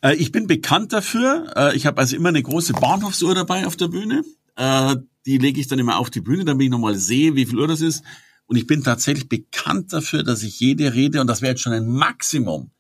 Äh, 0.02 0.16
ich 0.16 0.34
bin 0.34 0.48
bekannt 0.48 0.92
dafür. 0.92 1.54
Äh, 1.56 1.78
ich 1.78 1.86
habe 1.86 2.02
also 2.02 2.18
immer 2.18 2.30
eine 2.30 2.44
große 2.44 2.74
Bahnhofsuhr 2.74 3.34
dabei 3.34 3.66
auf 3.66 3.78
der 3.78 3.88
Bühne. 3.88 4.24
Äh, 4.56 4.96
die 5.26 5.38
lege 5.38 5.60
ich 5.60 5.68
dann 5.68 5.80
immer 5.80 5.98
auf 5.98 6.10
die 6.10 6.22
Bühne, 6.22 6.46
damit 6.46 6.66
ich 6.66 6.72
nochmal 6.72 6.96
sehe, 6.96 7.36
wie 7.36 7.46
viel 7.46 7.60
Uhr 7.60 7.68
das 7.68 7.82
ist. 7.82 8.04
Und 8.46 8.58
ich 8.58 8.68
bin 8.68 8.84
tatsächlich 8.84 9.30
bekannt 9.30 9.94
dafür, 9.94 10.24
dass 10.24 10.44
ich 10.44 10.60
jede 10.60 10.94
Rede, 10.94 11.22
und 11.22 11.28
das 11.28 11.42
wäre 11.42 11.52
jetzt 11.52 11.62
schon 11.62 11.74
ein 11.74 11.88
Maximum, 11.88 12.72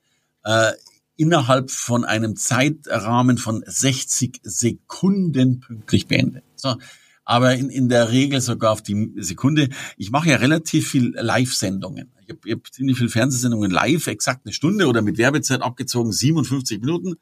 äh, 0.44 0.72
innerhalb 1.16 1.70
von 1.70 2.04
einem 2.04 2.36
Zeitrahmen 2.36 3.38
von 3.38 3.64
60 3.66 4.42
Sekunden 4.44 5.60
pünktlich 5.60 6.08
beende. 6.08 6.42
So, 6.56 6.76
aber 7.24 7.56
in, 7.56 7.70
in 7.70 7.90
der 7.90 8.12
Regel 8.12 8.42
sogar 8.42 8.72
auf 8.72 8.82
die 8.82 9.14
Sekunde. 9.18 9.70
Ich 9.98 10.12
mache 10.12 10.30
ja 10.30 10.38
relativ 10.38 10.90
viel 10.90 11.14
Live-Sendungen. 11.16 12.12
Ich 12.26 12.30
habe 12.30 12.52
hab 12.52 12.74
ziemlich 12.74 12.98
viel 12.98 13.10
Fernsehsendungen 13.10 13.72
live, 13.72 14.08
exakt 14.08 14.46
eine 14.46 14.54
Stunde 14.54 14.88
oder 14.88 15.02
mit 15.02 15.18
Werbezeit 15.18 15.62
abgezogen 15.62 16.12
57 16.12 16.82
Minuten. 16.82 17.16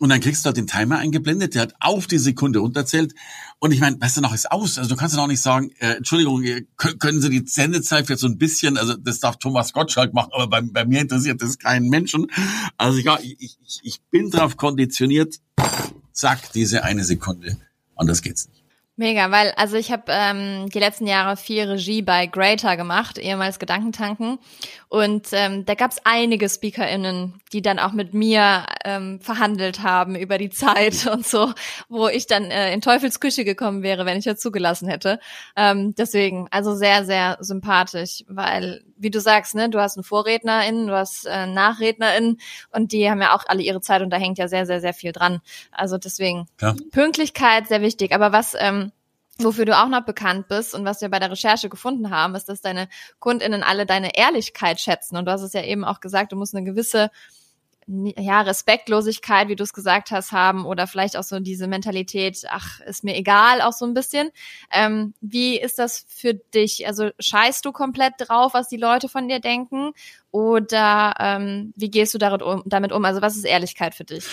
Und 0.00 0.08
dann 0.08 0.20
kriegst 0.20 0.44
du 0.44 0.46
halt 0.46 0.56
den 0.56 0.66
Timer 0.66 0.98
eingeblendet, 0.98 1.54
der 1.54 1.62
hat 1.62 1.74
auf 1.78 2.06
die 2.06 2.18
Sekunde 2.18 2.58
runterzählt. 2.58 3.14
Und 3.58 3.72
ich 3.72 3.80
meine, 3.80 4.00
weißt 4.00 4.16
du 4.16 4.20
noch, 4.20 4.34
ist 4.34 4.50
aus. 4.50 4.78
Also 4.78 4.90
du 4.90 4.96
kannst 4.96 5.14
dann 5.14 5.22
auch 5.22 5.28
nicht 5.28 5.40
sagen, 5.40 5.70
äh, 5.78 5.96
Entschuldigung, 5.96 6.42
können 6.76 7.20
Sie 7.20 7.30
die 7.30 7.46
Sendezeit 7.46 8.08
jetzt 8.08 8.20
so 8.20 8.26
ein 8.26 8.38
bisschen, 8.38 8.76
also 8.78 8.96
das 8.96 9.20
darf 9.20 9.38
Thomas 9.38 9.72
Gottschalk 9.72 10.14
machen, 10.14 10.30
aber 10.32 10.48
bei, 10.48 10.60
bei 10.62 10.84
mir 10.84 11.00
interessiert 11.02 11.42
das 11.42 11.58
keinen 11.58 11.88
Menschen. 11.88 12.26
Also 12.78 12.98
ja, 12.98 13.18
ich, 13.22 13.36
ich, 13.38 13.80
ich 13.82 14.00
bin 14.10 14.30
darauf 14.30 14.56
konditioniert, 14.56 15.36
zack, 16.12 16.52
diese 16.52 16.84
eine 16.84 17.04
Sekunde. 17.04 17.58
Anders 17.94 18.22
geht's 18.22 18.48
nicht. 18.48 18.61
Mega, 19.02 19.32
weil 19.32 19.50
also 19.56 19.76
ich 19.76 19.90
habe 19.90 20.04
ähm, 20.10 20.68
die 20.70 20.78
letzten 20.78 21.08
Jahre 21.08 21.36
viel 21.36 21.64
Regie 21.64 22.02
bei 22.02 22.26
Greater 22.26 22.76
gemacht, 22.76 23.18
ehemals 23.18 23.58
Gedankentanken. 23.58 24.38
Und 24.88 25.28
ähm, 25.32 25.64
da 25.64 25.74
gab 25.74 25.90
es 25.90 25.96
einige 26.04 26.48
SpeakerInnen, 26.48 27.40
die 27.52 27.62
dann 27.62 27.80
auch 27.80 27.92
mit 27.92 28.14
mir 28.14 28.64
ähm, 28.84 29.18
verhandelt 29.20 29.82
haben 29.82 30.14
über 30.14 30.38
die 30.38 30.50
Zeit 30.50 31.04
und 31.12 31.26
so, 31.26 31.52
wo 31.88 32.06
ich 32.06 32.28
dann 32.28 32.44
äh, 32.44 32.72
in 32.72 32.80
Teufels 32.80 33.18
Küche 33.18 33.44
gekommen 33.44 33.82
wäre, 33.82 34.06
wenn 34.06 34.18
ich 34.18 34.24
das 34.24 34.38
zugelassen 34.38 34.86
hätte. 34.86 35.18
Ähm, 35.56 35.96
deswegen, 35.96 36.46
also 36.52 36.76
sehr, 36.76 37.04
sehr 37.04 37.38
sympathisch, 37.40 38.22
weil, 38.28 38.84
wie 38.96 39.10
du 39.10 39.18
sagst, 39.18 39.56
ne, 39.56 39.68
du 39.68 39.80
hast 39.80 39.96
einen 39.96 40.04
VorrednerInnen, 40.04 40.86
du 40.86 40.94
hast 40.94 41.26
äh, 41.26 41.48
NachrednerInnen 41.48 42.38
und 42.70 42.92
die 42.92 43.10
haben 43.10 43.20
ja 43.20 43.34
auch 43.34 43.42
alle 43.48 43.62
ihre 43.62 43.80
Zeit 43.80 44.02
und 44.02 44.10
da 44.10 44.16
hängt 44.16 44.38
ja 44.38 44.46
sehr, 44.46 44.64
sehr, 44.64 44.80
sehr 44.80 44.94
viel 44.94 45.10
dran. 45.10 45.40
Also 45.72 45.98
deswegen, 45.98 46.46
ja. 46.60 46.76
Pünktlichkeit 46.92 47.66
sehr 47.66 47.80
wichtig. 47.80 48.12
Aber 48.12 48.30
was 48.30 48.54
ähm, 48.56 48.91
Wofür 49.44 49.64
du 49.64 49.76
auch 49.76 49.88
noch 49.88 50.04
bekannt 50.04 50.48
bist 50.48 50.74
und 50.74 50.84
was 50.84 51.00
wir 51.00 51.08
bei 51.08 51.18
der 51.18 51.30
Recherche 51.30 51.68
gefunden 51.68 52.10
haben, 52.10 52.34
ist, 52.34 52.48
dass 52.48 52.60
deine 52.60 52.88
KundInnen 53.18 53.62
alle 53.62 53.86
deine 53.86 54.16
Ehrlichkeit 54.16 54.80
schätzen. 54.80 55.16
Und 55.16 55.26
du 55.26 55.32
hast 55.32 55.42
es 55.42 55.52
ja 55.52 55.62
eben 55.62 55.84
auch 55.84 56.00
gesagt, 56.00 56.32
du 56.32 56.36
musst 56.36 56.54
eine 56.54 56.64
gewisse 56.64 57.10
ja, 57.86 58.40
Respektlosigkeit, 58.42 59.48
wie 59.48 59.56
du 59.56 59.64
es 59.64 59.72
gesagt 59.72 60.10
hast, 60.10 60.32
haben 60.32 60.64
oder 60.64 60.86
vielleicht 60.86 61.16
auch 61.16 61.22
so 61.22 61.38
diese 61.40 61.66
Mentalität, 61.66 62.42
ach, 62.48 62.80
ist 62.80 63.04
mir 63.04 63.16
egal, 63.16 63.60
auch 63.60 63.72
so 63.72 63.84
ein 63.84 63.94
bisschen. 63.94 64.30
Ähm, 64.72 65.14
wie 65.20 65.58
ist 65.58 65.78
das 65.78 66.04
für 66.08 66.34
dich? 66.34 66.86
Also 66.86 67.10
scheißt 67.18 67.64
du 67.64 67.72
komplett 67.72 68.14
drauf, 68.18 68.54
was 68.54 68.68
die 68.68 68.76
Leute 68.76 69.08
von 69.08 69.28
dir 69.28 69.40
denken? 69.40 69.92
Oder 70.30 71.14
ähm, 71.18 71.74
wie 71.76 71.90
gehst 71.90 72.14
du 72.14 72.18
damit 72.18 72.42
um? 72.42 73.04
Also 73.04 73.20
was 73.20 73.36
ist 73.36 73.44
Ehrlichkeit 73.44 73.94
für 73.94 74.04
dich? 74.04 74.24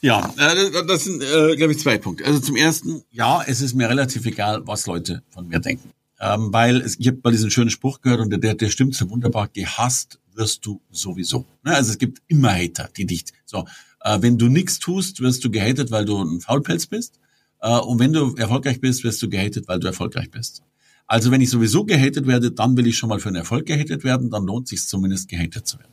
Ja, 0.00 0.34
äh, 0.36 0.84
das 0.86 1.04
sind, 1.04 1.22
äh, 1.22 1.54
glaube 1.56 1.72
ich, 1.72 1.78
zwei 1.78 1.96
Punkte. 1.96 2.24
Also 2.24 2.40
zum 2.40 2.56
ersten, 2.56 3.04
ja, 3.10 3.42
es 3.46 3.60
ist 3.60 3.74
mir 3.74 3.88
relativ 3.88 4.26
egal, 4.26 4.66
was 4.66 4.86
Leute 4.86 5.22
von 5.30 5.46
mir 5.46 5.60
denken. 5.60 5.93
Ähm, 6.24 6.54
weil 6.54 6.80
es, 6.80 6.98
ich 6.98 7.06
habe 7.08 7.18
mal 7.22 7.32
diesen 7.32 7.50
schönen 7.50 7.68
Spruch 7.68 8.00
gehört 8.00 8.20
und 8.20 8.30
der, 8.30 8.54
der 8.54 8.70
stimmt 8.70 8.94
so 8.94 9.10
wunderbar, 9.10 9.48
gehasst 9.48 10.18
wirst 10.32 10.64
du 10.64 10.80
sowieso. 10.90 11.46
Ne? 11.62 11.74
Also 11.74 11.92
es 11.92 11.98
gibt 11.98 12.22
immer 12.28 12.52
Hater, 12.54 12.88
die 12.96 13.04
dich 13.04 13.24
so. 13.44 13.66
Äh, 14.00 14.22
wenn 14.22 14.38
du 14.38 14.48
nichts 14.48 14.78
tust, 14.78 15.20
wirst 15.20 15.44
du 15.44 15.50
gehatet, 15.50 15.90
weil 15.90 16.06
du 16.06 16.22
ein 16.22 16.40
Faulpelz 16.40 16.86
bist. 16.86 17.20
Äh, 17.60 17.76
und 17.78 17.98
wenn 17.98 18.14
du 18.14 18.34
erfolgreich 18.36 18.80
bist, 18.80 19.04
wirst 19.04 19.22
du 19.22 19.28
gehatet, 19.28 19.68
weil 19.68 19.80
du 19.80 19.86
erfolgreich 19.86 20.30
bist. 20.30 20.62
Also 21.06 21.30
wenn 21.30 21.42
ich 21.42 21.50
sowieso 21.50 21.84
gehatet 21.84 22.26
werde, 22.26 22.50
dann 22.50 22.74
will 22.78 22.86
ich 22.86 22.96
schon 22.96 23.10
mal 23.10 23.20
für 23.20 23.28
einen 23.28 23.36
Erfolg 23.36 23.66
gehatet 23.66 24.02
werden, 24.02 24.30
dann 24.30 24.46
lohnt 24.46 24.66
sich 24.66 24.82
zumindest 24.86 25.28
gehatet 25.28 25.66
zu 25.66 25.78
werden. 25.78 25.92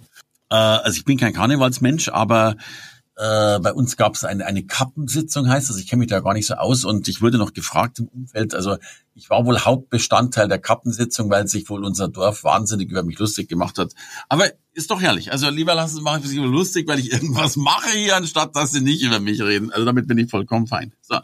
Äh, 0.49 0.55
also 0.55 0.97
ich 0.97 1.03
bin 1.03 1.17
kein 1.17 1.33
Karnevalsmensch, 1.33 2.07
aber 2.07 2.55
äh, 3.21 3.59
bei 3.59 3.71
uns 3.71 3.97
gab 3.97 4.15
es 4.15 4.23
eine, 4.23 4.47
eine 4.47 4.63
Kappensitzung, 4.63 5.47
heißt 5.47 5.69
das. 5.69 5.77
Ich 5.77 5.85
kenne 5.87 5.99
mich 5.99 6.09
da 6.09 6.21
gar 6.21 6.33
nicht 6.33 6.47
so 6.47 6.55
aus 6.55 6.85
und 6.85 7.07
ich 7.07 7.21
wurde 7.21 7.37
noch 7.37 7.53
gefragt 7.53 7.99
im 7.99 8.07
Umfeld. 8.07 8.55
Also 8.55 8.77
ich 9.13 9.29
war 9.29 9.45
wohl 9.45 9.59
Hauptbestandteil 9.59 10.47
der 10.47 10.57
Kappensitzung, 10.57 11.29
weil 11.29 11.47
sich 11.47 11.69
wohl 11.69 11.85
unser 11.85 12.07
Dorf 12.07 12.43
wahnsinnig 12.43 12.89
über 12.89 13.03
mich 13.03 13.19
lustig 13.19 13.47
gemacht 13.47 13.77
hat. 13.77 13.93
Aber 14.27 14.45
ist 14.73 14.89
doch 14.89 14.99
herrlich. 14.99 15.31
Also 15.31 15.51
lieber 15.51 15.75
lassen 15.75 15.97
Sie 15.97 16.01
machen 16.01 16.23
sich 16.23 16.39
lustig, 16.39 16.87
weil 16.87 16.97
ich 16.97 17.11
irgendwas 17.11 17.57
mache 17.57 17.95
hier, 17.95 18.15
anstatt 18.15 18.55
dass 18.55 18.71
Sie 18.71 18.81
nicht 18.81 19.03
über 19.03 19.19
mich 19.19 19.39
reden. 19.39 19.71
Also 19.71 19.85
damit 19.85 20.07
bin 20.07 20.17
ich 20.17 20.31
vollkommen 20.31 20.65
fein. 20.65 20.91
So. 21.01 21.19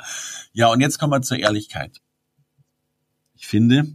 Ja, 0.53 0.67
und 0.67 0.81
jetzt 0.81 0.99
kommen 0.99 1.13
wir 1.13 1.23
zur 1.23 1.38
Ehrlichkeit. 1.38 1.99
Ich 3.33 3.47
finde, 3.47 3.88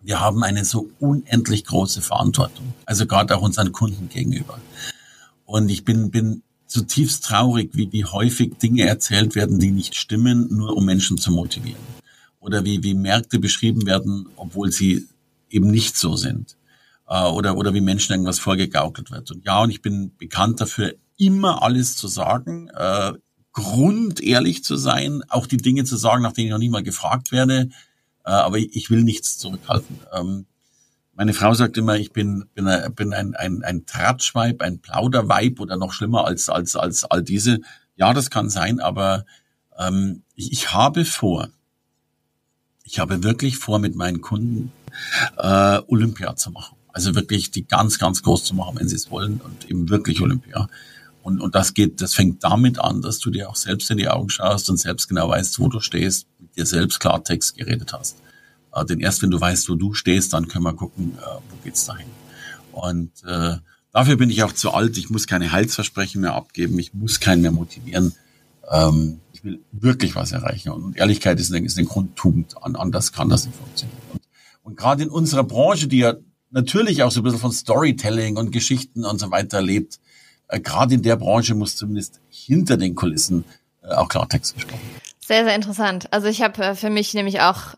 wir 0.00 0.18
haben 0.18 0.42
eine 0.42 0.64
so 0.64 0.90
unendlich 0.98 1.64
große 1.64 2.02
Verantwortung. 2.02 2.74
Also 2.86 3.06
gerade 3.06 3.36
auch 3.36 3.42
unseren 3.42 3.70
Kunden 3.70 4.08
gegenüber. 4.08 4.58
Und 5.44 5.68
ich 5.68 5.84
bin, 5.84 6.10
bin 6.10 6.42
zutiefst 6.70 7.24
traurig, 7.24 7.70
wie, 7.74 7.92
wie 7.92 8.04
häufig 8.04 8.54
Dinge 8.58 8.86
erzählt 8.86 9.34
werden, 9.34 9.58
die 9.58 9.72
nicht 9.72 9.96
stimmen, 9.96 10.48
nur 10.50 10.76
um 10.76 10.84
Menschen 10.84 11.18
zu 11.18 11.32
motivieren. 11.32 11.82
Oder 12.38 12.64
wie, 12.64 12.82
wie 12.82 12.94
Märkte 12.94 13.38
beschrieben 13.38 13.86
werden, 13.86 14.28
obwohl 14.36 14.70
sie 14.70 15.06
eben 15.50 15.70
nicht 15.70 15.96
so 15.96 16.16
sind. 16.16 16.56
Äh, 17.08 17.24
oder, 17.24 17.56
oder 17.56 17.74
wie 17.74 17.80
Menschen 17.80 18.12
irgendwas 18.12 18.38
vorgegaukelt 18.38 19.10
wird. 19.10 19.30
Und 19.32 19.44
ja, 19.44 19.60
und 19.62 19.70
ich 19.70 19.82
bin 19.82 20.12
bekannt 20.16 20.60
dafür, 20.60 20.94
immer 21.18 21.62
alles 21.62 21.96
zu 21.96 22.08
sagen, 22.08 22.68
äh, 22.68 23.12
grundehrlich 23.52 24.62
zu 24.62 24.76
sein, 24.76 25.22
auch 25.28 25.46
die 25.46 25.56
Dinge 25.56 25.84
zu 25.84 25.96
sagen, 25.96 26.22
nach 26.22 26.32
denen 26.32 26.46
ich 26.46 26.52
noch 26.52 26.58
nie 26.58 26.68
mal 26.68 26.84
gefragt 26.84 27.32
werde. 27.32 27.68
Äh, 28.24 28.30
aber 28.30 28.58
ich, 28.58 28.76
ich 28.76 28.90
will 28.90 29.02
nichts 29.02 29.38
zurückhalten. 29.38 29.98
Ähm, 30.12 30.46
meine 31.20 31.34
Frau 31.34 31.52
sagt 31.52 31.76
immer, 31.76 31.98
ich 31.98 32.12
bin, 32.14 32.46
bin, 32.54 32.66
bin 32.96 33.12
ein, 33.12 33.34
ein, 33.34 33.62
ein 33.62 33.84
Tratschweib, 33.84 34.62
ein 34.62 34.78
Plauderweib 34.78 35.60
oder 35.60 35.76
noch 35.76 35.92
schlimmer 35.92 36.24
als, 36.24 36.48
als, 36.48 36.76
als 36.76 37.04
all 37.04 37.22
diese. 37.22 37.60
Ja, 37.94 38.14
das 38.14 38.30
kann 38.30 38.48
sein, 38.48 38.80
aber 38.80 39.26
ähm, 39.78 40.22
ich, 40.34 40.50
ich 40.50 40.72
habe 40.72 41.04
vor, 41.04 41.50
ich 42.84 43.00
habe 43.00 43.22
wirklich 43.22 43.58
vor, 43.58 43.80
mit 43.80 43.96
meinen 43.96 44.22
Kunden 44.22 44.72
äh, 45.36 45.80
Olympia 45.88 46.36
zu 46.36 46.52
machen. 46.52 46.78
Also 46.88 47.14
wirklich 47.14 47.50
die 47.50 47.66
ganz, 47.66 47.98
ganz 47.98 48.22
groß 48.22 48.44
zu 48.44 48.54
machen, 48.54 48.78
wenn 48.78 48.88
sie 48.88 48.96
es 48.96 49.10
wollen 49.10 49.42
und 49.44 49.68
eben 49.68 49.90
wirklich 49.90 50.22
Olympia. 50.22 50.70
Und, 51.22 51.42
und 51.42 51.54
das 51.54 51.74
geht, 51.74 52.00
das 52.00 52.14
fängt 52.14 52.42
damit 52.44 52.78
an, 52.78 53.02
dass 53.02 53.18
du 53.18 53.28
dir 53.28 53.50
auch 53.50 53.56
selbst 53.56 53.90
in 53.90 53.98
die 53.98 54.08
Augen 54.08 54.30
schaust 54.30 54.70
und 54.70 54.78
selbst 54.78 55.06
genau 55.06 55.28
weißt, 55.28 55.60
wo 55.60 55.68
du 55.68 55.80
stehst, 55.80 56.28
mit 56.38 56.56
dir 56.56 56.64
selbst 56.64 56.98
Klartext 56.98 57.58
geredet 57.58 57.92
hast. 57.92 58.16
Äh, 58.74 58.84
denn 58.84 59.00
erst 59.00 59.22
wenn 59.22 59.30
du 59.30 59.40
weißt, 59.40 59.68
wo 59.68 59.74
du 59.74 59.94
stehst, 59.94 60.32
dann 60.32 60.48
können 60.48 60.64
wir 60.64 60.74
gucken, 60.74 61.16
äh, 61.18 61.22
wo 61.22 61.56
geht's 61.64 61.86
dahin. 61.86 62.06
Und 62.72 63.10
äh, 63.24 63.56
dafür 63.92 64.16
bin 64.16 64.30
ich 64.30 64.42
auch 64.42 64.52
zu 64.52 64.72
alt. 64.72 64.96
Ich 64.96 65.10
muss 65.10 65.26
keine 65.26 65.52
Heilsversprechen 65.52 66.20
mehr 66.20 66.34
abgeben. 66.34 66.78
Ich 66.78 66.94
muss 66.94 67.20
keinen 67.20 67.42
mehr 67.42 67.52
motivieren. 67.52 68.14
Ähm, 68.70 69.20
ich 69.32 69.44
will 69.44 69.60
wirklich 69.72 70.14
was 70.14 70.32
erreichen. 70.32 70.70
Und 70.70 70.96
Ehrlichkeit 70.96 71.40
ist 71.40 71.52
eine, 71.52 71.64
ist 71.64 71.78
eine 71.78 71.86
Grundtugend. 71.86 72.62
An, 72.62 72.76
anders 72.76 73.12
kann 73.12 73.28
das 73.28 73.46
nicht 73.46 73.56
funktionieren. 73.56 73.98
Und, 74.12 74.20
und 74.62 74.76
gerade 74.76 75.02
in 75.02 75.10
unserer 75.10 75.44
Branche, 75.44 75.88
die 75.88 75.98
ja 75.98 76.14
natürlich 76.50 77.02
auch 77.02 77.10
so 77.10 77.20
ein 77.20 77.24
bisschen 77.24 77.38
von 77.38 77.52
Storytelling 77.52 78.36
und 78.36 78.50
Geschichten 78.52 79.04
und 79.04 79.18
so 79.18 79.30
weiter 79.30 79.62
lebt, 79.62 80.00
äh, 80.48 80.60
gerade 80.60 80.94
in 80.94 81.02
der 81.02 81.16
Branche 81.16 81.54
muss 81.54 81.76
zumindest 81.76 82.20
hinter 82.28 82.76
den 82.76 82.94
Kulissen 82.94 83.44
äh, 83.82 83.94
auch 83.94 84.08
Klartext 84.08 84.54
gesprochen 84.54 84.80
Sehr, 85.20 85.44
sehr 85.44 85.54
interessant. 85.54 86.12
Also 86.12 86.26
ich 86.26 86.42
habe 86.42 86.62
äh, 86.62 86.74
für 86.74 86.90
mich 86.90 87.14
nämlich 87.14 87.40
auch 87.40 87.74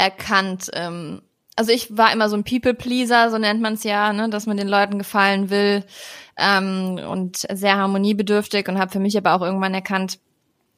erkannt. 0.00 0.70
Ähm, 0.72 1.22
also 1.56 1.72
ich 1.72 1.96
war 1.96 2.12
immer 2.12 2.28
so 2.28 2.36
ein 2.36 2.44
People-Pleaser, 2.44 3.30
so 3.30 3.38
nennt 3.38 3.60
man 3.60 3.74
es 3.74 3.84
ja, 3.84 4.12
ne, 4.12 4.28
dass 4.30 4.46
man 4.46 4.56
den 4.56 4.68
Leuten 4.68 4.98
gefallen 4.98 5.50
will 5.50 5.84
ähm, 6.36 6.98
und 7.08 7.38
sehr 7.52 7.76
harmoniebedürftig 7.76 8.68
und 8.68 8.78
habe 8.78 8.90
für 8.92 9.00
mich 9.00 9.16
aber 9.16 9.34
auch 9.34 9.42
irgendwann 9.42 9.74
erkannt, 9.74 10.18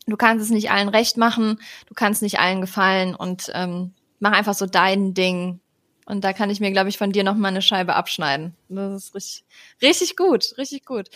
du 0.07 0.17
kannst 0.17 0.45
es 0.45 0.51
nicht 0.51 0.71
allen 0.71 0.89
recht 0.89 1.17
machen, 1.17 1.61
du 1.87 1.95
kannst 1.95 2.23
nicht 2.23 2.41
allen 2.41 2.61
gefallen 2.61 3.15
und 3.15 3.51
ähm, 3.55 3.93
mach 4.19 4.33
einfach 4.33 4.55
so 4.55 4.67
dein 4.67 5.15
Ding 5.15 5.61
Und 6.05 6.25
da 6.25 6.33
kann 6.33 6.51
ich 6.51 6.61
mir, 6.61 6.73
glaube 6.73 6.89
ich, 6.89 6.99
von 6.99 7.13
dir 7.13 7.25
noch 7.25 7.37
mal 7.37 7.49
eine 7.49 7.63
Scheibe 7.63 7.95
abschneiden. 7.95 8.57
Das 8.69 9.05
ist 9.05 9.15
richtig, 9.15 9.45
richtig 9.81 10.17
gut, 10.17 10.55
richtig 10.59 10.85
gut. 10.85 11.09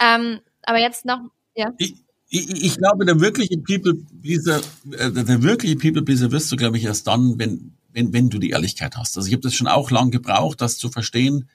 Ähm, 0.00 0.40
aber 0.62 0.78
jetzt 0.78 1.04
noch, 1.04 1.20
ja. 1.54 1.72
Ich, 1.78 1.94
ich, 2.32 2.64
ich 2.64 2.78
glaube, 2.78 3.04
der 3.04 3.20
wirkliche 3.20 3.58
People 3.58 3.94
Pleaser, 4.22 4.62
äh, 4.90 5.10
der 5.10 5.42
wirkliche 5.42 5.76
People 5.76 6.02
Pleaser 6.02 6.30
wirst 6.30 6.50
du, 6.50 6.56
glaube 6.56 6.78
ich, 6.78 6.84
erst 6.84 7.06
dann, 7.06 7.38
wenn, 7.38 7.74
wenn, 7.92 8.12
wenn 8.14 8.30
du 8.30 8.38
die 8.38 8.50
Ehrlichkeit 8.50 8.96
hast. 8.96 9.16
Also 9.18 9.28
ich 9.28 9.34
habe 9.34 9.42
das 9.42 9.54
schon 9.54 9.68
auch 9.68 9.90
lang 9.90 10.10
gebraucht, 10.10 10.62
das 10.62 10.78
zu 10.78 10.88
verstehen. 10.88 11.50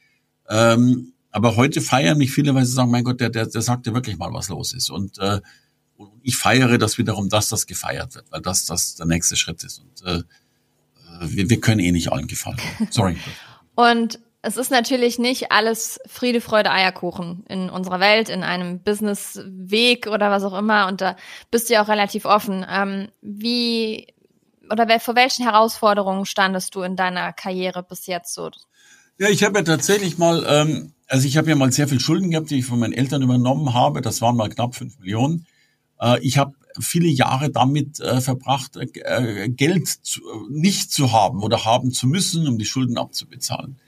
Ähm, 0.47 1.13
aber 1.31 1.55
heute 1.55 1.81
feiern 1.81 2.19
mich 2.19 2.31
viele, 2.31 2.53
weil 2.53 2.65
sie 2.65 2.73
sagen, 2.73 2.91
mein 2.91 3.03
Gott, 3.03 3.19
der, 3.19 3.31
der, 3.31 3.47
der 3.47 3.61
sagt 3.63 3.87
ja 3.87 3.93
wirklich 3.95 4.17
mal, 4.17 4.31
was 4.33 4.49
los 4.49 4.73
ist. 4.73 4.91
Und 4.91 5.17
äh, 5.17 5.41
ich 6.21 6.37
feiere 6.37 6.77
das 6.77 6.99
wiederum, 6.99 7.27
dass 7.27 7.49
das 7.49 7.65
gefeiert 7.65 8.13
wird, 8.13 8.31
weil 8.31 8.41
das, 8.41 8.65
das 8.65 8.93
der 8.95 9.07
nächste 9.07 9.35
Schritt 9.35 9.63
ist. 9.63 9.79
Und 9.79 10.05
äh, 10.05 10.21
wir, 11.21 11.49
wir 11.49 11.59
können 11.59 11.79
eh 11.79 11.91
nicht 11.91 12.11
allen 12.11 12.27
gefallen. 12.27 12.61
Sorry. 12.91 13.17
Und 13.75 14.19
es 14.41 14.57
ist 14.57 14.71
natürlich 14.71 15.19
nicht 15.19 15.51
alles 15.51 15.99
Friede, 16.05 16.41
Freude, 16.41 16.71
Eierkuchen 16.71 17.43
in 17.49 17.69
unserer 17.69 17.99
Welt, 17.99 18.29
in 18.29 18.43
einem 18.43 18.79
Businessweg 18.81 20.07
oder 20.07 20.29
was 20.31 20.43
auch 20.43 20.57
immer. 20.57 20.87
Und 20.87 21.01
da 21.01 21.15
bist 21.51 21.69
du 21.69 21.73
ja 21.73 21.83
auch 21.83 21.87
relativ 21.87 22.25
offen. 22.25 22.65
Ähm, 22.69 23.09
wie 23.21 24.07
oder 24.69 24.99
vor 24.99 25.15
welchen 25.15 25.43
Herausforderungen 25.43 26.25
standest 26.25 26.75
du 26.75 26.81
in 26.81 26.95
deiner 26.95 27.33
Karriere 27.33 27.83
bis 27.83 28.05
jetzt 28.05 28.33
so? 28.33 28.51
Ja, 29.17 29.29
ich 29.29 29.43
habe 29.43 29.59
ja 29.59 29.63
tatsächlich 29.63 30.17
mal, 30.17 30.45
ähm, 30.47 30.93
also 31.07 31.27
ich 31.27 31.37
habe 31.37 31.49
ja 31.49 31.55
mal 31.55 31.71
sehr 31.71 31.87
viel 31.87 31.99
Schulden 31.99 32.31
gehabt, 32.31 32.49
die 32.49 32.59
ich 32.59 32.65
von 32.65 32.79
meinen 32.79 32.93
Eltern 32.93 33.21
übernommen 33.21 33.73
habe. 33.73 34.01
Das 34.01 34.21
waren 34.21 34.35
mal 34.35 34.49
knapp 34.49 34.75
fünf 34.75 34.99
Millionen. 34.99 35.47
Äh, 35.99 36.19
ich 36.19 36.37
habe 36.37 36.53
viele 36.79 37.07
Jahre 37.07 37.49
damit 37.49 37.99
äh, 37.99 38.21
verbracht, 38.21 38.77
äh, 38.77 39.49
Geld 39.49 39.87
zu, 39.87 40.21
nicht 40.49 40.91
zu 40.91 41.11
haben 41.11 41.41
oder 41.41 41.65
haben 41.65 41.91
zu 41.91 42.07
müssen, 42.07 42.47
um 42.47 42.57
die 42.57 42.65
Schulden 42.65 42.97
abzubezahlen. 42.97 43.79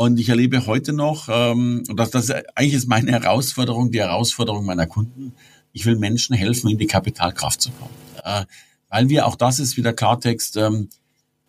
Und 0.00 0.18
ich 0.18 0.30
erlebe 0.30 0.66
heute 0.66 0.94
noch, 0.94 1.28
ähm, 1.30 1.84
das, 1.94 2.10
das 2.10 2.30
eigentlich 2.30 2.72
ist 2.72 2.88
meine 2.88 3.12
Herausforderung, 3.12 3.90
die 3.90 4.00
Herausforderung 4.00 4.64
meiner 4.64 4.86
Kunden. 4.86 5.34
Ich 5.74 5.84
will 5.84 5.96
Menschen 5.96 6.34
helfen, 6.34 6.70
in 6.70 6.78
die 6.78 6.86
Kapitalkraft 6.86 7.60
zu 7.60 7.70
kommen. 7.72 7.92
Äh, 8.24 8.46
weil 8.88 9.10
wir, 9.10 9.26
auch 9.26 9.36
das 9.36 9.60
ist 9.60 9.76
wieder 9.76 9.92
Klartext, 9.92 10.56
ähm, 10.56 10.88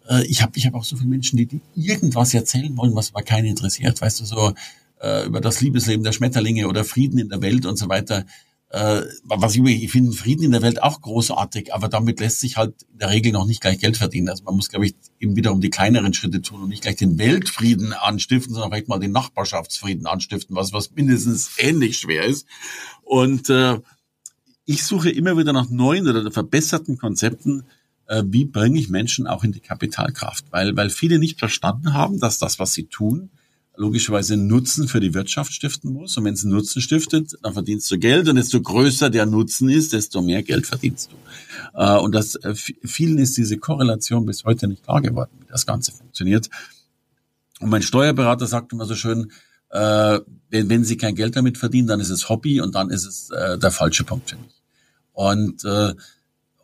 äh, 0.09 0.25
ich 0.25 0.41
habe 0.41 0.51
ich 0.55 0.65
hab 0.65 0.73
auch 0.73 0.83
so 0.83 0.97
viele 0.97 1.07
Menschen, 1.07 1.37
die, 1.37 1.45
die 1.45 1.61
irgendwas 1.75 2.33
erzählen 2.33 2.75
wollen, 2.75 2.93
was 2.93 3.15
aber 3.15 3.23
keinen 3.23 3.45
interessiert. 3.45 4.01
Weißt 4.01 4.19
du, 4.19 4.25
so 4.25 4.51
äh, 4.99 5.25
über 5.27 5.39
das 5.39 5.61
Liebesleben 5.61 6.03
der 6.03 6.11
Schmetterlinge 6.11 6.67
oder 6.67 6.83
Frieden 6.83 7.19
in 7.19 7.29
der 7.29 7.41
Welt 7.41 7.65
und 7.65 7.77
so 7.77 7.87
weiter 7.87 8.25
äh, 8.71 9.01
was 9.25 9.55
ich, 9.55 9.63
ich 9.65 9.91
finde 9.91 10.13
Frieden 10.13 10.43
in 10.43 10.51
der 10.51 10.61
Welt 10.61 10.81
auch 10.81 11.01
großartig, 11.01 11.73
aber 11.73 11.89
damit 11.89 12.21
lässt 12.21 12.39
sich 12.39 12.55
halt 12.55 12.83
in 12.93 12.99
der 12.99 13.09
Regel 13.09 13.33
noch 13.33 13.45
nicht 13.45 13.59
gleich 13.59 13.79
Geld 13.79 13.97
verdienen. 13.97 14.29
Also 14.29 14.45
man 14.45 14.55
muss, 14.55 14.69
glaube 14.69 14.85
ich, 14.85 14.95
eben 15.19 15.35
wiederum 15.35 15.59
die 15.59 15.69
kleineren 15.69 16.13
Schritte 16.13 16.41
tun 16.41 16.61
und 16.61 16.69
nicht 16.69 16.83
gleich 16.83 16.95
den 16.95 17.17
Weltfrieden 17.17 17.91
anstiften, 17.91 18.53
sondern 18.53 18.71
vielleicht 18.71 18.87
mal 18.87 18.99
den 18.99 19.11
Nachbarschaftsfrieden 19.11 20.05
anstiften, 20.05 20.55
was, 20.55 20.71
was 20.71 20.91
mindestens 20.91 21.51
ähnlich 21.57 21.97
schwer 21.97 22.23
ist. 22.23 22.47
Und 23.03 23.49
äh, 23.49 23.79
ich 24.65 24.85
suche 24.85 25.09
immer 25.09 25.37
wieder 25.37 25.51
nach 25.51 25.69
neuen 25.69 26.07
oder 26.07 26.31
verbesserten 26.31 26.97
Konzepten, 26.97 27.65
äh, 28.07 28.23
wie 28.25 28.45
bringe 28.45 28.79
ich 28.79 28.87
Menschen 28.87 29.27
auch 29.27 29.43
in 29.43 29.51
die 29.51 29.59
Kapitalkraft, 29.59 30.45
weil, 30.51 30.77
weil 30.77 30.89
viele 30.89 31.19
nicht 31.19 31.39
verstanden 31.39 31.93
haben, 31.93 32.21
dass 32.21 32.39
das, 32.39 32.57
was 32.57 32.73
sie 32.73 32.85
tun, 32.85 33.31
logischerweise 33.75 34.37
Nutzen 34.37 34.87
für 34.87 34.99
die 34.99 35.13
Wirtschaft 35.13 35.53
stiften 35.53 35.93
muss. 35.93 36.17
Und 36.17 36.25
wenn 36.25 36.33
es 36.33 36.43
Nutzen 36.43 36.81
stiftet, 36.81 37.37
dann 37.41 37.53
verdienst 37.53 37.89
du 37.91 37.97
Geld. 37.97 38.27
Und 38.27 38.35
desto 38.35 38.61
größer 38.61 39.09
der 39.09 39.25
Nutzen 39.25 39.69
ist, 39.69 39.93
desto 39.93 40.21
mehr 40.21 40.43
Geld 40.43 40.67
verdienst 40.67 41.11
du. 41.11 41.79
Äh, 41.79 41.97
und 41.97 42.13
das, 42.13 42.35
äh, 42.35 42.53
vielen 42.55 43.17
ist 43.17 43.37
diese 43.37 43.57
Korrelation 43.57 44.25
bis 44.25 44.43
heute 44.43 44.67
nicht 44.67 44.83
klar 44.83 45.01
geworden, 45.01 45.31
wie 45.39 45.47
das 45.47 45.65
Ganze 45.65 45.91
funktioniert. 45.91 46.49
Und 47.59 47.69
mein 47.69 47.81
Steuerberater 47.81 48.47
sagt 48.47 48.73
immer 48.73 48.85
so 48.85 48.95
schön, 48.95 49.31
äh, 49.69 50.19
wenn, 50.49 50.69
wenn 50.69 50.83
Sie 50.83 50.97
kein 50.97 51.15
Geld 51.15 51.35
damit 51.35 51.57
verdienen, 51.57 51.87
dann 51.87 52.01
ist 52.01 52.09
es 52.09 52.27
Hobby 52.27 52.59
und 52.59 52.75
dann 52.75 52.89
ist 52.89 53.05
es 53.05 53.27
der 53.29 53.71
falsche 53.71 54.03
Punkt 54.03 54.29
für 54.29 54.35
mich. 54.35 54.61
Und 55.13 55.63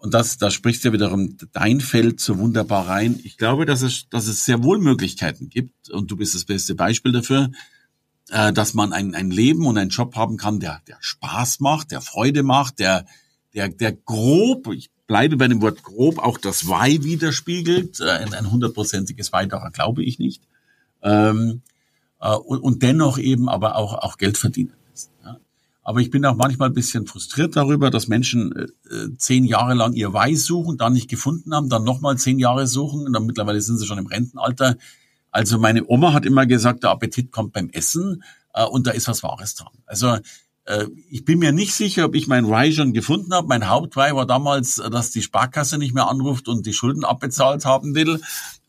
und 0.08 0.14
das, 0.14 0.38
da 0.38 0.52
sprichst 0.52 0.86
ja 0.86 0.94
wiederum 0.94 1.36
dein 1.52 1.82
Feld 1.82 2.22
so 2.22 2.38
wunderbar 2.38 2.88
rein. 2.88 3.20
Ich 3.26 3.36
glaube, 3.36 3.66
dass 3.66 3.82
es, 3.82 4.08
dass 4.10 4.28
es 4.28 4.46
sehr 4.46 4.64
wohl 4.64 4.80
Möglichkeiten 4.80 5.50
gibt, 5.50 5.90
und 5.90 6.10
du 6.10 6.16
bist 6.16 6.34
das 6.34 6.46
beste 6.46 6.76
Beispiel 6.76 7.12
dafür, 7.12 7.52
äh, 8.30 8.54
dass 8.54 8.74
man 8.74 8.94
ein, 8.94 9.16
ein 9.16 9.32
Leben 9.32 9.66
und 9.66 9.78
einen 9.78 9.90
Job 9.90 10.16
haben 10.16 10.38
kann, 10.38 10.62
der, 10.62 10.82
der 10.88 10.96
Spaß 11.02 11.60
macht, 11.60 11.92
der 11.92 12.00
Freude 12.00 12.42
macht, 12.44 12.80
der, 12.80 13.06
der, 13.54 13.68
der 13.68 13.92
grob, 13.92 14.74
ich 14.74 14.92
bleibe 15.08 15.36
bei 15.36 15.50
dem 15.50 15.62
Wort 15.62 15.84
grob, 15.84 16.20
auch 16.20 16.38
das 16.38 16.68
Why 16.68 17.04
widerspiegelt. 17.04 18.00
Äh, 18.00 18.34
ein 18.34 18.50
hundertprozentiges 18.50 19.34
Why 19.34 19.46
daran 19.46 19.74
glaube 19.74 20.06
ich 20.06 20.20
nicht. 20.20 20.42
Ähm, 21.04 21.64
äh, 22.22 22.34
und, 22.34 22.62
und 22.62 22.82
dennoch 22.82 23.18
eben 23.18 23.50
aber 23.50 23.76
auch, 23.76 23.94
auch 23.94 24.18
Geld 24.18 24.38
verdienen. 24.38 24.72
Ja. 25.26 25.38
Aber 25.88 26.02
ich 26.02 26.12
bin 26.12 26.26
auch 26.26 26.36
manchmal 26.36 26.68
ein 26.68 26.74
bisschen 26.74 27.08
frustriert 27.08 27.56
darüber, 27.56 27.90
dass 27.90 28.10
Menschen 28.10 28.52
äh, 28.52 29.08
zehn 29.18 29.46
Jahre 29.46 29.74
lang 29.74 29.94
ihr 29.94 30.12
Weiß 30.12 30.44
suchen, 30.44 30.78
dann 30.78 30.92
nicht 30.92 31.10
gefunden 31.10 31.56
haben, 31.56 31.70
dann 31.70 31.86
nochmal 31.86 32.18
zehn 32.18 32.40
Jahre 32.40 32.68
suchen 32.68 33.08
und 33.08 33.14
dann 33.14 33.26
mittlerweile 33.26 33.62
sind 33.62 33.78
sie 33.78 33.86
schon 33.86 33.98
im 33.98 34.08
Rentenalter. 34.08 34.76
Also 35.32 35.58
meine 35.58 35.88
Oma 35.88 36.12
hat 36.12 36.26
immer 36.26 36.46
gesagt, 36.46 36.84
der 36.84 36.90
Appetit 36.90 37.32
kommt 37.32 37.54
beim 37.54 37.70
Essen 37.70 38.22
äh, 38.54 38.66
und 38.66 38.86
da 38.86 38.92
ist 38.92 39.08
was 39.08 39.24
Wahres 39.24 39.56
dran. 39.56 39.72
Also 39.86 40.18
äh, 40.66 40.88
ich 41.10 41.24
bin 41.24 41.40
mir 41.40 41.54
nicht 41.54 41.74
sicher, 41.74 42.04
ob 42.04 42.16
ich 42.16 42.28
mein 42.28 42.50
Why 42.50 42.74
schon 42.74 42.92
gefunden 42.92 43.34
habe. 43.34 43.48
Mein 43.48 43.70
Hauptwhy 43.70 44.14
war 44.14 44.26
damals, 44.26 44.80
äh, 44.80 44.90
dass 44.90 45.12
die 45.12 45.22
Sparkasse 45.22 45.78
nicht 45.78 45.94
mehr 45.94 46.10
anruft 46.10 46.50
und 46.50 46.66
die 46.66 46.74
Schulden 46.74 47.06
abbezahlt 47.06 47.64
haben 47.64 47.96
will. 47.96 48.20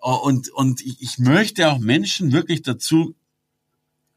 Äh, 0.00 0.08
und, 0.08 0.50
und 0.50 0.82
ich 0.82 1.18
möchte 1.18 1.68
auch 1.68 1.80
Menschen 1.80 2.30
wirklich 2.30 2.62
dazu 2.62 3.16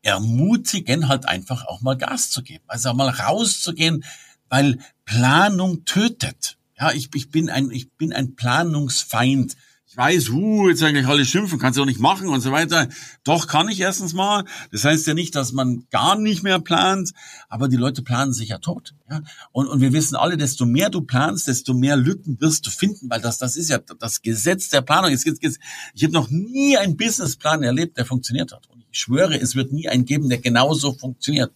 ermutigen, 0.02 1.08
halt 1.08 1.28
einfach 1.28 1.66
auch 1.66 1.82
mal 1.82 1.98
Gas 1.98 2.32
zu 2.32 2.42
geben. 2.44 2.64
Also 2.68 2.90
auch 2.90 2.96
mal 2.96 3.10
rauszugehen, 3.10 4.04
weil 4.50 4.80
Planung 5.06 5.86
tötet. 5.86 6.58
Ja, 6.80 6.92
ich, 6.92 7.10
ich 7.14 7.30
bin 7.30 7.50
ein, 7.50 7.70
ich 7.72 7.92
bin 7.92 8.12
ein 8.12 8.36
Planungsfeind. 8.36 9.56
Ich 9.86 9.98
weiß, 9.98 10.30
uh, 10.30 10.70
jetzt 10.70 10.82
eigentlich 10.84 11.06
alle 11.06 11.26
schimpfen, 11.26 11.60
kannst 11.60 11.78
du 11.78 11.82
auch 11.82 11.86
nicht 11.86 12.00
machen 12.00 12.30
und 12.30 12.40
so 12.40 12.54
weiter. 12.54 12.88
Doch 13.26 13.48
kann 13.48 13.68
ich 13.68 13.82
erstens 13.82 14.14
mal. 14.14 14.46
Das 14.72 14.86
heißt 14.86 15.06
ja 15.06 15.14
nicht, 15.14 15.36
dass 15.36 15.52
man 15.52 15.86
gar 15.92 16.18
nicht 16.18 16.44
mehr 16.44 16.60
plant, 16.60 17.12
aber 17.50 17.68
die 17.68 17.76
Leute 17.76 18.02
planen 18.02 18.32
sich 18.32 18.50
ja 18.50 18.60
tot. 18.60 18.96
Ja? 19.10 19.22
Und, 19.52 19.68
und 19.68 19.82
wir 19.82 19.92
wissen 19.92 20.16
alle, 20.16 20.38
desto 20.38 20.66
mehr 20.66 20.90
du 20.90 21.02
planst, 21.02 21.50
desto 21.50 21.74
mehr 21.74 21.98
Lücken 21.98 22.40
wirst 22.40 22.66
du 22.66 22.72
finden, 22.72 23.10
weil 23.10 23.20
das, 23.20 23.38
das 23.38 23.58
ist 23.58 23.70
ja 23.70 23.80
das 23.80 24.22
Gesetz 24.22 24.70
der 24.70 24.82
Planung. 24.82 25.12
Ich 25.12 25.26
habe 25.26 26.14
noch 26.14 26.30
nie 26.30 26.78
einen 26.78 26.96
Businessplan 26.96 27.62
erlebt, 27.62 27.98
der 27.98 28.06
funktioniert 28.06 28.54
hat. 28.54 28.71
Ich 28.92 29.00
schwöre, 29.00 29.40
es 29.40 29.56
wird 29.56 29.72
nie 29.72 29.88
einen 29.88 30.06
geben, 30.06 30.30
der 30.30 30.40
genauso 30.40 30.94
funktioniert. 30.94 31.52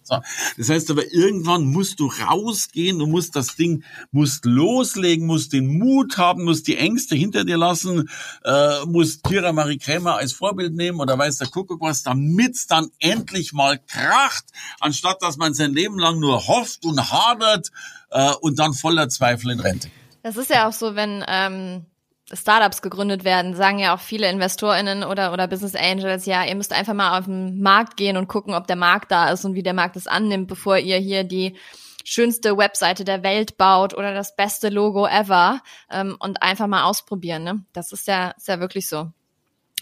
Das 0.56 0.68
heißt 0.68 0.90
aber, 0.90 1.12
irgendwann 1.12 1.66
musst 1.66 2.00
du 2.00 2.06
rausgehen, 2.06 2.98
du 2.98 3.06
musst 3.06 3.36
das 3.36 3.56
Ding, 3.56 3.84
musst 4.10 4.44
loslegen, 4.44 5.26
musst 5.26 5.52
den 5.52 5.78
Mut 5.78 6.16
haben, 6.16 6.44
musst 6.44 6.66
die 6.66 6.78
Ängste 6.78 7.14
hinter 7.14 7.44
dir 7.44 7.58
lassen, 7.58 8.08
äh, 8.44 8.84
musst 8.86 9.22
Kira 9.22 9.52
Marie 9.52 9.78
Krämer 9.78 10.16
als 10.16 10.32
Vorbild 10.32 10.74
nehmen 10.74 11.00
oder 11.00 11.18
weiß 11.18 11.38
der 11.38 11.48
Kuckuck 11.48 11.80
was, 11.80 12.02
damit 12.02 12.54
es 12.54 12.66
dann 12.66 12.88
endlich 12.98 13.52
mal 13.52 13.78
kracht, 13.78 14.46
anstatt 14.80 15.20
dass 15.20 15.36
man 15.36 15.54
sein 15.54 15.72
Leben 15.72 15.98
lang 15.98 16.18
nur 16.18 16.46
hofft 16.46 16.84
und 16.84 17.12
hadert 17.12 17.70
äh, 18.10 18.32
und 18.40 18.58
dann 18.58 18.72
voller 18.72 19.08
Zweifel 19.08 19.50
in 19.50 19.60
Rente. 19.60 19.90
Das 20.22 20.36
ist 20.36 20.50
ja 20.50 20.68
auch 20.68 20.72
so, 20.72 20.94
wenn 20.94 21.24
ähm 21.28 21.86
Startups 22.32 22.82
gegründet 22.82 23.22
werden, 23.22 23.54
sagen 23.54 23.78
ja 23.78 23.94
auch 23.94 24.00
viele 24.00 24.28
InvestorInnen 24.28 25.04
oder, 25.04 25.32
oder 25.32 25.46
Business 25.46 25.76
Angels, 25.76 26.26
ja, 26.26 26.44
ihr 26.44 26.56
müsst 26.56 26.72
einfach 26.72 26.94
mal 26.94 27.18
auf 27.18 27.26
den 27.26 27.60
Markt 27.62 27.96
gehen 27.96 28.16
und 28.16 28.26
gucken, 28.26 28.54
ob 28.54 28.66
der 28.66 28.76
Markt 28.76 29.12
da 29.12 29.30
ist 29.30 29.44
und 29.44 29.54
wie 29.54 29.62
der 29.62 29.74
Markt 29.74 29.96
es 29.96 30.08
annimmt, 30.08 30.48
bevor 30.48 30.76
ihr 30.76 30.96
hier 30.96 31.22
die 31.22 31.56
schönste 32.02 32.56
Webseite 32.56 33.04
der 33.04 33.22
Welt 33.22 33.56
baut 33.56 33.94
oder 33.94 34.12
das 34.12 34.34
beste 34.34 34.70
Logo 34.70 35.06
ever 35.06 35.60
ähm, 35.90 36.16
und 36.18 36.42
einfach 36.42 36.66
mal 36.66 36.84
ausprobieren. 36.84 37.44
Ne? 37.44 37.64
Das 37.72 37.92
ist 37.92 38.08
ja, 38.08 38.30
ist 38.30 38.48
ja 38.48 38.58
wirklich 38.58 38.88
so. 38.88 39.10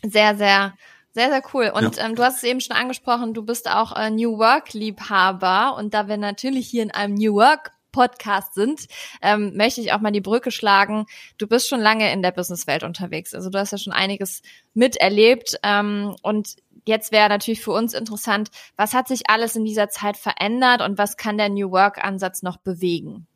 Sehr, 0.02 0.36
sehr, 0.36 0.74
sehr, 1.12 1.30
sehr 1.30 1.42
cool. 1.54 1.70
Und 1.74 1.96
ja. 1.96 2.04
ähm, 2.04 2.14
du 2.14 2.22
hast 2.22 2.38
es 2.38 2.42
eben 2.42 2.60
schon 2.60 2.76
angesprochen, 2.76 3.32
du 3.32 3.42
bist 3.42 3.70
auch 3.70 3.96
äh, 3.96 4.10
New 4.10 4.38
Work-Liebhaber 4.38 5.76
und 5.76 5.94
da 5.94 6.08
wir 6.08 6.18
natürlich 6.18 6.66
hier 6.66 6.82
in 6.82 6.90
einem 6.90 7.14
New 7.14 7.34
Work 7.34 7.72
Podcast 7.94 8.54
sind, 8.54 8.88
ähm, 9.22 9.56
möchte 9.56 9.80
ich 9.80 9.92
auch 9.92 10.00
mal 10.00 10.10
die 10.10 10.20
Brücke 10.20 10.50
schlagen. 10.50 11.06
Du 11.38 11.46
bist 11.46 11.68
schon 11.68 11.80
lange 11.80 12.12
in 12.12 12.22
der 12.22 12.32
Businesswelt 12.32 12.82
unterwegs. 12.82 13.34
Also 13.34 13.50
du 13.50 13.58
hast 13.58 13.70
ja 13.70 13.78
schon 13.78 13.92
einiges 13.92 14.42
miterlebt. 14.74 15.56
Ähm, 15.62 16.16
und 16.22 16.56
jetzt 16.86 17.12
wäre 17.12 17.28
natürlich 17.28 17.62
für 17.62 17.70
uns 17.70 17.94
interessant, 17.94 18.50
was 18.76 18.94
hat 18.94 19.06
sich 19.06 19.30
alles 19.30 19.54
in 19.54 19.64
dieser 19.64 19.90
Zeit 19.90 20.16
verändert 20.16 20.82
und 20.82 20.98
was 20.98 21.16
kann 21.16 21.38
der 21.38 21.50
New 21.50 21.70
Work-Ansatz 21.70 22.42
noch 22.42 22.56
bewegen? 22.56 23.28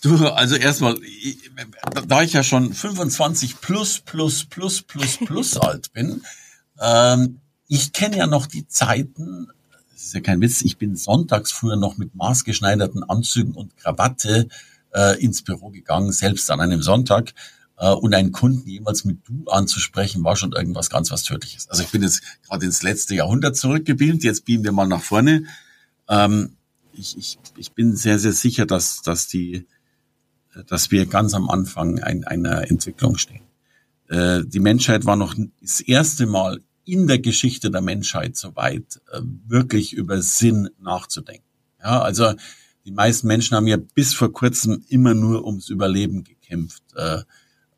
Du, 0.00 0.28
also 0.28 0.54
erstmal, 0.54 0.96
da 2.06 2.22
ich 2.22 2.32
ja 2.32 2.44
schon 2.44 2.72
25 2.72 3.60
plus, 3.60 3.98
plus, 3.98 4.44
plus, 4.44 4.82
plus, 4.82 5.18
plus 5.18 5.56
alt 5.58 5.92
bin, 5.92 6.22
ähm, 6.80 7.40
ich 7.66 7.92
kenne 7.92 8.18
ja 8.18 8.26
noch 8.28 8.46
die 8.46 8.68
Zeiten, 8.68 9.48
ist 10.04 10.14
ja 10.14 10.20
kein 10.20 10.40
Witz, 10.40 10.62
ich 10.62 10.78
bin 10.78 10.96
sonntags 10.96 11.52
früher 11.52 11.76
noch 11.76 11.96
mit 11.96 12.14
maßgeschneiderten 12.14 13.02
Anzügen 13.04 13.54
und 13.54 13.76
Krawatte 13.76 14.48
äh, 14.94 15.22
ins 15.22 15.42
Büro 15.42 15.70
gegangen, 15.70 16.12
selbst 16.12 16.50
an 16.50 16.60
einem 16.60 16.82
Sonntag. 16.82 17.32
Äh, 17.78 17.90
und 17.90 18.14
einen 18.14 18.32
Kunden 18.32 18.68
jemals 18.68 19.04
mit 19.04 19.18
du 19.26 19.44
anzusprechen, 19.50 20.24
war 20.24 20.36
schon 20.36 20.52
irgendwas 20.52 20.90
ganz 20.90 21.10
was 21.10 21.24
Tödliches. 21.24 21.68
Also 21.68 21.82
ich 21.82 21.90
bin 21.90 22.02
jetzt 22.02 22.22
gerade 22.46 22.64
ins 22.64 22.82
letzte 22.82 23.14
Jahrhundert 23.14 23.56
zurückgebeamt, 23.56 24.22
jetzt 24.24 24.44
beamen 24.44 24.64
wir 24.64 24.72
mal 24.72 24.86
nach 24.86 25.02
vorne. 25.02 25.44
Ähm, 26.08 26.56
ich, 26.92 27.16
ich, 27.16 27.38
ich 27.56 27.72
bin 27.72 27.96
sehr, 27.96 28.18
sehr 28.18 28.32
sicher, 28.32 28.66
dass, 28.66 29.02
dass, 29.02 29.26
die, 29.26 29.66
dass 30.66 30.90
wir 30.90 31.06
ganz 31.06 31.34
am 31.34 31.48
Anfang 31.48 32.00
ein, 32.00 32.24
einer 32.24 32.70
Entwicklung 32.70 33.16
stehen. 33.16 33.42
Äh, 34.08 34.42
die 34.44 34.60
Menschheit 34.60 35.06
war 35.06 35.16
noch 35.16 35.34
das 35.60 35.80
erste 35.80 36.26
Mal 36.26 36.60
in 36.84 37.06
der 37.06 37.18
Geschichte 37.18 37.70
der 37.70 37.80
Menschheit 37.80 38.36
so 38.36 38.56
weit, 38.56 39.00
äh, 39.12 39.20
wirklich 39.46 39.92
über 39.92 40.20
Sinn 40.22 40.70
nachzudenken. 40.80 41.46
Ja, 41.80 42.00
also 42.02 42.34
die 42.84 42.92
meisten 42.92 43.26
Menschen 43.26 43.56
haben 43.56 43.66
ja 43.66 43.76
bis 43.76 44.14
vor 44.14 44.32
kurzem 44.32 44.84
immer 44.88 45.14
nur 45.14 45.44
ums 45.46 45.68
Überleben 45.68 46.24
gekämpft. 46.24 46.82
Äh, 46.96 47.22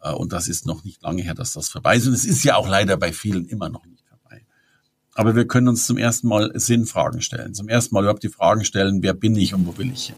äh, 0.00 0.12
und 0.12 0.32
das 0.32 0.48
ist 0.48 0.66
noch 0.66 0.84
nicht 0.84 1.02
lange 1.02 1.22
her, 1.22 1.34
dass 1.34 1.52
das 1.52 1.68
vorbei 1.68 1.96
ist. 1.96 2.07
Und 2.07 2.14
es 2.14 2.24
ist 2.24 2.44
ja 2.44 2.57
auch 2.57 2.68
leider 2.68 2.96
bei 2.96 3.12
vielen 3.12 3.46
immer 3.46 3.68
noch 3.68 3.84
nicht 3.86 4.05
vorbei. 4.09 4.46
Aber 5.14 5.36
wir 5.36 5.46
können 5.46 5.68
uns 5.68 5.86
zum 5.86 5.98
ersten 5.98 6.28
Mal 6.28 6.52
Sinnfragen 6.55 7.20
stellen. 7.20 7.55
Zum 7.55 7.68
ersten 7.68 7.94
Mal 7.94 8.02
überhaupt 8.02 8.22
die 8.22 8.28
Fragen 8.28 8.64
stellen, 8.64 9.02
wer 9.02 9.14
bin 9.14 9.36
ich 9.36 9.55
und 9.55 9.66
wo 9.66 9.76
will 9.76 9.92
ich 9.92 10.07
hin? 10.07 10.16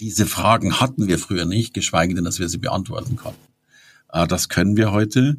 Diese 0.00 0.26
Fragen 0.26 0.80
hatten 0.80 1.06
wir 1.06 1.18
früher 1.18 1.44
nicht, 1.44 1.72
geschweige 1.72 2.14
denn, 2.14 2.24
dass 2.24 2.40
wir 2.40 2.48
sie 2.48 2.58
beantworten 2.58 3.14
konnten. 3.14 3.38
Das 4.28 4.48
können 4.48 4.76
wir 4.76 4.90
heute. 4.90 5.38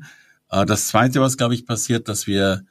Äh, 0.55 0.65
das 0.65 0.87
Zweite, 0.87 1.21
was, 1.21 1.37
glaube 1.37 1.53
ich, 1.53 1.65
passiert, 1.65 2.07
dass 2.07 2.27
wir 2.27 2.63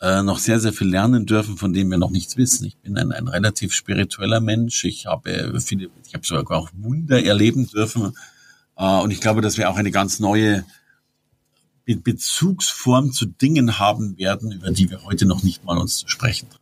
äh, 0.00 0.22
noch 0.22 0.38
sehr, 0.38 0.60
sehr 0.60 0.72
viel 0.72 0.88
lernen 0.88 1.26
dürfen, 1.26 1.56
von 1.56 1.72
dem 1.72 1.90
wir 1.90 1.98
noch 1.98 2.10
nichts 2.10 2.36
wissen. 2.36 2.64
Ich 2.64 2.76
bin 2.78 2.96
ein, 2.96 3.12
ein 3.12 3.28
relativ 3.28 3.72
spiritueller 3.74 4.40
Mensch. 4.40 4.84
Ich 4.84 5.06
habe 5.06 5.60
viele, 5.60 5.90
ich 6.06 6.14
habe 6.14 6.26
sogar 6.26 6.58
auch 6.58 6.70
Wunder 6.74 7.22
erleben 7.22 7.68
dürfen. 7.68 8.12
Und 8.76 9.10
ich 9.10 9.20
glaube, 9.20 9.40
dass 9.40 9.58
wir 9.58 9.68
auch 9.68 9.76
eine 9.76 9.90
ganz 9.90 10.20
neue 10.20 10.64
Bezugsform 11.84 13.10
zu 13.10 13.26
Dingen 13.26 13.80
haben 13.80 14.16
werden, 14.18 14.52
über 14.52 14.70
die 14.70 14.88
wir 14.88 15.02
heute 15.02 15.26
noch 15.26 15.42
nicht 15.42 15.64
mal 15.64 15.78
uns 15.78 15.96
zu 15.96 16.06
sprechen 16.06 16.48
trauen. 16.48 16.60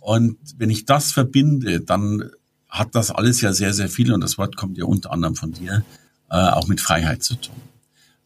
Und 0.00 0.38
wenn 0.56 0.70
ich 0.70 0.86
das 0.86 1.12
verbinde, 1.12 1.80
dann 1.80 2.30
hat 2.68 2.96
das 2.96 3.12
alles 3.12 3.40
ja 3.42 3.52
sehr, 3.52 3.72
sehr 3.74 3.88
viel, 3.88 4.12
und 4.12 4.20
das 4.20 4.38
Wort 4.38 4.56
kommt 4.56 4.76
ja 4.76 4.86
unter 4.86 5.12
anderem 5.12 5.36
von 5.36 5.52
dir, 5.52 5.84
äh, 6.30 6.34
auch 6.34 6.66
mit 6.66 6.80
Freiheit 6.80 7.22
zu 7.22 7.36
tun 7.36 7.54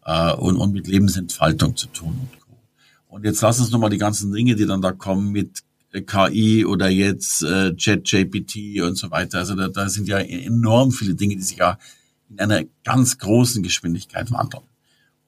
äh, 0.05 0.32
und, 0.32 0.57
und 0.57 0.72
mit 0.72 0.86
Lebensentfaltung 0.86 1.76
zu 1.76 1.86
tun 1.88 2.18
und 2.20 2.40
Co. 2.40 2.57
Und 3.09 3.24
jetzt 3.24 3.40
lass 3.42 3.61
uns 3.61 3.70
nochmal 3.70 3.90
die 3.90 3.98
ganzen 3.98 4.32
Dinge, 4.32 4.57
die 4.57 4.66
dann 4.66 4.82
da 4.82 4.92
kommen 4.92 5.30
mit 5.30 5.62
äh, 5.92 6.03
KI 6.03 6.64
oder 6.64 6.88
jetzt 6.88 7.42
äh, 7.42 7.74
ChatGPT 7.74 8.80
und 8.82 8.96
so 8.96 9.11
weiter. 9.11 9.38
Also 9.38 9.55
da, 9.55 9.68
da 9.68 9.88
sind 9.88 10.09
ja 10.09 10.18
enorm 10.18 10.92
viele 10.92 11.14
Dinge, 11.14 11.36
die 11.36 11.42
sich 11.42 11.59
ja 11.59 11.78
in 12.30 12.40
einer 12.40 12.64
ganz 12.84 13.18
großen 13.18 13.62
Geschwindigkeit 13.62 14.30
wandeln. 14.30 14.64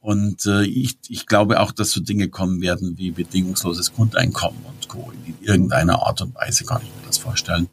Und 0.00 0.44
äh, 0.44 0.64
ich, 0.64 0.98
ich 1.08 1.26
glaube 1.26 1.60
auch, 1.60 1.72
dass 1.72 1.90
so 1.90 2.00
Dinge 2.00 2.28
kommen 2.28 2.60
werden 2.60 2.98
wie 2.98 3.10
bedingungsloses 3.10 3.94
Grundeinkommen 3.94 4.60
und 4.64 4.88
Co. 4.88 5.10
In 5.26 5.34
irgendeiner 5.40 6.02
Art 6.02 6.20
und 6.20 6.34
Weise 6.34 6.64
kann 6.64 6.82
ich 6.82 6.88
mir 6.88 7.06
das 7.06 7.18
vorstellen. 7.18 7.68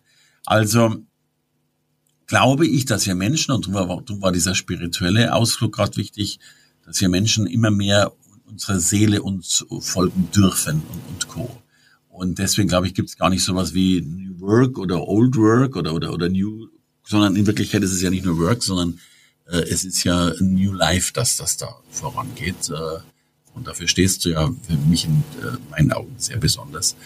Also 0.45 0.95
glaube 2.27 2.65
ich, 2.65 2.85
dass 2.85 3.05
wir 3.05 3.15
Menschen, 3.15 3.51
und 3.51 3.67
darum 3.67 3.89
war, 3.89 4.01
darum 4.01 4.21
war 4.21 4.31
dieser 4.31 4.55
spirituelle 4.55 5.33
Ausflug 5.33 5.73
gerade 5.75 5.97
wichtig, 5.97 6.39
dass 6.91 6.99
wir 6.99 7.07
Menschen 7.07 7.47
immer 7.47 7.71
mehr 7.71 8.11
unserer 8.45 8.81
Seele 8.81 9.21
uns 9.21 9.65
folgen 9.79 10.27
dürfen 10.35 10.81
und, 10.81 11.07
und 11.07 11.27
Co. 11.29 11.61
Und 12.09 12.37
deswegen 12.37 12.67
glaube 12.67 12.85
ich, 12.85 12.93
gibt 12.93 13.07
es 13.07 13.17
gar 13.17 13.29
nicht 13.29 13.45
sowas 13.45 13.73
wie 13.73 14.01
New 14.01 14.41
Work 14.41 14.77
oder 14.77 15.07
Old 15.07 15.37
Work 15.37 15.77
oder, 15.77 15.93
oder, 15.93 16.11
oder 16.11 16.27
New, 16.27 16.67
sondern 17.07 17.37
in 17.37 17.47
Wirklichkeit 17.47 17.81
ist 17.81 17.93
es 17.93 18.01
ja 18.01 18.09
nicht 18.09 18.25
nur 18.25 18.37
Work, 18.39 18.61
sondern 18.61 18.99
äh, 19.47 19.59
es 19.59 19.85
ist 19.85 20.03
ja 20.03 20.33
New 20.41 20.73
Life, 20.73 21.13
dass 21.13 21.37
das 21.37 21.55
da 21.55 21.73
vorangeht. 21.89 22.69
Äh, 22.69 22.99
und 23.53 23.67
dafür 23.67 23.87
stehst 23.87 24.25
du 24.25 24.31
ja 24.31 24.47
für 24.47 24.77
mich 24.89 25.05
in 25.05 25.23
äh, 25.41 25.57
meinen 25.69 25.93
Augen 25.93 26.13
sehr 26.17 26.37
besonders. 26.37 26.97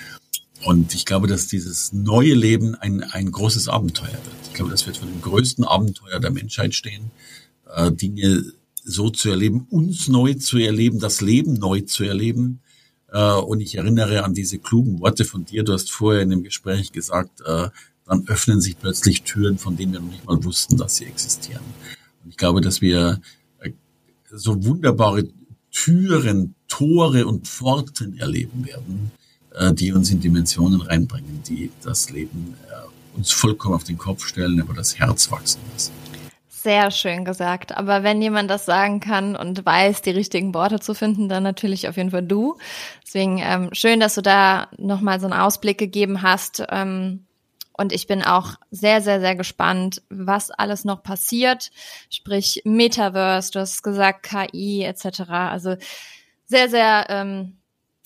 Und 0.63 0.95
ich 0.95 1.05
glaube, 1.05 1.27
dass 1.27 1.47
dieses 1.47 1.93
neue 1.93 2.33
Leben 2.33 2.73
ein, 2.73 3.03
ein 3.03 3.31
großes 3.31 3.67
Abenteuer 3.67 4.13
wird. 4.13 4.47
Ich 4.47 4.53
glaube, 4.55 4.71
das 4.71 4.87
wird 4.87 4.97
von 4.97 5.09
dem 5.09 5.21
größten 5.21 5.63
Abenteuer 5.63 6.19
der 6.19 6.31
Menschheit 6.31 6.73
stehen, 6.73 7.11
äh, 7.71 7.91
Dinge 7.91 8.51
so 8.85 9.09
zu 9.09 9.29
erleben, 9.29 9.67
uns 9.69 10.07
neu 10.07 10.35
zu 10.35 10.57
erleben, 10.57 10.99
das 10.99 11.21
Leben 11.21 11.53
neu 11.55 11.81
zu 11.81 12.03
erleben. 12.03 12.61
Äh, 13.11 13.33
und 13.33 13.59
ich 13.59 13.75
erinnere 13.75 14.23
an 14.23 14.33
diese 14.33 14.59
klugen 14.59 14.99
Worte 14.99 15.25
von 15.25 15.43
dir. 15.43 15.63
Du 15.63 15.73
hast 15.73 15.91
vorher 15.91 16.21
in 16.21 16.29
dem 16.29 16.43
Gespräch 16.43 16.91
gesagt, 16.91 17.41
äh, 17.41 17.69
dann 18.05 18.27
öffnen 18.27 18.61
sich 18.61 18.77
plötzlich 18.77 19.23
Türen, 19.23 19.57
von 19.57 19.75
denen 19.75 19.93
wir 19.93 19.99
noch 19.99 20.11
nicht 20.11 20.25
mal 20.25 20.43
wussten, 20.43 20.77
dass 20.77 20.97
sie 20.97 21.05
existieren. 21.05 21.63
Und 22.23 22.29
ich 22.29 22.37
glaube, 22.37 22.61
dass 22.61 22.79
wir 22.79 23.19
äh, 23.59 23.71
so 24.31 24.63
wunderbare 24.63 25.27
Türen, 25.71 26.55
Tore 26.67 27.25
und 27.25 27.47
Pforten 27.47 28.17
erleben 28.17 28.65
werden, 28.65 29.11
äh, 29.53 29.73
die 29.73 29.91
uns 29.91 30.11
in 30.11 30.19
Dimensionen 30.19 30.81
reinbringen, 30.81 31.41
die 31.47 31.71
das 31.83 32.11
Leben 32.11 32.53
äh, 32.69 33.17
uns 33.17 33.31
vollkommen 33.31 33.75
auf 33.75 33.83
den 33.83 33.97
Kopf 33.97 34.25
stellen, 34.25 34.61
aber 34.61 34.73
das 34.73 34.99
Herz 34.99 35.31
wachsen 35.31 35.61
lassen. 35.73 35.91
Sehr 36.65 36.89
schön 36.89 37.25
gesagt. 37.25 37.77
Aber 37.77 38.01
wenn 38.01 38.23
jemand 38.23 38.49
das 38.49 38.65
sagen 38.65 38.99
kann 38.99 39.35
und 39.35 39.63
weiß, 39.67 40.01
die 40.01 40.09
richtigen 40.09 40.55
Worte 40.55 40.79
zu 40.79 40.95
finden, 40.95 41.29
dann 41.29 41.43
natürlich 41.43 41.87
auf 41.87 41.95
jeden 41.95 42.09
Fall 42.09 42.23
du. 42.23 42.57
Deswegen 43.05 43.37
ähm, 43.37 43.69
schön, 43.71 43.99
dass 43.99 44.15
du 44.15 44.23
da 44.23 44.69
nochmal 44.75 45.19
so 45.19 45.27
einen 45.27 45.39
Ausblick 45.39 45.77
gegeben 45.77 46.23
hast. 46.23 46.63
Ähm, 46.69 47.27
und 47.73 47.93
ich 47.93 48.07
bin 48.07 48.23
auch 48.23 48.55
sehr, 48.71 49.03
sehr, 49.03 49.19
sehr 49.19 49.35
gespannt, 49.35 50.01
was 50.09 50.49
alles 50.49 50.85
noch 50.85 51.03
passiert. 51.03 51.69
Sprich 52.09 52.63
Metaverse, 52.65 53.51
du 53.51 53.59
hast 53.59 53.83
gesagt 53.83 54.23
KI 54.23 54.85
etc. 54.85 55.19
Also 55.29 55.75
sehr, 56.47 56.67
sehr 56.67 57.05
ähm, 57.09 57.57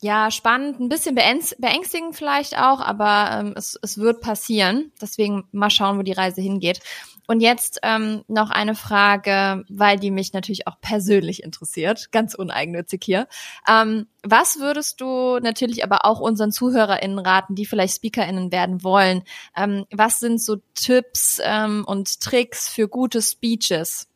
ja, 0.02 0.32
spannend, 0.32 0.82
ein 0.82 0.90
bisschen 0.90 1.16
beängstigend 1.16 2.14
vielleicht 2.14 2.58
auch, 2.58 2.82
aber 2.82 3.40
ähm, 3.40 3.54
es, 3.56 3.80
es 3.82 3.98
wird 3.98 4.20
passieren. 4.20 4.92
Deswegen 5.02 5.46
mal 5.54 5.70
schauen, 5.70 5.98
wo 5.98 6.02
die 6.02 6.12
Reise 6.12 6.42
hingeht. 6.42 6.82
Und 7.30 7.42
jetzt 7.42 7.82
ähm, 7.84 8.24
noch 8.28 8.50
eine 8.50 8.74
Frage, 8.74 9.64
weil 9.70 10.00
die 10.00 10.10
mich 10.10 10.34
natürlich 10.34 10.66
auch 10.66 10.82
persönlich 10.82 11.44
interessiert, 11.44 12.12
ganz 12.12 12.34
uneigennützig 12.34 13.04
hier. 13.04 13.28
Ähm, 13.68 14.08
was 14.24 14.58
würdest 14.58 15.00
du 15.00 15.38
natürlich 15.38 15.84
aber 15.84 16.06
auch 16.06 16.22
unseren 16.22 16.52
ZuhörerInnen 16.52 17.20
raten, 17.20 17.54
die 17.54 17.68
vielleicht 17.68 17.98
SpeakerInnen 17.98 18.52
werden 18.52 18.84
wollen? 18.84 19.22
Ähm, 19.56 19.86
was 19.92 20.20
sind 20.20 20.42
so 20.42 20.58
Tipps 20.74 21.40
ähm, 21.44 21.86
und 21.86 22.20
Tricks 22.20 22.68
für 22.68 22.88
gute 22.88 23.22
Speeches? 23.22 24.08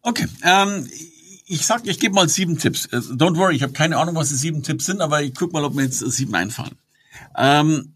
Okay, 0.00 0.26
ähm, 0.42 0.90
ich 1.46 1.64
sag, 1.64 1.86
ich 1.86 2.00
gebe 2.00 2.16
mal 2.16 2.28
sieben 2.28 2.58
Tipps. 2.58 2.86
Äh, 2.86 2.96
don't 2.96 3.36
worry, 3.36 3.54
ich 3.54 3.62
habe 3.62 3.72
keine 3.72 3.98
Ahnung, 3.98 4.16
was 4.16 4.30
die 4.30 4.34
sieben 4.34 4.64
Tipps 4.64 4.86
sind, 4.86 5.00
aber 5.00 5.22
ich 5.22 5.32
guck 5.32 5.52
mal, 5.52 5.62
ob 5.62 5.74
mir 5.74 5.84
jetzt 5.84 6.00
sieben 6.00 6.34
einfallen. 6.34 6.76
Ähm, 7.36 7.94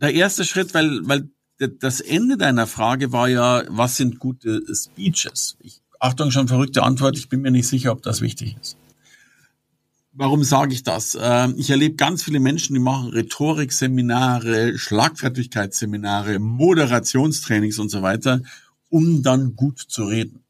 der 0.00 0.14
erste 0.14 0.46
Schritt, 0.46 0.72
weil, 0.72 1.00
weil 1.02 1.28
das 1.68 2.00
Ende 2.00 2.36
deiner 2.36 2.66
Frage 2.66 3.12
war 3.12 3.28
ja, 3.28 3.64
was 3.68 3.96
sind 3.96 4.18
gute 4.18 4.62
Speeches? 4.74 5.56
Ich, 5.60 5.80
Achtung, 6.00 6.30
schon 6.30 6.48
verrückte 6.48 6.82
Antwort, 6.82 7.16
ich 7.16 7.28
bin 7.28 7.42
mir 7.42 7.50
nicht 7.50 7.68
sicher, 7.68 7.92
ob 7.92 8.02
das 8.02 8.20
wichtig 8.20 8.56
ist. 8.60 8.76
Warum 10.14 10.44
sage 10.44 10.74
ich 10.74 10.82
das? 10.82 11.16
Ähm, 11.18 11.54
ich 11.56 11.70
erlebe 11.70 11.94
ganz 11.94 12.22
viele 12.22 12.38
Menschen, 12.38 12.74
die 12.74 12.80
machen 12.80 13.08
Rhetorikseminare, 13.08 14.76
Schlagfertigkeitsseminare, 14.76 16.38
Moderationstrainings 16.38 17.78
und 17.78 17.88
so 17.88 18.02
weiter, 18.02 18.42
um 18.90 19.22
dann 19.22 19.56
gut 19.56 19.78
zu 19.78 20.04
reden. 20.04 20.44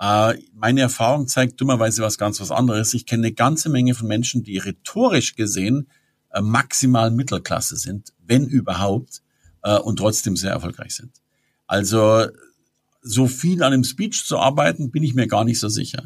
Äh, 0.00 0.38
meine 0.54 0.80
Erfahrung 0.80 1.26
zeigt 1.28 1.60
dummerweise 1.60 2.02
was 2.02 2.16
ganz 2.16 2.40
was 2.40 2.50
anderes. 2.50 2.94
Ich 2.94 3.04
kenne 3.04 3.26
eine 3.26 3.34
ganze 3.34 3.68
Menge 3.68 3.94
von 3.94 4.08
Menschen, 4.08 4.42
die 4.44 4.56
rhetorisch 4.56 5.34
gesehen 5.36 5.88
äh, 6.30 6.40
maximal 6.40 7.10
Mittelklasse 7.10 7.76
sind, 7.76 8.12
wenn 8.24 8.46
überhaupt, 8.46 9.22
äh, 9.66 9.78
und 9.78 9.96
trotzdem 9.96 10.36
sehr 10.36 10.52
erfolgreich 10.52 10.94
sind. 10.94 11.10
Also 11.66 12.26
so 13.02 13.26
viel 13.26 13.62
an 13.62 13.72
dem 13.72 13.84
Speech 13.84 14.24
zu 14.24 14.38
arbeiten, 14.38 14.90
bin 14.90 15.02
ich 15.02 15.14
mir 15.14 15.26
gar 15.26 15.44
nicht 15.44 15.58
so 15.58 15.68
sicher. 15.68 16.04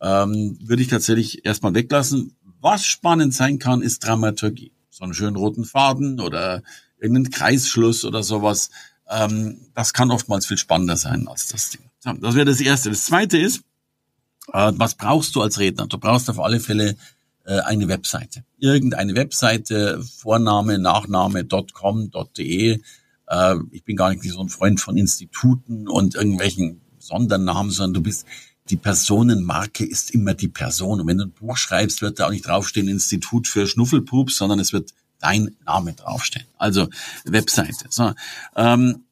Ähm, 0.00 0.58
würde 0.62 0.82
ich 0.82 0.88
tatsächlich 0.88 1.44
erstmal 1.44 1.74
weglassen. 1.74 2.36
Was 2.60 2.86
spannend 2.86 3.34
sein 3.34 3.58
kann, 3.58 3.82
ist 3.82 4.06
Dramaturgie. 4.06 4.72
So 4.90 5.04
einen 5.04 5.14
schönen 5.14 5.36
roten 5.36 5.64
Faden 5.64 6.20
oder 6.20 6.62
irgendeinen 6.98 7.30
Kreisschluss 7.30 8.04
oder 8.04 8.22
sowas. 8.22 8.70
Ähm, 9.08 9.58
das 9.74 9.92
kann 9.92 10.10
oftmals 10.10 10.46
viel 10.46 10.58
spannender 10.58 10.96
sein 10.96 11.26
als 11.26 11.48
das 11.48 11.70
Ding. 11.70 11.82
Das 12.20 12.34
wäre 12.34 12.46
das 12.46 12.60
Erste. 12.60 12.90
Das 12.90 13.06
Zweite 13.06 13.38
ist, 13.38 13.62
äh, 14.52 14.72
was 14.74 14.94
brauchst 14.94 15.34
du 15.34 15.42
als 15.42 15.58
Redner? 15.58 15.86
Du 15.86 15.98
brauchst 15.98 16.30
auf 16.30 16.38
alle 16.38 16.60
Fälle 16.60 16.96
äh, 17.44 17.60
eine 17.60 17.88
Webseite. 17.88 18.44
Irgendeine 18.58 19.14
Webseite, 19.14 20.02
Vorname, 20.02 20.78
Nachname, 20.78 21.46
.com, 21.72 22.10
.de. 22.36 22.80
Äh, 23.30 23.56
ich 23.70 23.84
bin 23.84 23.96
gar 23.96 24.10
nicht 24.10 24.22
so 24.24 24.40
ein 24.40 24.48
Freund 24.48 24.80
von 24.80 24.96
Instituten 24.96 25.88
und 25.88 26.16
irgendwelchen 26.16 26.82
Sondernamen, 26.98 27.70
sondern 27.70 27.94
du 27.94 28.02
bist, 28.02 28.26
die 28.68 28.76
Personenmarke 28.76 29.84
ist 29.84 30.10
immer 30.10 30.34
die 30.34 30.48
Person. 30.48 31.00
Und 31.00 31.06
wenn 31.06 31.18
du 31.18 31.24
ein 31.24 31.32
Buch 31.32 31.56
schreibst, 31.56 32.02
wird 32.02 32.20
da 32.20 32.26
auch 32.26 32.30
nicht 32.30 32.46
draufstehen 32.46 32.88
Institut 32.88 33.48
für 33.48 33.66
Schnuffelpups, 33.66 34.36
sondern 34.36 34.58
es 34.58 34.72
wird 34.72 34.90
dein 35.18 35.56
Name 35.64 35.94
draufstehen. 35.94 36.46
Also 36.58 36.88
Webseite. 37.24 37.86
So, 37.88 38.12
ähm, 38.56 39.04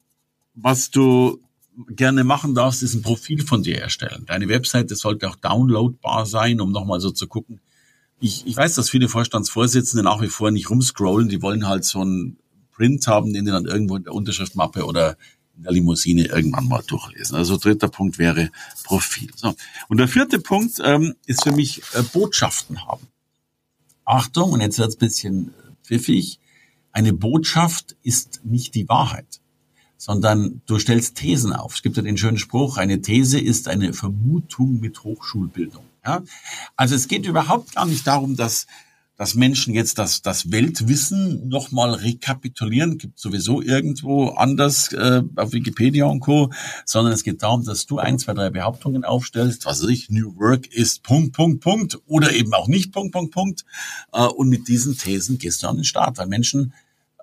was 0.54 0.90
du 0.90 1.40
gerne 1.88 2.24
machen 2.24 2.54
darfst, 2.54 2.82
ist 2.82 2.94
ein 2.94 3.02
Profil 3.02 3.44
von 3.44 3.62
dir 3.62 3.80
erstellen. 3.80 4.24
Deine 4.26 4.48
Webseite 4.48 4.96
sollte 4.96 5.28
auch 5.28 5.36
downloadbar 5.36 6.26
sein, 6.26 6.60
um 6.60 6.72
nochmal 6.72 7.00
so 7.00 7.10
zu 7.10 7.26
gucken. 7.26 7.60
Ich, 8.20 8.46
ich 8.46 8.56
weiß, 8.56 8.74
dass 8.74 8.90
viele 8.90 9.08
Vorstandsvorsitzende 9.08 10.02
nach 10.02 10.20
wie 10.20 10.28
vor 10.28 10.50
nicht 10.50 10.70
rumscrollen, 10.70 11.28
die 11.28 11.40
wollen 11.40 11.68
halt 11.68 11.84
so 11.84 12.00
einen 12.00 12.38
Print 12.78 13.08
haben, 13.08 13.32
den 13.32 13.44
die 13.44 13.50
dann 13.50 13.66
irgendwo 13.66 13.96
in 13.96 14.04
der 14.04 14.14
Unterschriftmappe 14.14 14.86
oder 14.86 15.16
in 15.56 15.64
der 15.64 15.72
Limousine 15.72 16.26
irgendwann 16.26 16.68
mal 16.68 16.82
durchlesen. 16.86 17.36
Also 17.36 17.56
dritter 17.56 17.88
Punkt 17.88 18.18
wäre 18.18 18.50
Profil. 18.84 19.30
So. 19.34 19.54
Und 19.88 19.96
der 19.98 20.06
vierte 20.06 20.38
Punkt 20.38 20.80
ähm, 20.84 21.14
ist 21.26 21.42
für 21.42 21.52
mich 21.52 21.82
äh, 21.94 22.02
Botschaften 22.02 22.86
haben. 22.86 23.08
Achtung, 24.04 24.52
und 24.52 24.60
jetzt 24.60 24.78
wird's 24.78 24.96
bisschen 24.96 25.52
pfiffig. 25.82 26.38
Eine 26.92 27.12
Botschaft 27.12 27.96
ist 28.02 28.40
nicht 28.44 28.74
die 28.76 28.88
Wahrheit 28.88 29.40
sondern 30.00 30.62
du 30.66 30.78
stellst 30.78 31.16
Thesen 31.16 31.52
auf. 31.52 31.74
Es 31.74 31.82
gibt 31.82 31.96
ja 31.96 32.02
den 32.02 32.16
schönen 32.16 32.38
Spruch, 32.38 32.78
eine 32.78 33.02
These 33.02 33.38
ist 33.40 33.66
eine 33.66 33.92
Vermutung 33.92 34.78
mit 34.78 35.02
Hochschulbildung. 35.02 35.84
Ja? 36.06 36.22
Also 36.76 36.94
es 36.94 37.08
geht 37.08 37.26
überhaupt 37.26 37.74
gar 37.74 37.84
nicht 37.84 38.06
darum, 38.06 38.36
dass 38.36 38.68
dass 39.18 39.34
Menschen 39.34 39.74
jetzt 39.74 39.98
das, 39.98 40.22
das 40.22 40.52
Weltwissen 40.52 41.48
nochmal 41.48 41.92
rekapitulieren, 41.92 42.98
gibt 42.98 43.18
sowieso 43.18 43.60
irgendwo 43.60 44.28
anders 44.28 44.92
äh, 44.92 45.22
auf 45.34 45.52
Wikipedia 45.52 46.06
und 46.06 46.20
Co., 46.20 46.52
sondern 46.84 47.12
es 47.12 47.24
geht 47.24 47.42
darum, 47.42 47.64
dass 47.64 47.84
du 47.84 47.98
ein, 47.98 48.20
zwei, 48.20 48.32
drei 48.32 48.48
Behauptungen 48.50 49.04
aufstellst, 49.04 49.66
was 49.66 49.82
weiß 49.82 49.90
ich, 49.90 50.08
New 50.08 50.36
Work 50.36 50.68
ist 50.68 51.02
Punkt, 51.02 51.34
Punkt, 51.34 51.60
Punkt 51.60 51.98
oder 52.06 52.32
eben 52.32 52.54
auch 52.54 52.68
nicht 52.68 52.92
Punkt, 52.92 53.12
Punkt, 53.12 53.34
Punkt. 53.34 53.64
Äh, 54.12 54.22
und 54.22 54.48
mit 54.48 54.68
diesen 54.68 54.96
Thesen 54.96 55.38
gehst 55.38 55.64
du 55.64 55.66
an 55.66 55.76
den 55.76 55.84
Start, 55.84 56.16
weil 56.18 56.28
Menschen 56.28 56.72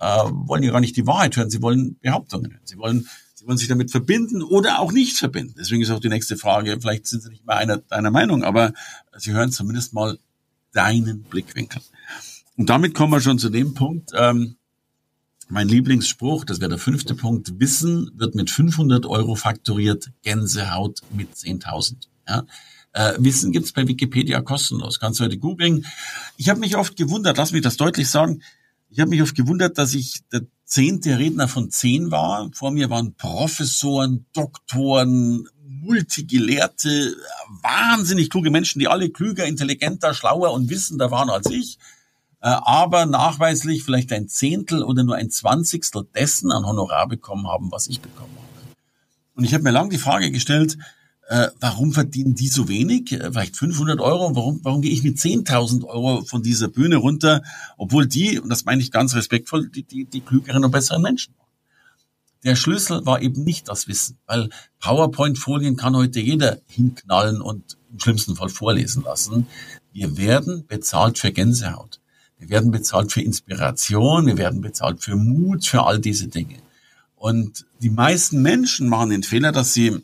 äh, 0.01 0.05
wollen 0.05 0.63
ja 0.63 0.71
gar 0.71 0.81
nicht 0.81 0.97
die 0.97 1.07
Wahrheit 1.07 1.37
hören, 1.37 1.49
sie 1.49 1.61
wollen 1.61 1.97
Behauptungen 2.01 2.51
hören. 2.51 2.61
Sie 2.65 2.77
wollen, 2.77 3.07
sie 3.35 3.47
wollen 3.47 3.57
sich 3.57 3.69
damit 3.69 3.91
verbinden 3.91 4.43
oder 4.43 4.79
auch 4.79 4.91
nicht 4.91 5.17
verbinden. 5.17 5.55
Deswegen 5.57 5.81
ist 5.81 5.91
auch 5.91 6.01
die 6.01 6.09
nächste 6.09 6.35
Frage, 6.35 6.77
vielleicht 6.81 7.07
sind 7.07 7.23
sie 7.23 7.29
nicht 7.29 7.47
mehr 7.47 7.55
einer 7.55 7.77
deiner 7.77 8.11
Meinung, 8.11 8.43
aber 8.43 8.73
sie 9.15 9.31
hören 9.31 9.53
zumindest 9.53 9.93
mal 9.93 10.19
deinen 10.76 11.23
Blickwinkel. 11.23 11.82
Und 12.57 12.69
damit 12.69 12.93
kommen 12.93 13.11
wir 13.11 13.21
schon 13.21 13.39
zu 13.39 13.49
dem 13.49 13.73
Punkt, 13.73 14.11
ähm, 14.15 14.55
mein 15.47 15.67
Lieblingsspruch, 15.67 16.45
das 16.45 16.59
wäre 16.59 16.69
der 16.69 16.80
fünfte 16.80 17.13
Punkt, 17.13 17.59
Wissen 17.59 18.11
wird 18.15 18.34
mit 18.36 18.49
500 18.49 19.05
Euro 19.05 19.36
fakturiert, 19.36 20.11
Gänsehaut 20.23 21.01
mit 21.11 21.34
10.000. 21.36 22.07
Ja? 22.28 22.45
Äh, 22.93 23.13
Wissen 23.19 23.51
gibt's 23.51 23.71
bei 23.71 23.88
Wikipedia 23.88 24.41
kostenlos, 24.41 24.99
kannst 24.99 25.19
du 25.19 25.26
heute 25.26 25.38
googeln. 25.38 25.86
Ich 26.38 26.49
habe 26.49 26.59
mich 26.59 26.76
oft 26.78 26.95
gewundert, 26.95 27.38
lass 27.38 27.51
mich 27.51 27.61
das 27.61 27.78
deutlich 27.78 28.09
sagen, 28.09 28.41
ich 28.89 28.99
habe 28.99 29.09
mich 29.09 29.21
oft 29.21 29.36
gewundert, 29.36 29.78
dass 29.78 29.93
ich 29.93 30.23
der 30.32 30.41
zehnte 30.63 31.19
Redner 31.19 31.47
von 31.47 31.69
zehn 31.69 32.11
war. 32.11 32.49
Vor 32.53 32.71
mir 32.71 32.89
waren 32.89 33.13
Professoren, 33.15 34.26
Doktoren, 34.34 35.47
Multigelehrte, 35.86 37.15
wahnsinnig 37.61 38.29
kluge 38.29 38.49
Menschen, 38.49 38.79
die 38.79 38.88
alle 38.88 39.09
klüger, 39.09 39.45
intelligenter, 39.45 40.13
schlauer 40.13 40.51
und 40.51 40.69
wissender 40.69 41.11
waren 41.11 41.29
als 41.29 41.49
ich, 41.49 41.77
äh, 42.41 42.47
aber 42.49 43.05
nachweislich 43.05 43.83
vielleicht 43.83 44.11
ein 44.11 44.27
Zehntel 44.27 44.83
oder 44.83 45.03
nur 45.03 45.15
ein 45.15 45.29
Zwanzigstel 45.29 46.07
dessen 46.15 46.51
an 46.51 46.65
Honorar 46.65 47.07
bekommen 47.07 47.47
haben, 47.47 47.71
was 47.71 47.88
ich 47.88 48.01
bekommen 48.01 48.36
habe. 48.36 48.45
Und 49.36 49.43
ich 49.43 49.53
habe 49.53 49.63
mir 49.63 49.71
lange 49.71 49.89
die 49.89 49.97
Frage 49.97 50.31
gestellt, 50.31 50.77
äh, 51.27 51.47
warum 51.59 51.91
verdienen 51.91 52.36
die 52.36 52.47
so 52.47 52.67
wenig? 52.67 53.11
Äh, 53.11 53.31
vielleicht 53.31 53.57
500 53.57 53.99
Euro. 53.99 54.36
Warum, 54.36 54.59
warum 54.63 54.81
gehe 54.81 54.91
ich 54.91 55.03
mit 55.03 55.17
10.000 55.17 55.83
Euro 55.86 56.23
von 56.23 56.43
dieser 56.43 56.67
Bühne 56.67 56.97
runter, 56.97 57.41
obwohl 57.77 58.05
die, 58.05 58.39
und 58.39 58.49
das 58.49 58.65
meine 58.65 58.81
ich 58.81 58.91
ganz 58.91 59.15
respektvoll, 59.15 59.69
die, 59.69 59.83
die, 59.83 60.05
die 60.05 60.21
klügeren 60.21 60.63
und 60.63 60.71
besseren 60.71 61.01
Menschen 61.01 61.33
waren? 61.38 61.44
Der 62.45 62.55
Schlüssel 62.55 63.03
war 63.07 63.23
eben 63.23 63.43
nicht 63.43 63.67
das 63.69 63.87
Wissen, 63.87 64.19
weil 64.27 64.49
PowerPoint-Folien 64.79 65.77
kann 65.77 65.95
heute 65.95 66.19
jeder 66.19 66.59
hinknallen 66.67 67.41
und 67.41 67.77
im 67.91 67.99
schlimmsten 67.99 68.35
Fall 68.35 68.49
vorlesen 68.49 69.03
lassen. 69.03 69.47
Wir 69.91 70.15
werden 70.15 70.67
bezahlt 70.67 71.17
für 71.17 71.31
Gänsehaut. 71.31 71.99
Wir 72.37 72.49
werden 72.49 72.69
bezahlt 72.69 73.11
für 73.11 73.21
Inspiration. 73.21 74.27
Wir 74.27 74.37
werden 74.37 74.61
bezahlt 74.61 75.01
für 75.01 75.15
Mut, 75.15 75.65
für 75.65 75.87
all 75.87 75.99
diese 75.99 76.27
Dinge. 76.27 76.57
Und 77.15 77.65
die 77.81 77.89
meisten 77.89 78.43
Menschen 78.43 78.89
machen 78.89 79.09
den 79.09 79.23
Fehler, 79.23 79.51
dass 79.51 79.73
sie 79.73 80.03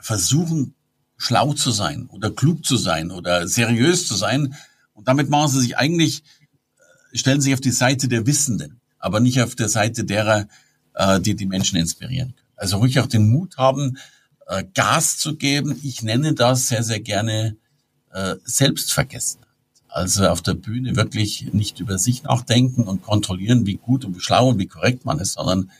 versuchen, 0.00 0.74
schlau 1.16 1.52
zu 1.52 1.72
sein 1.72 2.06
oder 2.06 2.30
klug 2.30 2.64
zu 2.64 2.76
sein 2.76 3.10
oder 3.10 3.48
seriös 3.48 4.06
zu 4.06 4.14
sein. 4.14 4.54
Und 4.92 5.08
damit 5.08 5.30
machen 5.30 5.50
sie 5.50 5.60
sich 5.62 5.76
eigentlich, 5.76 6.22
äh, 7.12 7.18
stellen 7.18 7.40
sich 7.40 7.54
auf 7.54 7.60
die 7.60 7.72
Seite 7.72 8.06
der 8.06 8.24
Wissenden, 8.28 8.80
aber 9.00 9.18
nicht 9.18 9.42
auf 9.42 9.56
der 9.56 9.68
Seite 9.68 10.04
derer, 10.04 10.46
äh, 10.98 11.20
die 11.20 11.34
die 11.34 11.46
Menschen 11.46 11.78
inspirieren 11.78 12.34
können. 12.34 12.48
Also 12.56 12.76
ruhig 12.76 13.00
auch 13.00 13.06
den 13.06 13.28
Mut 13.28 13.56
haben, 13.56 13.96
äh, 14.46 14.64
Gas 14.74 15.16
zu 15.16 15.36
geben. 15.36 15.80
Ich 15.82 16.02
nenne 16.02 16.34
das 16.34 16.68
sehr, 16.68 16.82
sehr 16.82 17.00
gerne 17.00 17.56
Selbstvergessenheit. 18.42 19.46
Also 19.86 20.26
auf 20.26 20.40
der 20.40 20.54
Bühne 20.54 20.96
wirklich 20.96 21.52
nicht 21.52 21.78
über 21.78 21.98
sich 21.98 22.22
nachdenken 22.22 22.84
und 22.84 23.02
kontrollieren, 23.02 23.66
wie 23.66 23.74
gut 23.74 24.06
und 24.06 24.16
wie 24.16 24.20
schlau 24.20 24.48
und 24.48 24.58
wie 24.58 24.66
korrekt 24.66 25.04
man 25.04 25.18
ist, 25.18 25.34
sondern 25.34 25.70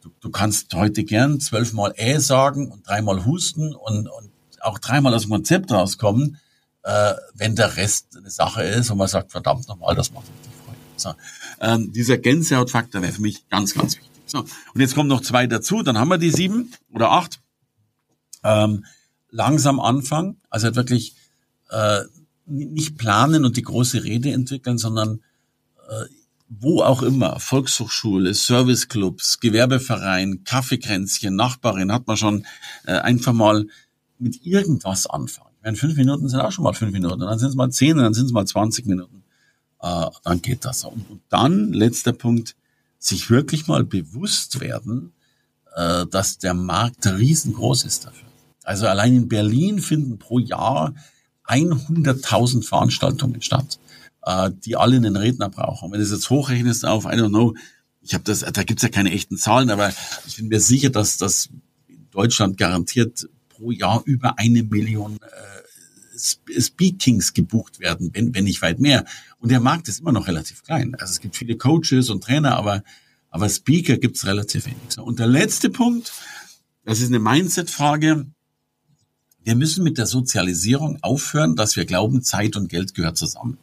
Du, 0.00 0.10
du 0.20 0.30
kannst 0.30 0.72
heute 0.74 1.02
gern 1.04 1.40
zwölfmal 1.40 1.92
Äh 1.96 2.20
sagen 2.20 2.70
und 2.70 2.86
dreimal 2.86 3.24
husten 3.24 3.74
und, 3.74 4.08
und 4.08 4.30
auch 4.60 4.78
dreimal 4.78 5.14
aus 5.14 5.22
dem 5.22 5.32
Konzept 5.32 5.72
rauskommen, 5.72 6.38
äh, 6.84 7.14
wenn 7.34 7.56
der 7.56 7.76
Rest 7.76 8.16
eine 8.16 8.30
Sache 8.30 8.62
ist 8.62 8.90
und 8.90 8.98
man 8.98 9.08
sagt, 9.08 9.32
verdammt 9.32 9.66
nochmal, 9.68 9.94
das 9.94 10.12
macht 10.12 10.26
richtig 10.28 10.52
Freude. 10.64 10.78
So, 10.96 11.14
ähm, 11.60 11.92
dieser 11.92 12.18
Gänsehautfaktor 12.18 13.02
wäre 13.02 13.12
für 13.12 13.22
mich 13.22 13.48
ganz, 13.48 13.74
ganz 13.74 13.96
wichtig. 13.96 14.17
So, 14.30 14.40
und 14.40 14.80
jetzt 14.80 14.94
kommen 14.94 15.08
noch 15.08 15.22
zwei 15.22 15.46
dazu, 15.46 15.82
dann 15.82 15.98
haben 15.98 16.08
wir 16.08 16.18
die 16.18 16.30
sieben 16.30 16.72
oder 16.92 17.10
acht. 17.10 17.40
Ähm, 18.44 18.84
langsam 19.30 19.80
anfangen, 19.80 20.40
also 20.48 20.66
halt 20.66 20.76
wirklich 20.76 21.14
äh, 21.70 22.00
nicht 22.46 22.96
planen 22.96 23.44
und 23.44 23.56
die 23.56 23.62
große 23.62 24.04
Rede 24.04 24.32
entwickeln, 24.32 24.78
sondern 24.78 25.20
äh, 25.88 26.04
wo 26.48 26.82
auch 26.82 27.02
immer, 27.02 27.40
Volkshochschule, 27.40 28.32
Serviceclubs, 28.32 29.40
Gewerbeverein, 29.40 30.44
Kaffeekränzchen, 30.44 31.36
Nachbarin, 31.36 31.92
hat 31.92 32.06
man 32.06 32.16
schon 32.16 32.46
äh, 32.86 32.92
einfach 32.92 33.34
mal 33.34 33.66
mit 34.18 34.46
irgendwas 34.46 35.06
anfangen. 35.06 35.50
Ich 35.58 35.64
meine, 35.64 35.76
fünf 35.76 35.96
Minuten 35.96 36.28
sind 36.28 36.40
auch 36.40 36.52
schon 36.52 36.64
mal 36.64 36.72
fünf 36.72 36.92
Minuten, 36.92 37.20
dann 37.20 37.38
sind 37.38 37.48
es 37.48 37.54
mal 37.54 37.70
zehn, 37.70 37.98
dann 37.98 38.14
sind 38.14 38.26
es 38.26 38.32
mal 38.32 38.46
zwanzig 38.46 38.86
Minuten. 38.86 39.24
Äh, 39.80 40.06
dann 40.24 40.40
geht 40.40 40.64
das. 40.64 40.84
Und, 40.84 41.10
und 41.10 41.20
dann, 41.28 41.72
letzter 41.72 42.12
Punkt, 42.12 42.56
sich 42.98 43.30
wirklich 43.30 43.66
mal 43.66 43.84
bewusst 43.84 44.60
werden, 44.60 45.12
äh, 45.74 46.06
dass 46.06 46.38
der 46.38 46.54
Markt 46.54 47.06
riesengroß 47.06 47.84
ist 47.84 48.06
dafür. 48.06 48.28
Also 48.64 48.86
allein 48.86 49.14
in 49.14 49.28
Berlin 49.28 49.80
finden 49.80 50.18
pro 50.18 50.38
Jahr 50.38 50.94
100.000 51.46 52.64
Veranstaltungen 52.64 53.40
statt 53.40 53.78
äh, 54.28 54.50
die 54.64 54.76
alle 54.76 54.96
einen 54.96 55.16
Redner 55.16 55.48
brauchen. 55.48 55.90
Wenn 55.90 55.98
du 55.98 56.04
das 56.04 56.12
jetzt 56.12 56.30
hochrechnest 56.30 56.84
auf, 56.84 57.04
I 57.04 57.08
don't 57.08 57.28
know, 57.28 57.54
ich 58.00 58.14
habe 58.14 58.24
das, 58.24 58.40
da 58.40 58.62
gibt's 58.62 58.82
ja 58.82 58.88
keine 58.88 59.10
echten 59.10 59.36
Zahlen, 59.36 59.70
aber 59.70 59.92
ich 60.26 60.36
bin 60.36 60.48
mir 60.48 60.60
sicher, 60.60 60.90
dass 60.90 61.16
das 61.16 61.48
in 61.88 62.08
Deutschland 62.10 62.56
garantiert 62.58 63.28
pro 63.48 63.70
Jahr 63.70 64.02
über 64.04 64.38
eine 64.38 64.62
Million 64.62 65.16
äh, 65.16 65.57
Speakings 66.18 67.32
gebucht 67.32 67.80
werden, 67.80 68.10
wenn, 68.12 68.34
wenn 68.34 68.44
nicht 68.44 68.62
weit 68.62 68.80
mehr. 68.80 69.04
Und 69.38 69.50
der 69.50 69.60
Markt 69.60 69.88
ist 69.88 70.00
immer 70.00 70.12
noch 70.12 70.26
relativ 70.26 70.62
klein. 70.62 70.94
Also 70.96 71.12
es 71.12 71.20
gibt 71.20 71.36
viele 71.36 71.56
Coaches 71.56 72.10
und 72.10 72.24
Trainer, 72.24 72.56
aber, 72.56 72.82
aber 73.30 73.48
Speaker 73.48 73.96
gibt's 73.96 74.26
relativ 74.26 74.66
wenig. 74.66 74.98
Und 74.98 75.18
der 75.18 75.26
letzte 75.26 75.70
Punkt, 75.70 76.12
das 76.84 77.00
ist 77.00 77.08
eine 77.08 77.18
Mindset-Frage. 77.18 78.26
Wir 79.44 79.54
müssen 79.54 79.84
mit 79.84 79.98
der 79.98 80.06
Sozialisierung 80.06 80.98
aufhören, 81.02 81.56
dass 81.56 81.76
wir 81.76 81.84
glauben, 81.84 82.22
Zeit 82.22 82.56
und 82.56 82.68
Geld 82.68 82.94
gehört 82.94 83.16
zusammen. 83.16 83.58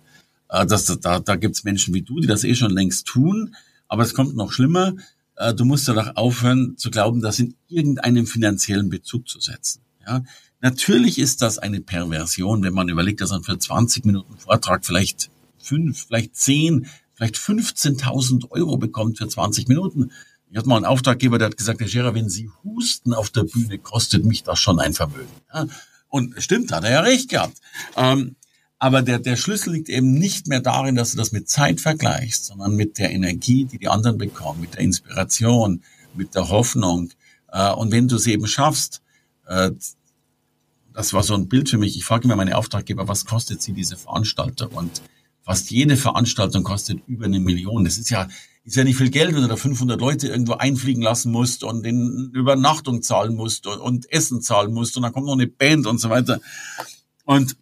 Äh, 0.50 0.66
das, 0.66 0.86
da, 1.00 1.20
da 1.20 1.36
gibt 1.36 1.56
es 1.56 1.64
Menschen 1.64 1.94
wie 1.94 2.02
du, 2.02 2.20
die 2.20 2.28
das 2.28 2.44
eh 2.44 2.56
schon 2.56 2.72
längst 2.72 3.08
tun. 3.08 3.56
Aber 3.88 4.04
es 4.04 4.14
kommt 4.14 4.36
noch 4.36 4.52
schlimmer. 4.52 4.96
Äh, 5.36 5.54
du 5.54 5.66
musst 5.66 5.88
ja 5.88 5.94
doch 5.94 6.16
aufhören 6.16 6.78
zu 6.78 6.90
glauben, 6.90 7.22
das 7.22 7.40
in 7.40 7.56
irgendeinem 7.68 8.26
finanziellen 8.26 8.90
Bezug 8.90 9.28
zu 9.28 9.40
setzen. 9.40 9.82
Ja? 10.06 10.24
Natürlich 10.66 11.20
ist 11.20 11.44
das 11.44 11.60
eine 11.60 11.80
Perversion, 11.80 12.64
wenn 12.64 12.74
man 12.74 12.90
überlegt, 12.90 13.22
dass 13.22 13.30
man 13.30 13.44
für 13.44 13.56
20 13.56 14.04
Minuten 14.04 14.36
Vortrag 14.40 14.84
vielleicht 14.84 15.30
fünf, 15.60 16.08
vielleicht 16.08 16.36
zehn, 16.36 16.88
vielleicht 17.14 17.36
15.000 17.36 18.50
Euro 18.50 18.78
bekommt 18.78 19.20
für 19.20 19.28
20 19.28 19.68
Minuten. 19.68 20.10
Ich 20.50 20.58
hatte 20.58 20.68
mal 20.68 20.78
einen 20.78 20.86
Auftraggeber, 20.86 21.38
der 21.38 21.50
hat 21.50 21.58
gesagt, 21.58 21.82
Herr 21.82 21.88
Scherer, 21.88 22.16
wenn 22.16 22.30
Sie 22.30 22.50
husten 22.64 23.14
auf 23.14 23.30
der 23.30 23.44
Bühne, 23.44 23.78
kostet 23.78 24.26
mich 24.26 24.42
das 24.42 24.58
schon 24.58 24.80
ein 24.80 24.96
Vermögen. 24.96 25.30
Ja? 25.54 25.68
Und 26.10 26.34
stimmt, 26.42 26.72
hat 26.72 26.84
er 26.84 26.94
ja 26.94 27.02
recht 27.02 27.30
gehabt. 27.30 27.62
Ähm, 27.96 28.36
aber 28.80 29.04
der, 29.04 29.20
der 29.20 29.36
Schlüssel 29.36 29.74
liegt 29.74 29.90
eben 29.90 30.16
nicht 30.16 30.48
mehr 30.48 30.62
darin, 30.62 30.96
dass 30.96 31.12
du 31.12 31.18
das 31.18 31.32
mit 31.32 31.48
Zeit 31.48 31.80
vergleichst, 31.80 32.46
sondern 32.46 32.76
mit 32.76 32.98
der 32.98 33.12
Energie, 33.12 33.66
die 33.66 33.78
die 33.78 33.88
anderen 33.88 34.18
bekommen, 34.18 34.62
mit 34.62 34.74
der 34.74 34.82
Inspiration, 34.82 35.84
mit 36.16 36.34
der 36.34 36.50
Hoffnung. 36.50 37.12
Äh, 37.52 37.72
und 37.72 37.92
wenn 37.92 38.08
du 38.08 38.16
es 38.16 38.26
eben 38.26 38.48
schaffst, 38.48 39.04
äh, 39.46 39.70
das 40.96 41.14
war 41.14 41.22
so 41.22 41.36
ein 41.36 41.48
Bild 41.48 41.70
für 41.70 41.78
mich. 41.78 41.96
Ich 41.96 42.06
frage 42.06 42.24
immer 42.24 42.36
meine 42.36 42.58
Auftraggeber, 42.58 43.08
was 43.08 43.26
kostet 43.26 43.62
sie 43.62 43.74
diese 43.74 43.98
Veranstaltung? 43.98 44.72
Und 44.72 45.02
Fast 45.46 45.70
jede 45.70 45.96
Veranstaltung 45.96 46.64
kostet 46.64 47.08
über 47.08 47.26
eine 47.26 47.40
Million. 47.40 47.86
Das 47.86 48.00
ist 48.00 48.10
ja, 48.10 48.28
ist 48.64 48.76
ja 48.76 48.84
nicht 48.84 48.98
viel 48.98 49.12
Geld, 49.12 49.36
wenn 49.36 49.44
du 49.44 49.48
da 49.48 49.56
500 49.56 50.02
Leute 50.02 50.28
irgendwo 50.28 50.54
einfliegen 50.54 51.04
lassen 51.04 51.32
musst 51.32 51.64
und 51.64 51.84
den 51.84 52.32
Übernachtung 52.34 53.04
zahlen 53.04 53.36
musst 53.36 53.68
und, 53.68 53.78
und 53.78 54.12
Essen 54.12 54.42
zahlen 54.42 54.74
musst 54.74 54.98
und 54.98 55.04
dann 55.04 55.14
kommt 55.14 55.28
noch 55.28 55.34
eine 55.34 55.46
Band 55.46 55.86
und 55.86 56.00
so 56.00 56.10
weiter. 56.10 56.40
Und 57.26 57.58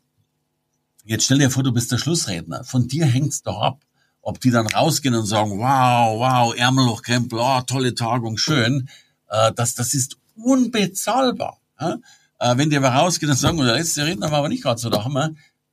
jetzt 1.04 1.26
stell 1.26 1.40
dir 1.40 1.50
vor, 1.50 1.64
du 1.64 1.74
bist 1.74 1.92
der 1.92 1.98
Schlussredner. 1.98 2.64
Von 2.64 2.88
dir 2.88 3.06
hängt's 3.06 3.42
doch 3.42 3.60
ab, 3.60 3.82
ob 4.22 4.40
die 4.40 4.52
dann 4.52 4.68
rausgehen 4.68 5.16
und 5.16 5.26
sagen, 5.26 5.60
wow, 5.60 6.20
wow, 6.20 6.56
Ärmellochkrempel, 6.56 7.38
oh, 7.38 7.62
tolle 7.68 7.96
Tagung, 7.96 8.38
schön. 8.38 8.88
Äh, 9.28 9.52
das, 9.58 9.76
das 9.76 9.94
ist 9.94 10.16
unbezahlbar. 10.36 11.60
Ja? 11.82 11.98
Äh, 12.40 12.58
wenn 12.58 12.70
die 12.70 12.78
aber 12.78 12.90
rausgehen 12.90 13.32
und 13.32 13.38
sagen, 13.38 13.58
der 13.58 13.76
letzte 13.76 14.06
Redner 14.06 14.32
war 14.32 14.40
aber 14.40 14.50
nicht 14.50 14.64
gerade 14.64 14.80
so 14.80 14.92
Hammer, 14.92 15.32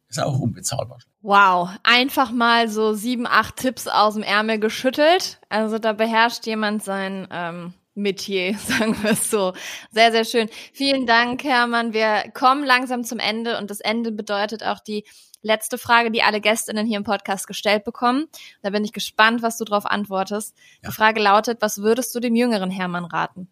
ist 0.08 0.20
auch 0.20 0.38
unbezahlbar. 0.38 0.98
Wow, 1.22 1.70
einfach 1.82 2.32
mal 2.32 2.68
so 2.68 2.94
sieben, 2.94 3.26
acht 3.26 3.56
Tipps 3.56 3.86
aus 3.86 4.14
dem 4.14 4.22
Ärmel 4.22 4.58
geschüttelt. 4.58 5.40
Also 5.48 5.78
da 5.78 5.92
beherrscht 5.92 6.46
jemand 6.46 6.82
sein 6.82 7.28
ähm, 7.30 7.74
Metier, 7.94 8.58
sagen 8.66 9.00
wir 9.02 9.12
es 9.12 9.30
so. 9.30 9.52
Sehr, 9.90 10.10
sehr 10.12 10.24
schön. 10.24 10.48
Vielen 10.72 11.06
Dank, 11.06 11.44
Hermann. 11.44 11.92
Wir 11.92 12.24
kommen 12.34 12.64
langsam 12.64 13.04
zum 13.04 13.18
Ende 13.18 13.58
und 13.58 13.70
das 13.70 13.80
Ende 13.80 14.10
bedeutet 14.12 14.64
auch 14.64 14.80
die 14.80 15.04
letzte 15.42 15.78
Frage, 15.78 16.10
die 16.10 16.22
alle 16.22 16.40
Gästinnen 16.40 16.86
hier 16.86 16.98
im 16.98 17.04
Podcast 17.04 17.46
gestellt 17.46 17.84
bekommen. 17.84 18.26
Da 18.62 18.70
bin 18.70 18.84
ich 18.84 18.92
gespannt, 18.92 19.42
was 19.42 19.58
du 19.58 19.64
darauf 19.64 19.86
antwortest. 19.86 20.56
Ja. 20.82 20.90
Die 20.90 20.94
Frage 20.94 21.20
lautet, 21.20 21.62
was 21.62 21.78
würdest 21.78 22.14
du 22.14 22.20
dem 22.20 22.34
jüngeren 22.34 22.70
Hermann 22.70 23.04
raten? 23.04 23.48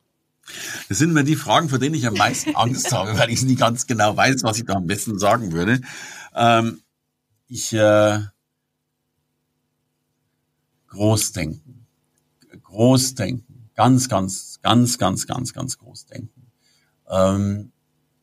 Das 0.88 0.98
sind 0.98 1.12
mir 1.12 1.24
die 1.24 1.36
Fragen, 1.36 1.68
vor 1.68 1.78
denen 1.78 1.94
ich 1.94 2.06
am 2.06 2.14
meisten 2.14 2.54
Angst 2.54 2.92
habe, 2.92 3.18
weil 3.18 3.30
ich 3.30 3.42
nie 3.42 3.56
ganz 3.56 3.86
genau 3.86 4.16
weiß, 4.16 4.42
was 4.42 4.58
ich 4.58 4.64
da 4.64 4.74
am 4.74 4.86
besten 4.86 5.18
sagen 5.18 5.52
würde. 5.52 5.80
Ähm, 6.34 6.80
ich 7.48 7.72
äh, 7.72 8.20
Großdenken, 10.88 11.86
Großdenken, 12.62 13.70
ganz, 13.74 14.08
ganz, 14.08 14.58
ganz, 14.62 14.98
ganz, 14.98 15.26
ganz, 15.26 15.52
ganz 15.52 15.78
Großdenken 15.78 16.50
ähm, 17.08 17.72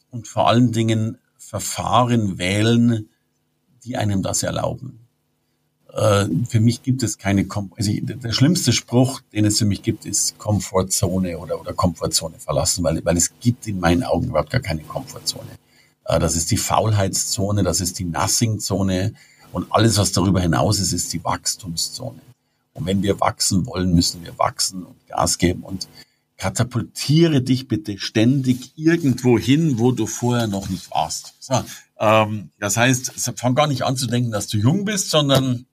und 0.10 0.28
vor 0.28 0.48
allen 0.48 0.72
Dingen 0.72 1.18
Verfahren 1.38 2.38
wählen, 2.38 3.10
die 3.84 3.98
einem 3.98 4.24
das 4.24 4.44
erlauben. 4.44 5.05
Äh, 5.96 6.28
für 6.50 6.60
mich 6.60 6.84
gibt 6.84 7.04
es 7.04 7.18
keine, 7.18 7.46
Kom 7.46 7.72
also 7.78 7.92
der 8.02 8.34
schlimmste 8.34 8.74
Spruch, 8.74 9.22
den 9.32 9.46
es 9.46 9.58
für 9.58 9.66
mich 9.66 9.82
gibt, 9.82 10.06
ist 10.06 10.38
Komfortzone 10.38 11.38
oder, 11.40 11.60
oder 11.60 11.74
Komfortzone 11.74 12.38
verlassen, 12.38 12.84
weil, 12.84 13.04
weil 13.06 13.16
es 13.16 13.32
gibt 13.40 13.66
in 13.66 13.80
meinen 13.80 14.04
Augen 14.04 14.28
überhaupt 14.28 14.50
gar 14.50 14.62
keine 14.62 14.84
Komfortzone. 14.84 15.48
Äh, 16.04 16.20
das 16.20 16.36
ist 16.36 16.52
die 16.52 16.58
Faulheitszone, 16.58 17.64
das 17.64 17.80
ist 17.80 17.98
die 17.98 18.04
Nothing-Zone 18.04 19.14
und 19.54 19.68
alles, 19.72 19.98
was 19.98 20.12
darüber 20.12 20.42
hinaus 20.42 20.80
ist, 20.80 20.92
ist 20.92 21.14
die 21.14 21.24
Wachstumszone. 21.24 22.20
Und 22.74 22.86
wenn 22.86 23.02
wir 23.02 23.22
wachsen 23.22 23.66
wollen, 23.66 23.96
müssen 23.96 24.22
wir 24.22 24.38
wachsen 24.38 24.84
und 24.84 25.08
Gas 25.08 25.38
geben 25.38 25.64
und 25.64 25.88
katapultiere 26.36 27.42
dich 27.42 27.70
bitte 27.70 27.98
ständig 28.00 28.74
irgendwo 28.76 29.40
hin, 29.40 29.80
wo 29.80 29.94
du 29.94 30.08
vorher 30.08 30.48
noch 30.48 30.68
nicht 30.68 30.92
warst. 30.92 31.36
So, 31.40 31.64
ähm, 32.00 32.50
das 32.60 32.76
heißt, 32.76 33.14
fang 33.38 33.56
gar 33.56 33.68
nicht 33.68 33.84
an 33.84 33.96
zu 33.96 34.08
denken, 34.08 34.32
dass 34.32 34.48
du 34.48 34.58
jung 34.58 34.84
bist, 34.84 35.10
sondern 35.10 35.66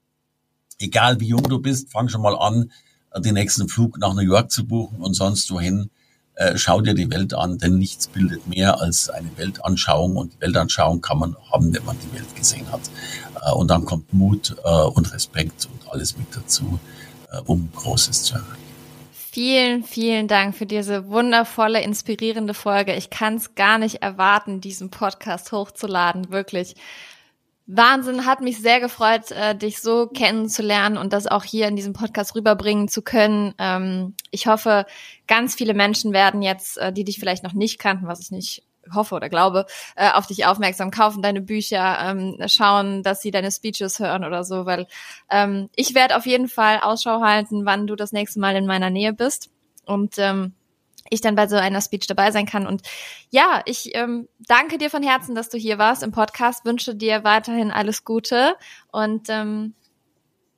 egal 0.79 1.19
wie 1.19 1.27
jung 1.27 1.43
du 1.43 1.59
bist, 1.59 1.91
fang 1.91 2.09
schon 2.09 2.21
mal 2.21 2.35
an, 2.35 2.71
den 3.17 3.35
nächsten 3.35 3.69
Flug 3.69 3.97
nach 3.99 4.13
New 4.13 4.21
York 4.21 4.51
zu 4.51 4.65
buchen 4.65 4.99
und 4.99 5.13
sonst 5.13 5.51
wohin 5.51 5.89
äh, 6.35 6.57
schau 6.57 6.81
dir 6.81 6.93
die 6.93 7.11
Welt 7.11 7.33
an, 7.33 7.57
denn 7.59 7.77
nichts 7.77 8.07
bildet 8.07 8.47
mehr 8.47 8.81
als 8.81 9.09
eine 9.09 9.29
Weltanschauung 9.37 10.15
und 10.15 10.33
die 10.33 10.41
Weltanschauung 10.41 11.01
kann 11.01 11.19
man 11.19 11.35
haben, 11.51 11.73
wenn 11.73 11.85
man 11.85 11.97
die 11.99 12.17
Welt 12.17 12.35
gesehen 12.35 12.71
hat. 12.71 12.81
Äh, 13.45 13.51
und 13.53 13.69
dann 13.69 13.85
kommt 13.85 14.13
Mut 14.13 14.55
äh, 14.63 14.69
und 14.69 15.13
Respekt 15.13 15.67
und 15.71 15.91
alles 15.91 16.17
mit 16.17 16.35
dazu, 16.35 16.79
äh, 17.31 17.37
um 17.45 17.69
Großes 17.75 18.23
zu 18.23 18.35
erreichen. 18.35 18.63
Vielen, 19.11 19.83
vielen 19.83 20.27
Dank 20.27 20.55
für 20.55 20.67
diese 20.67 21.07
wundervolle, 21.07 21.81
inspirierende 21.81 22.53
Folge. 22.53 22.95
Ich 22.95 23.09
kann 23.09 23.35
es 23.35 23.55
gar 23.55 23.79
nicht 23.79 24.03
erwarten, 24.03 24.61
diesen 24.61 24.91
Podcast 24.91 25.51
hochzuladen. 25.51 26.29
Wirklich. 26.29 26.75
Wahnsinn, 27.65 28.25
hat 28.25 28.41
mich 28.41 28.59
sehr 28.59 28.81
gefreut, 28.81 29.31
äh, 29.31 29.55
dich 29.55 29.81
so 29.81 30.07
kennenzulernen 30.07 30.97
und 30.97 31.13
das 31.13 31.27
auch 31.27 31.45
hier 31.45 31.67
in 31.67 31.77
diesem 31.77 31.93
Podcast 31.93 32.35
rüberbringen 32.35 32.89
zu 32.89 33.01
können. 33.01 33.53
Ähm, 33.57 34.15
ich 34.31 34.47
hoffe, 34.47 34.85
ganz 35.27 35.55
viele 35.55 35.73
Menschen 35.73 36.11
werden 36.11 36.41
jetzt, 36.41 36.77
äh, 36.77 36.91
die 36.91 37.05
dich 37.05 37.19
vielleicht 37.19 37.43
noch 37.43 37.53
nicht 37.53 37.79
kannten, 37.79 38.07
was 38.07 38.19
ich 38.19 38.31
nicht 38.31 38.63
hoffe 38.93 39.15
oder 39.15 39.29
glaube, 39.29 39.65
äh, 39.95 40.11
auf 40.11 40.27
dich 40.27 40.45
aufmerksam, 40.45 40.91
kaufen 40.91 41.21
deine 41.21 41.39
Bücher, 41.39 41.99
ähm, 42.01 42.37
schauen, 42.47 43.01
dass 43.01 43.21
sie 43.21 43.31
deine 43.31 43.51
Speeches 43.51 43.99
hören 43.99 44.25
oder 44.25 44.43
so, 44.43 44.65
weil 44.65 44.87
ähm, 45.29 45.69
ich 45.75 45.95
werde 45.95 46.17
auf 46.17 46.25
jeden 46.25 46.49
Fall 46.49 46.79
Ausschau 46.81 47.21
halten, 47.21 47.65
wann 47.65 47.87
du 47.87 47.95
das 47.95 48.11
nächste 48.11 48.41
Mal 48.41 48.57
in 48.57 48.65
meiner 48.65 48.89
Nähe 48.89 49.13
bist. 49.13 49.49
Und 49.85 50.15
ähm, 50.17 50.53
ich 51.13 51.21
dann 51.21 51.35
bei 51.35 51.47
so 51.47 51.55
einer 51.55 51.81
Speech 51.81 52.07
dabei 52.07 52.31
sein 52.31 52.45
kann. 52.45 52.67
Und 52.67 52.81
ja, 53.29 53.61
ich 53.65 53.95
ähm, 53.95 54.27
danke 54.47 54.77
dir 54.77 54.89
von 54.89 55.03
Herzen, 55.03 55.35
dass 55.35 55.49
du 55.49 55.57
hier 55.57 55.77
warst 55.77 56.03
im 56.03 56.11
Podcast, 56.11 56.65
wünsche 56.65 56.95
dir 56.95 57.23
weiterhin 57.23 57.71
alles 57.71 58.03
Gute 58.03 58.55
und 58.91 59.29
ähm, 59.29 59.73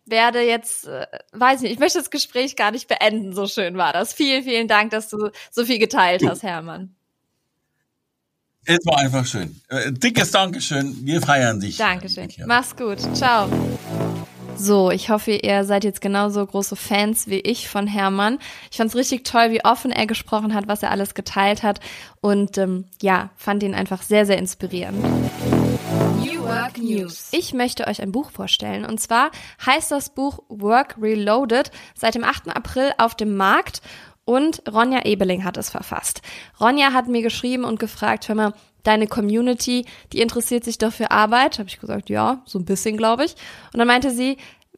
werde 0.06 0.42
jetzt, 0.42 0.88
äh, 0.88 1.08
weiß 1.34 1.62
nicht, 1.62 1.72
ich 1.72 1.80
möchte 1.80 2.00
das 2.00 2.10
Gespräch 2.10 2.56
gar 2.56 2.72
nicht 2.72 2.88
beenden, 2.88 3.34
so 3.34 3.48
schön 3.48 3.78
war 3.78 3.94
das. 3.94 4.14
Vielen, 4.14 4.44
vielen 4.44 4.68
Dank, 4.68 4.92
dass 4.92 5.10
du 5.10 5.30
so 5.52 5.66
viel 5.66 5.80
geteilt 5.80 6.24
hast, 6.28 6.44
Hermann. 6.44 6.96
Es 8.66 8.80
war 8.86 8.98
einfach 8.98 9.26
schön. 9.26 9.62
Äh, 9.70 9.92
dickes 9.92 10.32
Dankeschön. 10.32 11.06
Wir 11.06 11.22
feiern 11.22 11.60
dich. 11.60 11.78
Dankeschön. 11.78 12.30
Mach's 12.46 12.76
gut. 12.76 13.00
Ciao. 13.16 13.48
So, 14.58 14.90
ich 14.90 15.10
hoffe, 15.10 15.32
ihr 15.32 15.64
seid 15.66 15.84
jetzt 15.84 16.02
genauso 16.02 16.46
große 16.46 16.76
Fans 16.76 17.28
wie 17.28 17.40
ich 17.40 17.68
von 17.68 17.88
Hermann. 17.88 18.40
Ich 18.72 18.78
fand's 18.78 18.96
richtig 18.96 19.26
toll, 19.26 19.52
wie 19.52 19.64
offen 19.64 19.92
er 19.92 20.08
gesprochen 20.08 20.54
hat, 20.54 20.68
was 20.68 20.82
er 20.82 20.92
alles 20.92 21.14
geteilt 21.14 21.62
hat 21.62 21.80
und 22.22 22.58
ähm, 22.58 22.86
ja, 23.02 23.32
fand 23.36 23.64
ihn 23.64 23.76
einfach 23.76 24.02
sehr, 24.02 24.26
sehr 24.26 24.38
inspirierend. 24.38 25.02
New 26.24 26.44
Work 26.44 26.78
News. 26.78 27.30
Ich 27.32 27.54
möchte 27.54 27.88
euch 27.88 28.02
ein 28.02 28.12
Buch 28.12 28.32
vorstellen 28.32 28.86
und 28.86 29.00
zwar 29.00 29.32
heißt 29.66 29.92
das 29.92 30.10
Buch 30.10 30.40
Work 30.48 30.96
Reloaded 31.02 31.72
seit 31.94 32.16
dem 32.16 32.24
8. 32.24 32.56
April 32.56 32.92
auf 32.98 33.16
dem 33.16 33.36
Markt 33.36 33.82
und 34.24 34.64
Ronja 34.72 35.06
Ebeling 35.06 35.44
hat 35.44 35.58
es 35.58 35.70
verfasst. 35.70 36.22
Ronja 36.60 36.94
hat 36.94 37.08
mir 37.08 37.22
geschrieben 37.22 37.64
und 37.64 37.80
gefragt, 37.80 38.28
hör 38.28 38.36
mal, 38.36 38.54
deine 38.86 39.08
Community, 39.08 39.86
die 40.14 40.22
interessiert 40.22 40.64
sich 40.64 40.78
doch 40.78 40.94
für 40.94 41.12
Arbeit. 41.12 41.60
Habe 41.60 41.70
ich 41.70 41.80
gesagt, 41.80 42.10
ja, 42.10 42.42
so 42.46 42.60
ein 42.60 42.66
bisschen, 42.66 42.98
glaube 42.98 43.26
ich. 43.26 43.36
Und 43.74 43.80
dann 43.80 43.88
meinte 43.88 44.12
sie, 44.12 44.38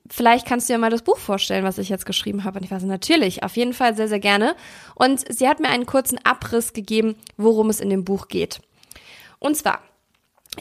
vielleicht 0.10 0.48
kannst 0.48 0.70
du 0.70 0.74
dir 0.74 0.80
mal 0.80 0.90
das 0.90 1.02
Buch 1.02 1.18
vorstellen, 1.18 1.64
was 1.64 1.78
ich 1.78 1.90
jetzt 1.90 2.06
geschrieben 2.06 2.44
habe. 2.44 2.60
Und 2.60 2.66
ich 2.66 2.72
war 2.72 2.80
so, 2.80 2.88
natürlich, 2.88 3.44
auf 3.44 3.56
jeden 3.58 3.74
Fall 3.74 3.96
sehr, 3.96 4.08
sehr 4.08 4.20
gerne. 4.20 4.56
Und 4.96 5.24
sie 5.32 5.48
hat 5.48 5.60
mir 5.60 5.70
einen 5.70 5.86
kurzen 5.86 6.20
Abriss 6.24 6.74
gegeben, 6.74 7.16
worum 7.36 7.70
es 7.70 7.80
in 7.80 7.90
dem 7.90 8.04
Buch 8.04 8.28
geht. 8.28 8.60
Und 9.40 9.56
zwar, 9.56 9.82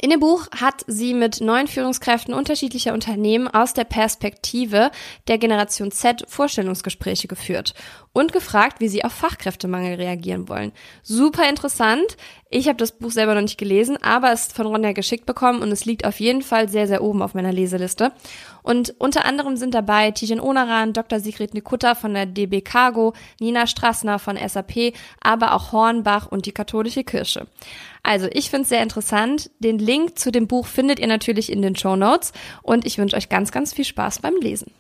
in 0.01 0.11
dem 0.11 0.21
Buch 0.21 0.47
hat 0.51 0.85
sie 0.87 1.15
mit 1.15 1.41
neun 1.41 1.67
Führungskräften 1.67 2.35
unterschiedlicher 2.35 2.93
Unternehmen 2.93 3.49
aus 3.49 3.73
der 3.73 3.85
Perspektive 3.85 4.91
der 5.29 5.39
Generation 5.39 5.91
Z 5.91 6.25
Vorstellungsgespräche 6.29 7.29
geführt 7.29 7.75
und 8.13 8.33
gefragt, 8.33 8.81
wie 8.81 8.89
sie 8.89 9.05
auf 9.05 9.13
Fachkräftemangel 9.13 9.97
reagieren 9.97 10.49
wollen. 10.49 10.73
Super 11.03 11.49
interessant. 11.49 12.17
Ich 12.49 12.69
habe 12.69 12.79
das 12.79 12.93
Buch 12.93 13.11
selber 13.11 13.35
noch 13.35 13.43
nicht 13.43 13.59
gelesen, 13.59 13.99
aber 14.03 14.33
es 14.33 14.47
ist 14.47 14.53
von 14.55 14.67
Ronja 14.67 14.93
geschickt 14.93 15.27
bekommen 15.27 15.61
und 15.61 15.71
es 15.71 15.85
liegt 15.85 16.07
auf 16.07 16.21
jeden 16.21 16.43
Fall 16.43 16.69
sehr, 16.69 16.87
sehr 16.87 17.03
oben 17.03 17.21
auf 17.21 17.35
meiner 17.35 17.53
Leseliste. 17.53 18.13
Und 18.63 18.95
unter 18.99 19.25
anderem 19.25 19.57
sind 19.57 19.75
dabei 19.75 20.13
Tijen 20.13 20.41
Onaran, 20.41 20.93
Dr. 20.93 21.21
Sigrid 21.21 21.55
Nikutta 21.55 21.95
von 21.95 22.15
der 22.15 22.27
DB 22.27 22.63
Cargo, 22.63 23.15
Nina 23.39 23.67
Strassner 23.67 24.19
von 24.19 24.37
SAP, 24.37 24.95
aber 25.21 25.53
auch 25.53 25.73
Hornbach 25.73 26.27
und 26.27 26.47
die 26.47 26.53
katholische 26.53 27.05
Kirche. 27.05 27.47
Also 28.07 28.29
ich 28.33 28.51
finde 28.51 28.63
es 28.63 28.69
sehr 28.69 28.85
interessant. 28.85 29.51
Den 29.59 29.81
Link 29.81 30.17
zu 30.17 30.31
dem 30.31 30.47
Buch 30.47 30.67
findet 30.67 31.01
ihr 31.01 31.09
natürlich 31.09 31.51
in 31.51 31.61
den 31.61 31.75
Show 31.75 31.97
Notes 31.97 32.33
und 32.63 32.87
ich 32.87 32.99
wünsche 32.99 33.17
euch 33.17 33.29
ganz, 33.29 33.51
ganz 33.51 33.75
viel 33.75 33.85
Spaß 33.85 34.21
beim 34.21 34.37
Lesen. 34.41 34.71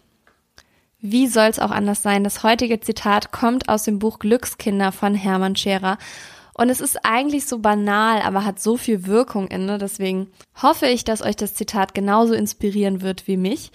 Wie 1.01 1.27
soll 1.27 1.49
es 1.49 1.59
auch 1.59 1.72
anders 1.72 2.05
sein? 2.05 2.22
Das 2.22 2.45
heutige 2.45 2.79
Zitat 2.79 3.33
kommt 3.33 3.68
aus 3.68 3.83
dem 3.83 3.99
Buch 3.99 4.20
Glückskinder 4.20 4.93
von 4.93 5.16
Hermann 5.16 5.57
Scherer. 5.57 5.99
Und 6.55 6.70
es 6.70 6.81
ist 6.81 7.05
eigentlich 7.05 7.47
so 7.47 7.59
banal, 7.59 8.22
aber 8.22 8.45
hat 8.45 8.61
so 8.61 8.77
viel 8.77 9.07
Wirkung 9.07 9.49
inne. 9.49 9.79
Deswegen 9.79 10.29
hoffe 10.62 10.87
ich, 10.87 11.03
dass 11.03 11.20
euch 11.20 11.35
das 11.35 11.55
Zitat 11.55 11.95
genauso 11.95 12.33
inspirieren 12.33 13.03
wird 13.03 13.27
wie 13.27 13.37
mich. 13.37 13.72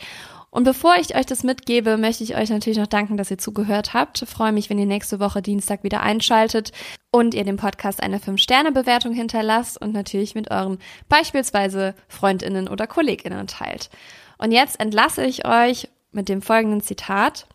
Und 0.52 0.66
bevor 0.66 0.96
ich 0.98 1.16
euch 1.16 1.26
das 1.26 1.44
mitgebe, 1.44 1.98
möchte 1.98 2.26
ich 2.26 2.36
euch 2.36 2.50
natürlich 2.50 2.78
noch 2.78 2.88
danken, 2.88 3.16
dass 3.16 3.32
ihr 3.32 3.38
zugehört 3.38 3.94
habt. 3.94 4.22
Ich 4.22 4.30
freue 4.30 4.52
mich, 4.52 4.70
wenn 4.70 4.78
ihr 4.78 4.86
nächste 4.86 5.22
Woche 5.22 5.42
Dienstag 5.42 5.84
wieder 5.84 6.02
einschaltet 6.02 6.74
und 7.10 7.34
ihr 7.34 7.46
dem 7.46 7.56
Podcast 7.56 8.04
eine 8.04 8.20
5-Sterne-Bewertung 8.20 9.14
hinterlasst 9.14 9.80
und 9.80 9.94
natürlich 9.94 10.36
mit 10.36 10.52
euren 10.52 10.78
beispielsweise 11.08 11.96
Freundinnen 12.10 12.68
oder 12.68 12.86
Kolleginnen 12.86 13.48
teilt. 13.48 13.90
Und 14.38 14.52
jetzt 14.52 14.78
entlasse 14.80 15.26
ich 15.26 15.48
euch 15.48 15.88
mit 16.12 16.28
dem 16.28 16.42
folgenden 16.42 16.82
Zitat. 16.82 17.48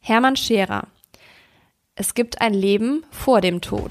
Hermann 0.00 0.36
Scherer. 0.36 0.86
Es 1.96 2.14
gibt 2.14 2.40
ein 2.40 2.54
Leben 2.54 3.04
vor 3.10 3.42
dem 3.42 3.60
Tod. 3.60 3.90